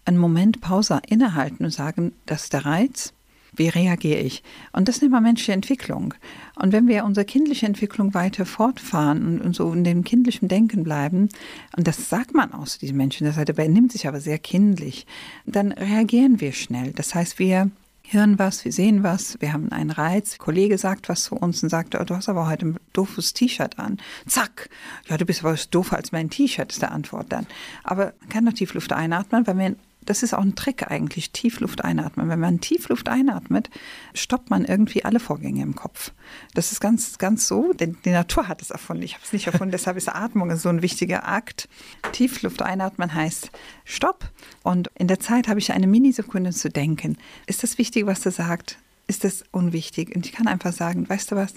einen 0.05 0.17
Moment 0.17 0.59
Pause 0.59 1.01
innehalten 1.07 1.65
und 1.65 1.71
sagen, 1.71 2.13
das 2.25 2.45
ist 2.45 2.53
der 2.53 2.65
Reiz, 2.65 3.13
wie 3.55 3.69
reagiere 3.69 4.19
ich? 4.19 4.43
Und 4.71 4.87
das 4.87 5.01
nennt 5.01 5.11
man 5.11 5.23
menschliche 5.23 5.53
Entwicklung. 5.53 6.13
Und 6.55 6.71
wenn 6.71 6.87
wir 6.87 7.05
unsere 7.05 7.25
kindliche 7.25 7.65
Entwicklung 7.65 8.13
weiter 8.13 8.45
fortfahren 8.45 9.41
und, 9.41 9.55
so 9.55 9.71
in 9.73 9.83
dem 9.83 10.03
kindlichen 10.03 10.47
Denken 10.47 10.83
bleiben, 10.83 11.29
und 11.75 11.87
das 11.87 12.09
sagt 12.09 12.33
man 12.33 12.53
auch 12.53 12.65
zu 12.65 12.79
diesen 12.79 12.97
Menschen, 12.97 13.25
das 13.25 13.35
benimmt 13.55 13.91
sich 13.91 14.07
aber 14.07 14.21
sehr 14.21 14.39
kindlich, 14.39 15.05
dann 15.45 15.71
reagieren 15.71 16.41
wir 16.41 16.53
schnell. 16.53 16.91
Das 16.91 17.15
heißt, 17.15 17.39
wir 17.39 17.71
hören 18.07 18.37
was, 18.39 18.65
wir 18.65 18.71
sehen 18.71 19.03
was, 19.03 19.39
wir 19.41 19.53
haben 19.53 19.71
einen 19.71 19.89
Reiz, 19.89 20.33
ein 20.33 20.37
Kollege 20.37 20.77
sagt 20.77 21.09
was 21.09 21.23
zu 21.23 21.35
uns 21.35 21.63
und 21.63 21.69
sagt, 21.69 21.95
oh, 21.95 22.03
du 22.03 22.15
hast 22.15 22.29
aber 22.29 22.47
heute 22.47 22.67
ein 22.67 22.77
doofes 22.93 23.33
T-Shirt 23.33 23.79
an. 23.79 23.97
Zack, 24.27 24.69
ja, 25.07 25.17
du 25.17 25.25
bist 25.25 25.43
aber 25.43 25.55
doofer 25.71 25.97
als 25.97 26.11
mein 26.11 26.29
T-Shirt, 26.29 26.71
ist 26.71 26.81
der 26.81 26.91
Antwort 26.91 27.31
dann. 27.31 27.47
Aber 27.83 28.13
man 28.19 28.29
kann 28.29 28.45
doch 28.45 28.53
Tiefluft 28.53 28.93
einatmen, 28.93 29.47
weil 29.47 29.57
wir 29.57 29.75
das 30.05 30.23
ist 30.23 30.33
auch 30.33 30.41
ein 30.41 30.55
Trick 30.55 30.89
eigentlich, 30.89 31.31
Tiefluft 31.31 31.83
einatmen. 31.83 32.29
Wenn 32.29 32.39
man 32.39 32.61
Tiefluft 32.61 33.09
einatmet, 33.09 33.69
stoppt 34.13 34.49
man 34.49 34.65
irgendwie 34.65 35.05
alle 35.05 35.19
Vorgänge 35.19 35.63
im 35.63 35.75
Kopf. 35.75 36.11
Das 36.53 36.71
ist 36.71 36.79
ganz, 36.79 37.17
ganz 37.17 37.47
so, 37.47 37.73
denn 37.73 37.97
die 38.05 38.11
Natur 38.11 38.47
hat 38.47 38.61
es 38.61 38.71
erfunden. 38.71 39.03
Ich 39.03 39.13
habe 39.13 39.23
es 39.23 39.33
nicht 39.33 39.47
erfunden, 39.47 39.71
deshalb 39.71 39.97
ist 39.97 40.09
Atmung 40.09 40.55
so 40.55 40.69
ein 40.69 40.81
wichtiger 40.81 41.27
Akt. 41.27 41.67
Tiefluft 42.11 42.61
einatmen 42.61 43.13
heißt 43.13 43.51
Stopp. 43.83 44.31
Und 44.63 44.89
in 44.95 45.07
der 45.07 45.19
Zeit 45.19 45.47
habe 45.47 45.59
ich 45.59 45.71
eine 45.73 45.87
Minisekunde 45.87 46.51
zu 46.51 46.69
denken. 46.69 47.17
Ist 47.45 47.63
das 47.63 47.77
wichtig, 47.77 48.05
was 48.05 48.25
er 48.25 48.31
sagt? 48.31 48.77
Ist 49.07 49.23
das 49.23 49.43
unwichtig? 49.51 50.15
Und 50.15 50.25
ich 50.25 50.31
kann 50.31 50.47
einfach 50.47 50.73
sagen, 50.73 51.07
weißt 51.07 51.31
du 51.31 51.35
was? 51.35 51.53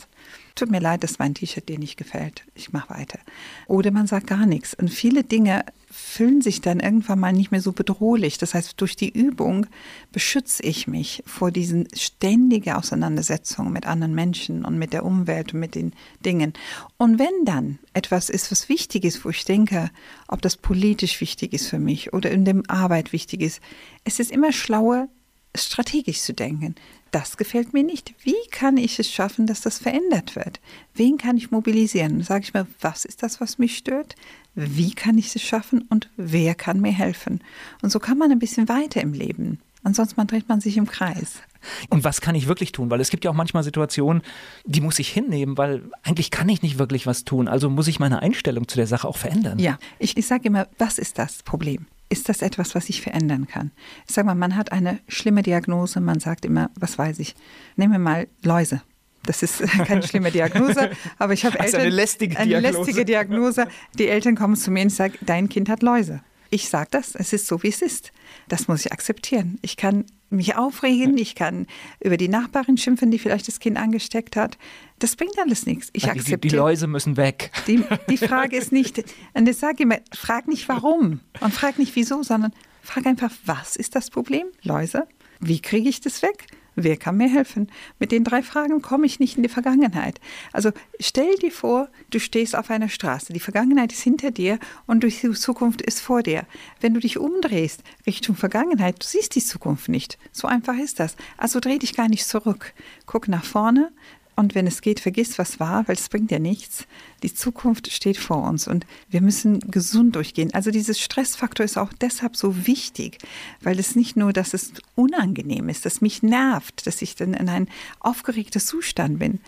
Tut 0.59 0.72
mir 0.72 0.80
leid, 0.80 1.04
dass 1.04 1.20
mein 1.20 1.34
T-Shirt 1.34 1.68
dir 1.68 1.78
nicht 1.78 1.96
gefällt. 1.96 2.42
Ich 2.56 2.72
mache 2.72 2.90
weiter. 2.90 3.20
Oder 3.68 3.92
man 3.92 4.09
sagt 4.09 4.26
gar 4.26 4.44
nichts. 4.44 4.74
Und 4.74 4.88
viele 4.88 5.22
Dinge 5.22 5.64
fühlen 5.88 6.42
sich 6.42 6.61
dann 6.61 6.80
irgendwann 6.80 7.20
mal 7.20 7.32
nicht 7.32 7.52
mehr 7.52 7.61
so 7.61 7.70
bedrohlich. 7.70 8.38
Das 8.38 8.54
heißt, 8.54 8.80
durch 8.80 8.96
die 8.96 9.09
Übung 9.09 9.66
beschütze 10.11 10.64
ich 10.64 10.88
mich 10.88 11.22
vor 11.26 11.52
diesen 11.52 11.86
ständigen 11.94 12.72
Auseinandersetzungen 12.72 13.72
mit 13.72 13.86
anderen 13.86 14.16
Menschen 14.16 14.64
und 14.64 14.78
mit 14.78 14.92
der 14.92 15.04
Umwelt 15.04 15.54
und 15.54 15.61
mit 15.61 15.76
den 15.76 15.92
Dingen. 16.24 16.54
Und 16.96 17.20
wenn 17.20 17.44
dann 17.44 17.78
etwas 17.92 18.28
ist, 18.28 18.50
was 18.50 18.68
wichtig 18.68 19.04
ist, 19.04 19.24
wo 19.24 19.28
ich 19.28 19.44
denke, 19.44 19.92
ob 20.26 20.42
das 20.42 20.56
politisch 20.56 21.20
wichtig 21.20 21.52
ist 21.52 21.68
für 21.68 21.78
mich 21.78 22.12
oder 22.12 22.32
in 22.32 22.44
der 22.44 22.61
Arbeit 22.66 23.12
wichtig 23.12 23.42
ist, 23.42 23.61
es 24.02 24.18
ist 24.18 24.32
immer 24.32 24.50
schlauer, 24.50 25.06
strategisch 25.55 26.20
zu 26.20 26.34
denken. 26.34 26.74
Das 27.11 27.38
gefällt 27.38 27.72
mir 27.72 27.82
nicht. 27.82 28.14
Wie 28.22 28.36
kann 28.51 28.76
ich 28.76 28.99
es 28.99 29.11
schaffen, 29.11 29.46
dass 29.46 29.62
das 29.62 29.78
verändert 29.78 30.36
wird? 30.36 30.61
Wen 30.94 31.16
kann 31.16 31.38
ich 31.38 31.51
mobilisieren? 31.51 32.22
Sage 32.22 32.44
ich 32.44 32.55
mir, 32.55 32.66
was 32.80 33.07
ist 33.07 33.22
das, 33.22 33.40
was 33.40 33.59
mich 33.59 33.78
stört? 33.78 34.14
wie 34.59 34.92
kann 34.92 35.18
ich 35.18 35.34
es 35.34 35.40
schaffen 35.40 35.82
und 35.82 36.11
wer 36.16 36.55
kann 36.55 36.80
mir 36.80 36.92
helfen. 36.92 37.40
Und 37.80 37.90
so 37.90 38.01
kann 38.01 38.18
man 38.18 38.32
ein 38.32 38.40
bisschen 38.40 38.68
weiter 38.68 39.01
im 39.01 39.12
Leben. 39.12 39.61
Ansonsten 39.84 40.26
dreht 40.26 40.49
man 40.49 40.61
sich 40.61 40.76
im 40.76 40.86
Kreis. 40.86 41.40
Und 41.88 42.03
was 42.03 42.20
kann 42.20 42.34
ich 42.34 42.49
wirklich 42.49 42.72
tun? 42.72 42.90
Weil 42.90 43.01
es 43.01 43.11
gibt 43.11 43.24
ja 43.24 43.30
auch 43.30 43.36
manchmal 43.36 43.62
Situationen, 43.62 44.22
die 44.64 44.80
muss 44.80 44.99
ich 44.99 45.09
hinnehmen, 45.09 45.57
weil 45.57 45.82
eigentlich 46.03 46.32
kann 46.32 46.49
ich 46.49 46.62
nicht 46.62 46.78
wirklich 46.78 47.07
was 47.07 47.24
tun. 47.24 47.46
Also 47.46 47.70
muss 47.70 47.86
ich 47.86 48.01
meine 48.01 48.20
Einstellung 48.20 48.66
zu 48.66 48.76
der 48.76 48.88
Sache 48.88 49.07
auch 49.07 49.16
verändern. 49.16 49.61
Ja, 49.61 49.78
ich, 50.01 50.16
ich 50.16 50.26
sage 50.26 50.49
immer, 50.49 50.66
was 50.78 50.99
ist 50.99 51.18
das 51.18 51.44
Problem? 51.44 51.86
Ist 52.11 52.28
das 52.28 52.42
etwas, 52.42 52.74
was 52.74 52.88
ich 52.88 53.02
verändern 53.02 53.46
kann? 53.46 53.70
Ich 54.06 54.14
sage 54.14 54.26
mal, 54.26 54.34
man 54.34 54.56
hat 54.56 54.72
eine 54.72 54.98
schlimme 55.09 55.42
Diagnose, 55.42 56.00
man 56.00 56.20
sagt 56.20 56.44
immer, 56.44 56.70
was 56.74 56.96
weiß 56.98 57.18
ich, 57.18 57.34
nehmen 57.76 57.92
wir 57.92 57.98
mal 57.98 58.28
Läuse. 58.42 58.82
Das 59.24 59.42
ist 59.42 59.61
keine 59.84 60.02
schlimme 60.02 60.30
Diagnose, 60.30 60.90
aber 61.18 61.34
ich 61.34 61.44
habe 61.44 61.59
Eltern. 61.61 61.82
Eine 61.82 61.90
lästige, 61.90 62.38
eine 62.38 62.61
lästige 62.61 63.04
Diagnose. 63.04 63.66
Die 63.98 64.09
Eltern 64.09 64.36
kommen 64.36 64.56
zu 64.56 64.70
mir 64.70 64.82
und 64.82 64.90
sagen, 64.90 65.14
dein 65.20 65.48
Kind 65.48 65.68
hat 65.68 65.82
Läuse. 65.82 66.22
Ich 66.51 66.68
sage 66.68 66.88
das, 66.90 67.14
es 67.14 67.32
ist 67.32 67.46
so, 67.46 67.62
wie 67.62 67.68
es 67.68 67.82
ist. 67.82 68.12
Das 68.49 68.68
muss 68.68 68.86
ich 68.86 68.92
akzeptieren. 68.92 69.59
Ich 69.62 69.76
kann 69.76 70.05
mich 70.30 70.57
aufregen, 70.57 71.16
ich 71.16 71.34
kann 71.34 71.66
über 72.01 72.16
die 72.16 72.28
Nachbarin 72.28 72.76
schimpfen, 72.76 73.11
die 73.11 73.18
vielleicht 73.18 73.49
das 73.49 73.61
Kind 73.61 73.76
angesteckt 73.76 74.36
hat. 74.36 74.59
Das 74.99 75.16
bringt 75.16 75.38
alles 75.38 75.66
nichts. 75.66 75.88
Ich 75.92 76.05
akzeptiere. 76.09 76.38
Die, 76.38 76.49
die 76.49 76.57
Läuse 76.57 76.86
müssen 76.86 77.16
weg. 77.16 77.51
Die, 77.66 77.82
die 78.09 78.16
Frage 78.16 78.57
ist 78.57 78.72
nicht, 78.72 79.03
und 79.34 79.49
ich 79.49 79.57
sage 79.57 79.82
immer, 79.82 79.99
frag 80.14 80.49
nicht 80.49 80.68
warum 80.68 81.20
und 81.40 81.55
frag 81.55 81.78
nicht 81.78 81.96
wieso, 81.96 82.22
sondern 82.22 82.53
frag 82.82 83.07
einfach, 83.07 83.32
was 83.44 83.76
ist 83.76 83.94
das 83.94 84.11
Problem? 84.11 84.46
Läuse. 84.62 85.07
Wie 85.40 85.61
kriege 85.61 85.88
ich 85.88 86.01
das 86.01 86.22
weg? 86.22 86.46
Wer 86.81 86.97
kann 86.97 87.16
mir 87.16 87.29
helfen? 87.29 87.72
Mit 87.99 88.12
den 88.12 88.22
drei 88.22 88.41
Fragen 88.41 88.81
komme 88.83 89.05
ich 89.05 89.18
nicht 89.18 89.37
in 89.37 89.43
die 89.43 89.49
Vergangenheit. 89.49 90.20
Also 90.53 90.70
stell 91.01 91.35
dir 91.37 91.51
vor, 91.51 91.89
du 92.11 92.20
stehst 92.20 92.55
auf 92.55 92.70
einer 92.70 92.89
Straße. 92.89 93.33
Die 93.33 93.41
Vergangenheit 93.41 93.93
ist 93.93 94.03
hinter 94.03 94.31
dir 94.31 94.61
und 94.87 95.03
die 95.03 95.33
Zukunft 95.33 95.83
ist 95.83 96.01
vor 96.01 96.22
dir. 96.22 96.47
Wenn 96.81 96.95
du 96.95 97.01
dich 97.01 97.18
umdrehst 97.18 97.83
Richtung 98.07 98.37
Vergangenheit, 98.37 99.03
du 99.03 99.07
siehst 99.07 99.35
die 99.35 99.45
Zukunft 99.45 99.89
nicht. 99.89 100.18
So 100.31 100.47
einfach 100.47 100.79
ist 100.79 101.01
das. 101.01 101.16
Also 101.37 101.59
dreh 101.59 101.79
dich 101.79 101.97
gar 101.97 102.09
nicht 102.09 102.24
zurück. 102.24 102.74
Guck 103.07 103.26
nach 103.26 103.45
vorne, 103.45 103.91
und 104.39 104.55
wenn 104.55 104.68
es 104.68 104.82
geht, 104.82 105.01
vergiss, 105.01 105.36
was 105.39 105.59
war, 105.59 105.89
weil 105.89 105.97
es 105.97 106.09
bringt 106.09 106.30
ja 106.30 106.39
nichts. 106.39 106.86
Die 107.24 107.34
Zukunft 107.34 107.91
steht 107.91 108.16
vor 108.16 108.45
uns 108.45 108.68
und 108.68 108.86
wir 109.11 109.20
müssen 109.20 109.59
gesund 109.59 110.14
durchgehen. 110.14 110.55
Also 110.55 110.70
dieses 110.70 111.01
Stressfaktor 111.01 111.64
ist 111.64 111.76
auch 111.76 111.93
deshalb 111.93 112.36
so 112.36 112.66
wichtig, 112.66 113.18
weil 113.61 113.80
es 113.80 113.97
nicht 113.97 114.16
nur, 114.16 114.32
dass 114.32 114.55
es 114.55 114.72
unangenehm 114.95 115.68
ist, 115.68 115.84
dass 115.84 116.01
mich 116.01 116.22
nervt, 116.22 116.86
dass 116.86 117.03
ich 117.03 117.16
dann 117.16 117.34
in 117.34 117.49
ein 117.49 117.68
aufgeregter 117.99 118.61
Zustand 118.61 119.18
bin 119.18 119.41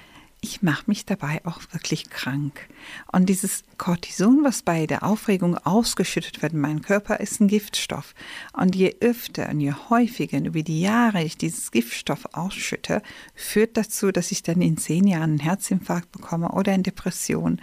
ich 0.42 0.62
mache 0.62 0.84
mich 0.86 1.04
dabei 1.04 1.40
auch 1.44 1.60
wirklich 1.72 2.08
krank. 2.08 2.68
Und 3.12 3.28
dieses 3.28 3.62
Cortison, 3.76 4.42
was 4.42 4.62
bei 4.62 4.86
der 4.86 5.02
Aufregung 5.02 5.56
ausgeschüttet 5.58 6.40
wird 6.40 6.54
in 6.54 6.60
meinem 6.60 6.82
Körper, 6.82 7.20
ist 7.20 7.40
ein 7.40 7.48
Giftstoff. 7.48 8.14
Und 8.52 8.74
je 8.74 8.96
öfter 9.00 9.50
und 9.50 9.60
je 9.60 9.72
häufiger 9.90 10.38
über 10.38 10.62
die 10.62 10.80
Jahre 10.80 11.22
ich 11.22 11.36
dieses 11.36 11.70
Giftstoff 11.70 12.26
ausschütte, 12.32 13.02
führt 13.34 13.76
dazu, 13.76 14.12
dass 14.12 14.32
ich 14.32 14.42
dann 14.42 14.62
in 14.62 14.78
zehn 14.78 15.06
Jahren 15.06 15.30
einen 15.30 15.40
Herzinfarkt 15.40 16.10
bekomme 16.12 16.52
oder 16.52 16.72
eine 16.72 16.82
Depression. 16.82 17.60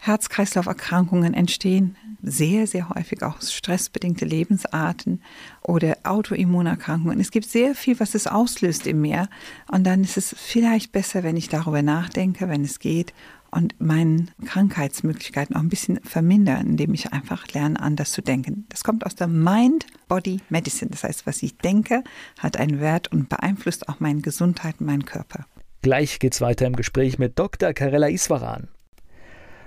Herz-Kreislauf-Erkrankungen 0.00 1.34
entstehen 1.34 1.96
sehr, 2.22 2.66
sehr 2.66 2.88
häufig 2.90 3.22
auch 3.22 3.40
stressbedingte 3.40 4.24
Lebensarten 4.24 5.22
oder 5.62 5.96
Autoimmunerkrankungen. 6.04 7.20
Es 7.20 7.30
gibt 7.30 7.46
sehr 7.46 7.74
viel, 7.74 7.98
was 8.00 8.14
es 8.14 8.26
auslöst 8.26 8.86
im 8.86 9.00
Meer. 9.00 9.28
Und 9.70 9.84
dann 9.84 10.02
ist 10.02 10.16
es 10.16 10.34
vielleicht 10.36 10.92
besser, 10.92 11.22
wenn 11.22 11.36
ich 11.36 11.48
darüber 11.48 11.82
nachdenke, 11.82 12.48
wenn 12.48 12.64
es 12.64 12.78
geht 12.78 13.12
und 13.50 13.74
meine 13.80 14.26
Krankheitsmöglichkeiten 14.44 15.56
auch 15.56 15.60
ein 15.60 15.68
bisschen 15.68 16.00
vermindern, 16.02 16.66
indem 16.66 16.94
ich 16.94 17.12
einfach 17.12 17.48
lerne, 17.48 17.80
anders 17.80 18.12
zu 18.12 18.22
denken. 18.22 18.66
Das 18.68 18.84
kommt 18.84 19.06
aus 19.06 19.14
der 19.14 19.26
Mind-Body-Medicine. 19.26 20.90
Das 20.90 21.04
heißt, 21.04 21.26
was 21.26 21.42
ich 21.42 21.56
denke, 21.56 22.04
hat 22.38 22.56
einen 22.56 22.80
Wert 22.80 23.08
und 23.08 23.28
beeinflusst 23.28 23.88
auch 23.88 24.00
meine 24.00 24.20
Gesundheit 24.20 24.76
und 24.80 24.86
meinen 24.86 25.06
Körper. 25.06 25.46
Gleich 25.82 26.18
geht's 26.18 26.40
weiter 26.40 26.66
im 26.66 26.76
Gespräch 26.76 27.18
mit 27.18 27.38
Dr. 27.38 27.72
Karela 27.72 28.08
Iswaran. 28.08 28.68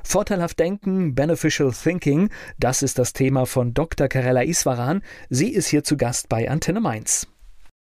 Vorteilhaft 0.03 0.59
denken, 0.59 1.15
Beneficial 1.15 1.71
Thinking, 1.71 2.29
das 2.59 2.81
ist 2.81 2.99
das 2.99 3.13
Thema 3.13 3.45
von 3.45 3.73
Dr. 3.73 4.07
Karella 4.07 4.43
Iswaran. 4.43 5.01
Sie 5.29 5.49
ist 5.49 5.67
hier 5.67 5.83
zu 5.83 5.97
Gast 5.97 6.29
bei 6.29 6.49
Antenne 6.49 6.81
Mainz. 6.81 7.27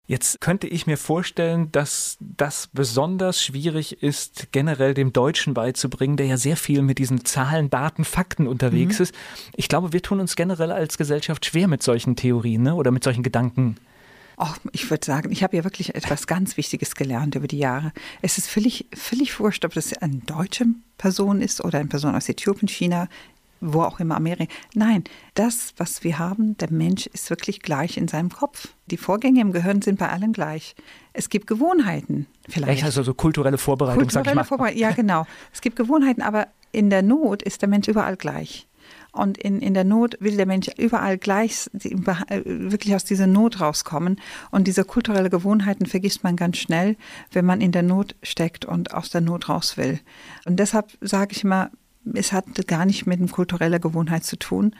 Jetzt 0.09 0.41
könnte 0.41 0.67
ich 0.67 0.87
mir 0.87 0.97
vorstellen, 0.97 1.71
dass 1.71 2.17
das 2.19 2.71
besonders 2.73 3.43
schwierig 3.43 4.03
ist, 4.03 4.53
generell 4.53 4.95
dem 4.95 5.13
Deutschen 5.13 5.53
beizubringen, 5.53 6.17
der 6.17 6.25
ja 6.25 6.39
sehr 6.39 6.57
viel 6.57 6.81
mit 6.81 6.99
diesen 6.99 7.27
Zahlen, 7.27 7.69
Daten, 7.69 8.05
Fakten 8.05 8.47
unterwegs 8.47 8.99
mhm. 8.99 9.03
ist. 9.03 9.15
Ich 9.55 9.69
glaube, 9.69 9.93
wir 9.93 10.01
tun 10.01 10.21
uns 10.21 10.35
generell 10.35 10.73
als 10.73 10.97
Gesellschaft 10.97 11.45
schwer 11.45 11.69
mit 11.69 11.83
solchen 11.83 12.17
Theorien 12.17 12.63
ne? 12.63 12.75
oder 12.75 12.91
mit 12.91 13.05
solchen 13.05 13.23
Gedanken. 13.23 13.77
Oh, 14.39 14.55
ich 14.73 14.89
würde 14.89 15.05
sagen, 15.05 15.33
ich 15.33 15.43
habe 15.43 15.57
ja 15.57 15.65
wirklich 15.65 15.95
etwas 15.97 16.29
ganz 16.29 16.57
Wichtiges 16.57 16.95
gelernt 16.95 17.35
über 17.35 17.49
die 17.49 17.59
Jahre. 17.59 17.93
Es 18.23 18.39
ist 18.39 18.49
völlig, 18.49 18.87
völlig 18.95 19.41
wurscht, 19.41 19.65
ob 19.65 19.75
das 19.75 19.93
eine 19.95 20.19
deutsche 20.19 20.67
Person 20.97 21.43
ist 21.43 21.65
oder 21.65 21.81
eine 21.81 21.89
Person 21.89 22.15
aus 22.15 22.29
Äthiopien, 22.29 22.69
China, 22.69 23.09
wo 23.61 23.83
auch 23.83 23.99
immer 23.99 24.15
Amerika. 24.15 24.53
Nein, 24.75 25.03
das, 25.35 25.75
was 25.77 26.05
wir 26.05 26.21
haben, 26.21 26.57
der 26.59 26.71
Mensch 26.71 27.07
ist 27.09 27.31
wirklich 27.31 27.63
gleich 27.63 27.97
in 27.97 28.07
seinem 28.07 28.31
Kopf. 28.31 28.69
Die 28.87 28.97
Vorgänge 28.97 29.41
im 29.41 29.53
Gehirn 29.53 29.83
sind 29.83 29.99
bei 29.99 30.09
allen 30.09 30.33
gleich. 30.33 30.77
Es 31.13 31.29
gibt 31.29 31.49
Gewohnheiten 31.49 32.27
vielleicht. 32.49 32.75
Echt, 32.75 32.85
also 32.85 33.03
so 33.03 33.15
kulturelle 33.15 33.59
Vorbereitung, 33.59 34.03
kulturelle 34.03 34.25
sag 34.25 34.33
ich 34.33 34.37
mal. 34.37 34.45
Vorbereitung, 34.45 34.79
ja, 34.79 34.93
genau. 34.93 35.27
Es 35.53 35.61
gibt 35.61 35.75
Gewohnheiten, 35.75 36.23
aber 36.23 36.47
in 36.71 36.91
der 36.91 37.03
Not 37.03 37.43
ist 37.43 37.63
der 37.63 37.69
Mensch 37.69 37.89
überall 37.89 38.17
gleich. 38.17 38.68
Und 39.19 39.37
in, 39.37 39.61
in 39.61 39.75
der 39.75 39.83
Not 39.83 40.17
will 40.21 40.37
der 40.37 40.47
Mensch 40.47 40.69
überall 40.79 41.19
gleich 41.19 41.69
äh, 41.75 42.43
wirklich 42.45 42.95
aus 42.95 43.03
dieser 43.03 43.27
Not 43.27 43.61
rauskommen. 43.61 44.21
Und 44.53 44.69
diese 44.69 44.85
kulturelle 44.85 45.29
Gewohnheiten 45.29 45.87
vergisst 45.87 46.23
man 46.23 46.37
ganz 46.37 46.59
schnell, 46.59 46.97
wenn 47.33 47.45
man 47.45 47.61
in 47.61 47.73
der 47.73 47.83
Not 47.83 48.15
steckt 48.23 48.65
und 48.65 48.95
aus 48.95 49.11
der 49.11 49.21
Not 49.21 49.49
raus 49.49 49.77
will. 49.77 49.99
Und 50.47 50.61
deshalb 50.61 50.97
sage 51.01 51.33
ich 51.33 51.43
immer, 51.43 51.73
es 52.15 52.33
hat 52.33 52.45
gar 52.69 52.87
nicht 52.87 53.07
mit 53.07 53.19
einer 53.19 53.29
kulturellen 53.29 53.81
Gewohnheit 53.81 54.25
zu 54.25 54.39
tun. 54.39 54.75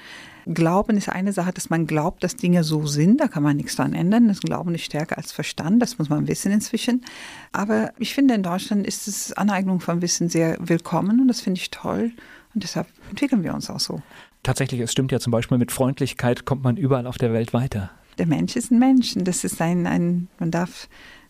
Glauben 0.47 0.97
ist 0.97 1.09
eine 1.09 1.33
Sache, 1.33 1.53
dass 1.53 1.69
man 1.69 1.89
glaubt, 1.89 2.23
dass 2.23 2.37
Dinge 2.37 2.63
so 2.63 2.87
sind, 2.87 3.21
da 3.21 3.27
kann 3.27 3.43
man 3.43 3.57
nichts 3.57 3.75
dran 3.75 3.93
ändern. 3.93 4.29
Das 4.29 4.41
Glauben 4.41 4.75
ist 4.77 4.85
stärker 4.85 5.19
als 5.19 5.33
Verstand, 5.33 5.83
das 5.83 5.99
muss 5.99 6.09
man 6.09 6.29
wissen 6.29 6.53
inzwischen. 6.53 7.05
Aber 7.53 7.93
ich 7.99 8.15
finde, 8.15 8.35
in 8.35 8.45
Deutschland 8.45 8.87
ist 8.87 9.09
das 9.09 9.33
Aneignung 9.33 9.81
von 9.81 10.01
Wissen 10.01 10.29
sehr 10.29 10.57
willkommen 10.61 11.21
und 11.21 11.29
das 11.29 11.41
finde 11.41 11.61
ich 11.61 11.71
toll. 11.71 12.13
Und 12.55 12.63
deshalb 12.63 12.87
entwickeln 13.11 13.45
wir 13.45 13.55
uns 13.55 13.69
auch 13.69 13.81
so 13.81 14.01
tatsächlich, 14.43 14.81
es 14.81 14.93
stimmt 14.93 15.13
ja 15.13 15.21
zum 15.21 15.31
Beispiel, 15.31 15.59
mit 15.59 15.73
Freundlichkeit 15.73 16.45
kommt 16.45 16.63
man 16.63 16.77
überall 16.77 17.07
auf 17.07 17.19
der 17.19 17.33
Welt 17.33 17.53
weiter. 17.53 17.91
Der 18.19 18.27
Mensch 18.27 18.57
ist 18.57 18.71
ein 18.71 18.79
Mensch. 18.79 19.15
Das 19.17 19.45
ist 19.45 19.61
ein, 19.61 19.87
ein 19.87 20.29
man 20.39 20.51
darf 20.51 20.89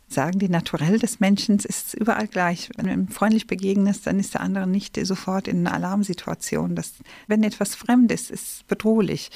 sagen, 0.09 0.39
die 0.39 0.49
Naturell 0.49 0.99
des 0.99 1.21
Menschen 1.21 1.59
ist 1.59 1.95
überall 1.95 2.27
gleich. 2.27 2.71
Wenn 2.77 2.87
du 2.87 2.93
ihm 2.93 3.09
freundlich 3.09 3.47
begegnest, 3.47 4.07
dann 4.07 4.19
ist 4.19 4.35
der 4.35 4.41
andere 4.41 4.67
nicht 4.67 4.99
sofort 5.07 5.49
in 5.49 5.67
einer 5.67 5.75
Alarmsituation. 5.75 6.75
Das, 6.75 6.95
wenn 7.27 7.43
etwas 7.43 7.75
fremd 7.75 8.11
ist, 8.11 8.31
ist 8.31 8.67
bedrohlich. 8.69 9.31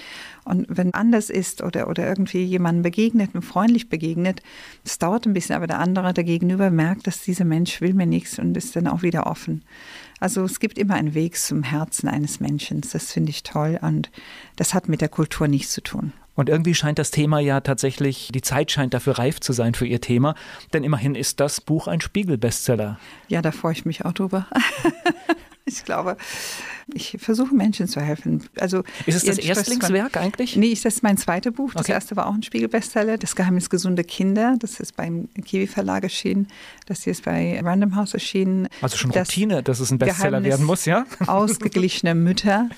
Und 0.44 0.66
wenn 0.68 0.94
anders 0.94 1.30
ist 1.30 1.62
oder, 1.62 1.88
oder 1.88 2.08
irgendwie 2.08 2.44
jemandem 2.44 2.82
begegnet, 2.82 3.34
mir 3.34 3.42
freundlich 3.42 3.88
begegnet, 3.88 4.42
das 4.84 4.98
dauert 4.98 5.26
ein 5.26 5.34
bisschen, 5.34 5.56
aber 5.56 5.66
der 5.66 5.78
andere, 5.78 6.14
der 6.14 6.24
Gegenüber 6.24 6.70
merkt, 6.70 7.06
dass 7.06 7.22
dieser 7.22 7.44
Mensch 7.44 7.80
will 7.80 7.94
mir 7.94 8.06
nichts 8.06 8.38
und 8.38 8.56
ist 8.56 8.74
dann 8.74 8.86
auch 8.86 9.02
wieder 9.02 9.26
offen. 9.26 9.62
Also 10.20 10.44
es 10.44 10.60
gibt 10.60 10.78
immer 10.78 10.94
einen 10.94 11.14
Weg 11.14 11.36
zum 11.36 11.64
Herzen 11.64 12.08
eines 12.08 12.40
Menschen. 12.40 12.80
Das 12.92 13.12
finde 13.12 13.30
ich 13.30 13.42
toll 13.42 13.78
und 13.82 14.10
das 14.56 14.72
hat 14.72 14.88
mit 14.88 15.00
der 15.00 15.08
Kultur 15.08 15.48
nichts 15.48 15.72
zu 15.72 15.82
tun. 15.82 16.12
Und 16.42 16.48
irgendwie 16.48 16.74
scheint 16.74 16.98
das 16.98 17.12
Thema 17.12 17.38
ja 17.38 17.60
tatsächlich, 17.60 18.30
die 18.34 18.40
Zeit 18.40 18.72
scheint 18.72 18.94
dafür 18.94 19.16
reif 19.16 19.38
zu 19.38 19.52
sein 19.52 19.74
für 19.74 19.86
Ihr 19.86 20.00
Thema, 20.00 20.34
denn 20.72 20.82
immerhin 20.82 21.14
ist 21.14 21.38
das 21.38 21.60
Buch 21.60 21.86
ein 21.86 22.00
Spiegel-Bestseller. 22.00 22.98
Ja, 23.28 23.42
da 23.42 23.52
freue 23.52 23.74
ich 23.74 23.84
mich 23.84 24.04
auch 24.04 24.12
drüber. 24.12 24.48
ich 25.64 25.84
glaube, 25.84 26.16
ich 26.92 27.16
versuche 27.20 27.54
Menschen 27.54 27.86
zu 27.86 28.00
helfen. 28.00 28.42
Also 28.58 28.82
ist 29.06 29.14
es 29.14 29.24
das 29.24 29.38
Erstlingswerk 29.38 30.16
eigentlich? 30.16 30.56
Nee, 30.56 30.72
das 30.74 30.94
ist 30.94 31.04
mein 31.04 31.16
zweites 31.16 31.52
Buch. 31.52 31.74
Das 31.74 31.82
okay. 31.82 31.92
erste 31.92 32.16
war 32.16 32.26
auch 32.26 32.34
ein 32.34 32.42
Spiegel-Bestseller, 32.42 33.18
Das 33.18 33.36
Geheimnis 33.36 33.70
gesunde 33.70 34.02
Kinder. 34.02 34.56
Das 34.58 34.80
ist 34.80 34.96
beim 34.96 35.28
Kiwi 35.44 35.68
Verlag 35.68 36.02
erschienen. 36.02 36.48
Das 36.86 37.04
hier 37.04 37.12
ist 37.12 37.24
bei 37.24 37.60
Random 37.62 37.94
House 37.94 38.14
erschienen. 38.14 38.66
Also 38.80 38.96
schon 38.96 39.12
Routine, 39.12 39.62
dass 39.62 39.78
es 39.78 39.92
ein 39.92 39.98
Bestseller 39.98 40.40
Geheimnis 40.40 40.50
werden 40.50 40.66
muss, 40.66 40.86
ja? 40.86 41.06
Ausgeglichene 41.28 42.16
Mütter. 42.16 42.68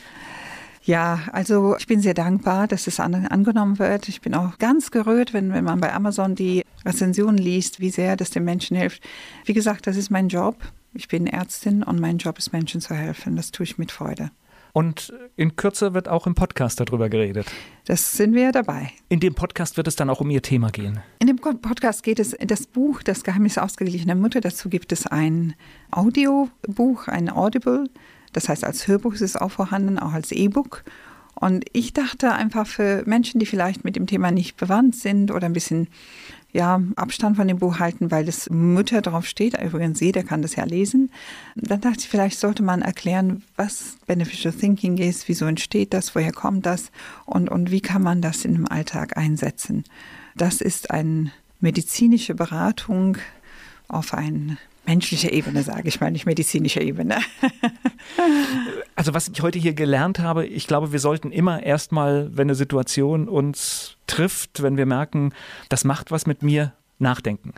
Ja, 0.85 1.21
also 1.33 1.77
ich 1.79 1.87
bin 1.87 2.01
sehr 2.01 2.13
dankbar, 2.13 2.69
dass 2.69 2.87
es 2.87 3.01
an, 3.01 3.15
angenommen 3.27 3.79
wird. 3.79 4.09
Ich 4.09 4.21
bin 4.21 4.35
auch 4.35 4.59
ganz 4.59 4.91
gerührt, 4.91 5.33
wenn, 5.33 5.53
wenn 5.53 5.65
man 5.65 5.81
bei 5.81 5.95
Amazon 5.95 6.35
die 6.35 6.63
Rezensionen 6.85 7.39
liest, 7.39 7.81
wie 7.81 7.89
sehr 7.89 8.17
das 8.17 8.31
den 8.31 8.45
Menschen 8.45 8.77
hilft. 8.77 9.03
Wie 9.47 9.55
gesagt, 9.55 9.87
das 9.87 9.97
ist 9.97 10.11
mein 10.11 10.29
Job. 10.29 10.57
Ich 10.93 11.09
bin 11.09 11.27
Ärztin 11.27 11.83
und 11.83 12.01
mein 12.01 12.19
Job 12.19 12.39
ist, 12.39 12.53
Menschen 12.53 12.83
zu 12.83 12.95
helfen. 12.95 13.35
Das 13.35 13.51
tue 13.51 13.65
ich 13.65 13.79
mit 13.79 13.93
Freude. 13.93 14.31
Und 14.75 15.15
in 15.37 15.57
Kürze 15.57 15.95
wird 15.95 16.09
auch 16.09 16.27
im 16.27 16.35
Podcast 16.35 16.81
darüber 16.81 17.09
geredet. 17.09 17.47
Das 17.87 18.17
sind 18.17 18.35
wir 18.35 18.53
dabei. 18.53 18.91
In 19.09 19.21
dem 19.21 19.35
Podcast 19.35 19.77
wird 19.77 19.87
es 19.87 19.97
dann 19.97 20.11
auch 20.11 20.21
um 20.21 20.29
Ihr 20.31 20.43
Thema 20.43 20.71
gehen. 20.71 21.01
In 21.21 21.29
dem 21.29 21.37
Podcast 21.37 22.03
geht 22.03 22.19
es 22.19 22.37
das 22.41 22.67
Buch 22.67 23.03
Das 23.03 23.23
Geheimnis 23.23 23.57
ausgeglichener 23.57 24.17
Mutter. 24.17 24.41
Dazu 24.41 24.69
gibt 24.69 24.91
es 24.93 25.07
ein 25.07 25.55
Audiobuch, 25.93 27.07
ein 27.07 27.31
Audible. 27.31 27.89
Das 28.35 28.51
heißt, 28.51 28.65
als 28.65 28.87
Hörbuch 28.87 29.15
ist 29.15 29.23
es 29.23 29.37
auch 29.37 29.51
vorhanden, 29.51 29.99
auch 29.99 30.13
als 30.13 30.31
E-Book. 30.31 30.85
Und 31.35 31.65
ich 31.73 31.93
dachte 31.93 32.33
einfach 32.33 32.67
für 32.67 33.03
Menschen, 33.07 33.41
die 33.41 33.47
vielleicht 33.47 33.85
mit 33.85 33.97
dem 33.97 34.07
Thema 34.07 34.31
nicht 34.31 34.57
bewandt 34.57 34.95
sind 34.97 35.31
oder 35.31 35.47
ein 35.47 35.53
bisschen 35.53 35.89
ja, 36.53 36.81
Abstand 36.95 37.37
von 37.37 37.49
dem 37.49 37.59
Buch 37.59 37.81
halten, 37.81 38.13
weil 38.13 38.25
das 38.25 38.49
Mütter 38.49 39.03
drauf 39.03 39.27
steht. 39.27 39.61
Übrigens, 39.61 39.99
jeder 40.01 40.23
kann 40.23 40.43
das 40.43 40.55
ja 40.55 40.65
lesen. 40.65 41.11
Dann 41.57 41.81
dachte 41.81 41.99
ich, 42.01 42.09
vielleicht 42.09 42.39
sollte 42.39 42.63
man 42.63 42.81
erklären, 42.81 43.43
was 43.57 43.97
Beneficial 44.07 44.53
Thinking 44.53 44.97
ist, 44.99 45.27
wieso 45.29 45.47
entsteht 45.47 45.93
das, 45.93 46.15
woher 46.15 46.33
kommt 46.33 46.65
das 46.65 46.93
und, 47.27 47.51
und 47.51 47.73
wie 47.73 47.81
kann 47.81 48.03
man 48.03 48.23
das 48.23 48.45
in 48.45 48.55
dem 48.55 48.69
Alltag 48.69 49.17
einsetzen. 49.17 49.83
Das 50.37 50.61
ist 50.61 50.93
eine 50.93 51.33
medizinische 51.61 52.37
Beratung 52.37 53.19
auf 53.89 54.15
ein 54.15 54.57
menschlicher 54.87 55.33
Ebene, 55.33 55.63
sage 55.63 55.89
ich 55.89 56.01
mal, 56.01 56.11
nicht 56.11 56.27
medizinischer 56.27 56.81
Ebene. 56.81 57.19
also 58.95 59.15
was 59.15 59.29
ich 59.29 59.41
heute 59.43 59.59
hier 59.59 59.75
gelernt 59.75 60.19
habe, 60.19 60.47
ich 60.47 60.67
glaube, 60.67 60.93
wir 60.93 60.99
sollten 60.99 61.33
immer 61.33 61.63
erstmal, 61.63 62.29
wenn 62.37 62.49
eine 62.49 62.55
Situation 62.55 63.29
uns 63.29 63.97
trifft, 64.07 64.63
wenn 64.63 64.77
wir 64.77 64.87
merken, 64.87 65.33
das 65.69 65.85
macht 65.85 66.11
was 66.11 66.27
mit 66.27 66.43
mir, 66.43 66.73
nachdenken. 66.99 67.53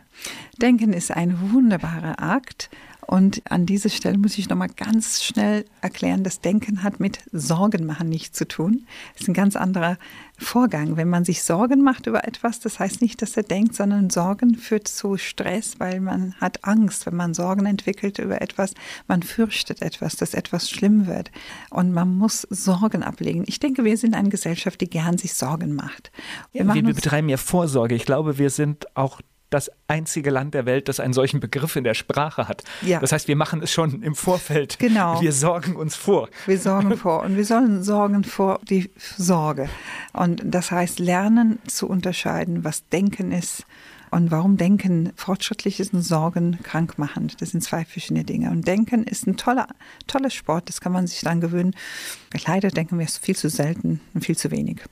Denken 0.61 0.93
ist 0.93 1.11
ein 1.11 1.53
wunderbarer 1.53 2.23
Akt. 2.23 2.71
Und 3.07 3.41
an 3.49 3.67
dieser 3.67 3.89
Stelle 3.89 4.19
muss 4.19 4.37
ich 4.37 4.49
nochmal 4.49 4.69
ganz 4.69 5.23
schnell 5.23 5.65
erklären, 5.81 6.25
das 6.25 6.41
Denken 6.41 6.83
hat 6.83 6.99
mit 6.99 7.21
Sorgen 7.31 7.87
machen 7.87 8.09
nichts 8.09 8.37
zu 8.37 8.49
tun. 8.49 8.85
Das 9.13 9.23
ist 9.23 9.29
ein 9.29 9.35
ganz 9.35 9.55
anderer 9.55 9.97
Vorgang. 10.39 10.97
Wenn 10.97 11.09
man 11.09 11.25
sich 11.25 11.45
Sorgen 11.45 11.83
macht 11.83 12.07
über 12.09 12.27
etwas, 12.27 12.59
das 12.59 12.81
heißt 12.81 13.01
nicht, 13.01 13.23
dass 13.23 13.37
er 13.37 13.45
denkt, 13.45 13.77
sondern 13.77 14.11
Sorgen 14.11 14.57
führt 14.57 14.89
zu 14.89 15.17
Stress, 15.17 15.79
weil 15.79 16.01
man 16.01 16.35
hat 16.41 16.65
Angst, 16.65 17.07
wenn 17.07 17.15
man 17.15 17.33
Sorgen 17.33 17.67
entwickelt 17.67 18.19
über 18.19 18.43
etwas, 18.43 18.75
man 19.07 19.23
fürchtet 19.23 19.83
etwas, 19.83 20.17
dass 20.17 20.35
etwas 20.35 20.69
schlimm 20.69 21.07
wird. 21.07 21.31
Und 21.71 21.93
man 21.93 22.13
muss 22.13 22.43
Sorgen 22.51 23.05
ablegen. 23.05 23.45
Ich 23.47 23.61
denke, 23.61 23.85
wir 23.85 23.97
sind 23.97 24.15
eine 24.15 24.31
Gesellschaft, 24.31 24.81
die 24.81 24.91
gern 24.91 25.17
sich 25.17 25.35
Sorgen 25.35 25.75
macht. 25.75 26.11
Wir, 26.53 26.67
wir 26.67 26.83
betreiben 26.83 27.29
ja 27.29 27.37
Vorsorge. 27.37 27.95
Ich 27.95 28.05
glaube, 28.05 28.39
wir 28.39 28.51
sind 28.51 28.97
auch 28.97 29.21
das 29.51 29.71
einzige 29.87 30.31
Land 30.31 30.55
der 30.55 30.67
Welt, 30.67 30.89
das 30.89 31.01
einen 31.01 31.13
solchen 31.13 31.41
Begriff 31.41 31.77
in 31.77 31.85
der 31.85 31.95
Sprache 31.95 32.49
hat. 32.49 32.65
Ja. 32.83 33.01
Das 33.01 33.13
heißt, 33.13 33.29
wir 33.29 33.37
machen 33.37 33.63
es 33.63 33.73
schon 33.73 34.03
im 34.03 34.15
Vorfeld. 34.15 34.79
Genau. 34.79 35.21
Wir 35.21 35.33
sorgen 35.33 35.77
uns 35.77 35.95
vor. 35.95 36.29
Wir 36.47 36.59
sorgen 36.59 36.97
vor 36.97 37.23
und 37.23 37.37
wir 37.37 37.45
sollen 37.45 37.83
sorgen 37.83 38.25
vor 38.25 38.61
die 38.69 38.91
Sorge. 38.97 39.69
Und 40.13 40.43
das 40.45 40.71
heißt, 40.71 40.99
lernen 40.99 41.59
zu 41.67 41.89
unterscheiden, 41.89 42.65
was 42.65 42.89
Denken 42.89 43.33
ist 43.33 43.65
und 44.11 44.31
warum 44.31 44.57
Denken 44.57 45.13
fortschrittlich 45.17 45.81
ist 45.81 45.93
und 45.93 46.03
Sorgen 46.03 46.59
krankmachend. 46.63 47.41
Das 47.41 47.51
sind 47.51 47.63
zwei 47.63 47.85
verschiedene 47.85 48.25
Dinge. 48.25 48.51
Und 48.51 48.67
Denken 48.67 49.05
ist 49.05 49.27
ein 49.27 49.37
toller, 49.37 49.69
toller 50.07 50.31
Sport, 50.31 50.69
das 50.69 50.81
kann 50.81 50.93
man 50.93 51.07
sich 51.07 51.21
dann 51.21 51.41
gewöhnen. 51.41 51.75
Leider 52.47 52.69
denken 52.69 52.99
wir 52.99 53.07
es 53.07 53.19
viel 53.19 53.37
zu 53.37 53.49
selten 53.49 54.01
und 54.15 54.25
viel 54.25 54.37
zu 54.37 54.51
wenig. 54.51 54.83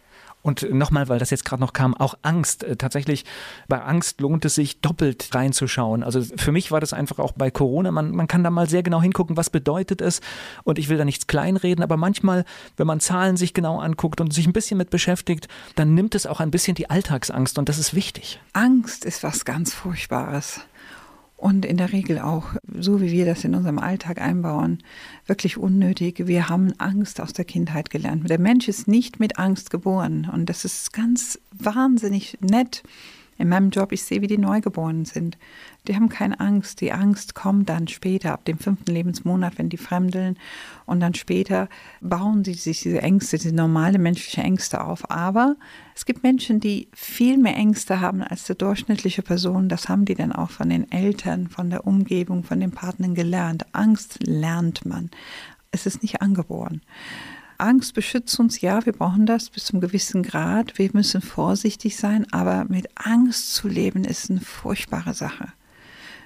Und 0.45 0.71
nochmal, 0.71 1.09
weil 1.09 1.19
das 1.19 1.31
jetzt 1.31 1.47
gerade 1.47 1.63
noch 1.63 1.73
kam, 1.73 1.95
auch 1.95 2.17
Angst. 2.21 2.65
Äh, 2.65 2.77
tatsächlich, 2.77 3.25
bei 3.67 3.81
Angst 3.81 4.21
lohnt 4.21 4.45
es 4.45 4.55
sich 4.55 4.83
doppelt 4.83 5.35
reinzuschauen. 5.35 6.03
Also 6.03 6.21
für 6.37 6.53
mich 6.53 6.71
war 6.71 6.81
das 6.81 6.93
einfach 6.93 7.19
auch 7.19 7.33
bei 7.33 7.51
Corona, 7.51 7.91
man, 7.91 8.11
man 8.11 8.29
kann 8.29 8.45
da 8.45 8.51
mal 8.51 8.69
sehr 8.69 8.83
genau 8.83 9.01
hingucken, 9.01 9.39
was 9.39 9.49
bedeutet 9.49 10.03
es. 10.03 10.21
Und 10.63 10.79
ich 10.79 10.91
will 10.91 10.99
da 10.99 11.07
nichts 11.07 11.27
kleinreden, 11.27 11.83
aber 11.83 11.97
manchmal, 11.97 12.45
wenn 12.77 12.87
man 12.87 13.01
Zahlen 13.01 13.39
sich 13.39 13.55
genau 13.55 13.81
anguckt 13.81 14.21
und 14.21 14.35
sich 14.35 14.47
ein 14.47 14.53
bisschen 14.53 14.77
mit 14.77 14.91
beschäftigt, 14.91 15.49
dann 15.77 15.95
nimmt 15.95 16.15
es 16.15 16.27
auch 16.27 16.41
ein 16.41 16.51
bisschen 16.51 16.75
die 16.75 16.91
Alltagsangst 16.91 17.59
und 17.59 17.71
das 17.71 17.79
ist 17.79 17.95
wichtig. 17.95 18.39
Angst 18.53 19.07
ist 19.07 19.23
was 19.23 19.47
ganz 19.47 19.73
Furchtbares 19.73 20.61
und 21.45 21.67
in 21.67 21.77
der 21.77 21.93
Regel 21.93 22.21
auch, 22.21 22.55
so 22.75 23.03
wie 23.03 23.13
wir 23.13 23.27
das 23.27 23.45
in 23.45 23.55
unserem 23.55 23.79
Alltag 23.79 24.19
einbauen, 24.19 24.79
wirklich 25.27 25.59
unnötig. 25.59 26.27
Wir 26.27 26.49
haben 26.49 26.73
Angst 26.79 27.21
aus 27.21 27.35
der 27.35 27.45
Kindheit 27.45 27.91
gelernt. 27.91 28.31
Der 28.31 28.41
Mensch 28.41 28.67
ist 28.67 28.89
nicht 28.89 29.21
mit 29.21 29.39
Angst 29.39 29.69
geboren 29.69 30.27
und 30.33 30.49
das 30.49 30.65
ist 30.65 30.95
ganz 30.95 31.39
wahnsinnig 31.53 32.39
nett 32.41 32.83
in 33.37 33.51
meinem 33.51 33.69
Job, 33.69 33.93
ich 33.93 34.05
sehe, 34.05 34.23
wie 34.23 34.27
die 34.27 34.39
Neugeborenen 34.39 35.05
sind. 35.05 35.37
Die 35.87 35.95
haben 35.95 36.09
keine 36.09 36.41
Angst. 36.41 36.81
Die 36.81 36.93
Angst 36.93 37.35
kommt 37.35 37.69
dann 37.69 37.89
später, 37.89 38.33
ab 38.33 38.47
dem 38.47 38.59
fünften 38.59 38.91
Lebensmonat, 38.91 39.59
wenn 39.59 39.69
die 39.69 39.77
fremdeln. 39.77 40.39
Und 40.87 41.01
dann 41.01 41.15
später 41.15 41.69
bauen 42.01 42.43
sie 42.43 42.55
sich 42.55 42.81
diese 42.81 43.03
Ängste, 43.03 43.37
diese 43.37 43.55
normale 43.55 43.99
menschliche 43.99 44.41
Ängste 44.41 44.83
auf. 44.83 45.11
Aber 45.11 45.57
es 45.95 46.07
gibt 46.07 46.23
Menschen, 46.23 46.59
die 46.59 46.89
viel 46.95 47.37
mehr 47.37 47.57
Ängste 47.57 48.01
haben 48.01 48.23
als 48.23 48.45
die 48.45 48.55
durchschnittliche 48.55 49.23
Person. 49.23 49.69
Das 49.69 49.89
haben 49.91 50.07
die 50.07 50.15
dann 50.15 50.33
auch 50.33 50.51
von 50.51 50.71
den 50.71 50.91
Eltern, 50.91 51.49
von 51.49 51.69
der 51.69 51.87
Umgebung, 51.87 52.45
von 52.45 52.61
den 52.61 52.71
Partnern 52.71 53.15
gelernt. 53.15 53.67
Angst 53.73 54.27
lernt 54.27 54.87
man. 54.87 55.11
Es 55.71 55.85
ist 55.85 56.03
nicht 56.03 56.23
angeboren. 56.23 56.81
Angst 57.59 57.95
beschützt 57.95 58.39
uns, 58.41 58.61
ja, 58.61 58.85
wir 58.85 58.93
brauchen 58.93 59.27
das 59.27 59.51
bis 59.51 59.67
zum 59.67 59.81
gewissen 59.81 60.23
Grad. 60.23 60.79
Wir 60.79 60.91
müssen 60.93 61.21
vorsichtig 61.21 61.97
sein, 61.97 62.27
aber 62.33 62.65
mit 62.65 62.89
Angst 62.95 63.55
zu 63.55 63.69
leben 63.69 64.05
ist 64.05 64.31
eine 64.31 64.41
furchtbare 64.41 65.15
Sache. 65.15 65.53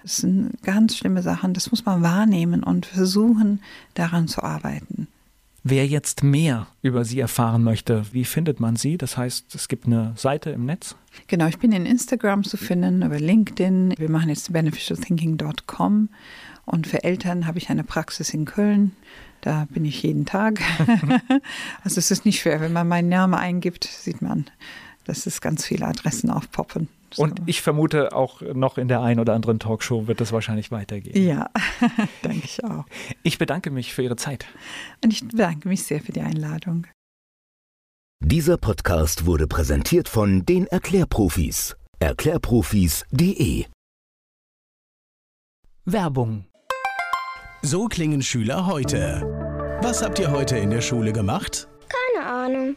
Das 0.03 0.19
sind 0.19 0.63
ganz 0.63 0.97
schlimme 0.97 1.23
Sachen, 1.23 1.55
das 1.55 1.71
muss 1.71 1.85
man 1.85 2.03
wahrnehmen 2.03 2.63
und 2.63 2.87
versuchen, 2.87 3.61
daran 3.95 4.29
zu 4.29 4.43
arbeiten. 4.43 5.09
Wer 5.65 5.87
jetzt 5.87 6.23
mehr 6.23 6.69
über 6.83 7.05
Sie 7.05 7.21
erfahren 7.21 7.63
möchte, 7.63 8.05
wie 8.13 8.25
findet 8.25 8.59
man 8.61 8.77
Sie? 8.77 8.97
Das 8.97 9.17
heißt, 9.17 9.55
es 9.55 9.69
gibt 9.69 9.87
eine 9.87 10.13
Seite 10.17 10.51
im 10.51 10.65
Netz? 10.65 10.95
Genau, 11.27 11.47
ich 11.47 11.59
bin 11.59 11.73
in 11.73 11.85
Instagram 11.85 12.45
zu 12.45 12.57
finden, 12.57 13.03
über 13.03 13.19
LinkedIn. 13.19 13.95
Wir 13.99 14.11
machen 14.11 14.29
jetzt 14.29 14.53
beneficialthinking.com 14.53 16.09
und 16.65 16.87
für 16.87 17.03
Eltern 17.05 17.47
habe 17.47 17.59
ich 17.59 17.71
eine 17.71 17.85
Praxis 17.85 18.31
in 18.31 18.45
Köln. 18.45 18.93
Da 19.41 19.67
bin 19.71 19.85
ich 19.85 20.03
jeden 20.03 20.27
Tag. 20.27 20.61
also 21.85 21.99
es 21.99 22.11
ist 22.11 22.25
nicht 22.25 22.41
schwer, 22.41 22.61
wenn 22.61 22.73
man 22.73 22.89
meinen 22.89 23.09
Namen 23.09 23.35
eingibt, 23.35 23.85
sieht 23.85 24.23
man, 24.23 24.47
dass 25.05 25.27
es 25.27 25.41
ganz 25.41 25.67
viele 25.67 25.87
Adressen 25.87 26.31
aufpoppen. 26.31 26.89
Und 27.17 27.41
ich 27.47 27.63
vermute 27.63 28.13
auch 28.13 28.43
noch 28.43 28.79
in 28.79 28.89
der 28.89 29.01
einen 29.01 29.21
oder 29.21 29.35
anderen 29.35 29.59
Talkshow 29.59 30.07
wird 30.07 30.21
es 30.21 30.33
wahrscheinlich 30.33 30.71
weitergehen. 30.71 31.27
Ja, 31.27 31.51
denke 32.25 32.45
ich 32.45 32.65
auch. 32.65 32.85
Ich 33.23 33.39
bedanke 33.39 33.71
mich 33.71 33.95
für 33.95 34.03
Ihre 34.03 34.17
Zeit. 34.17 34.47
Und 35.03 35.13
ich 35.13 35.27
bedanke 35.27 35.69
mich 35.69 35.85
sehr 35.85 36.01
für 36.01 36.13
die 36.13 36.21
Einladung. 36.21 36.87
Dieser 38.21 38.57
Podcast 38.57 39.27
wurde 39.27 39.47
präsentiert 39.47 40.09
von 40.09 40.45
den 40.45 40.67
Erklärprofis. 40.67 41.77
Erklärprofis.de 42.01 43.67
Werbung 45.85 46.49
so 47.63 47.87
klingen 47.87 48.23
Schüler 48.23 48.67
heute. 48.67 49.23
Was 49.83 50.03
habt 50.03 50.19
ihr 50.19 50.31
heute 50.31 50.57
in 50.57 50.71
der 50.71 50.81
Schule 50.81 51.13
gemacht? 51.13 51.69
Keine 51.89 52.27
Ahnung. 52.27 52.77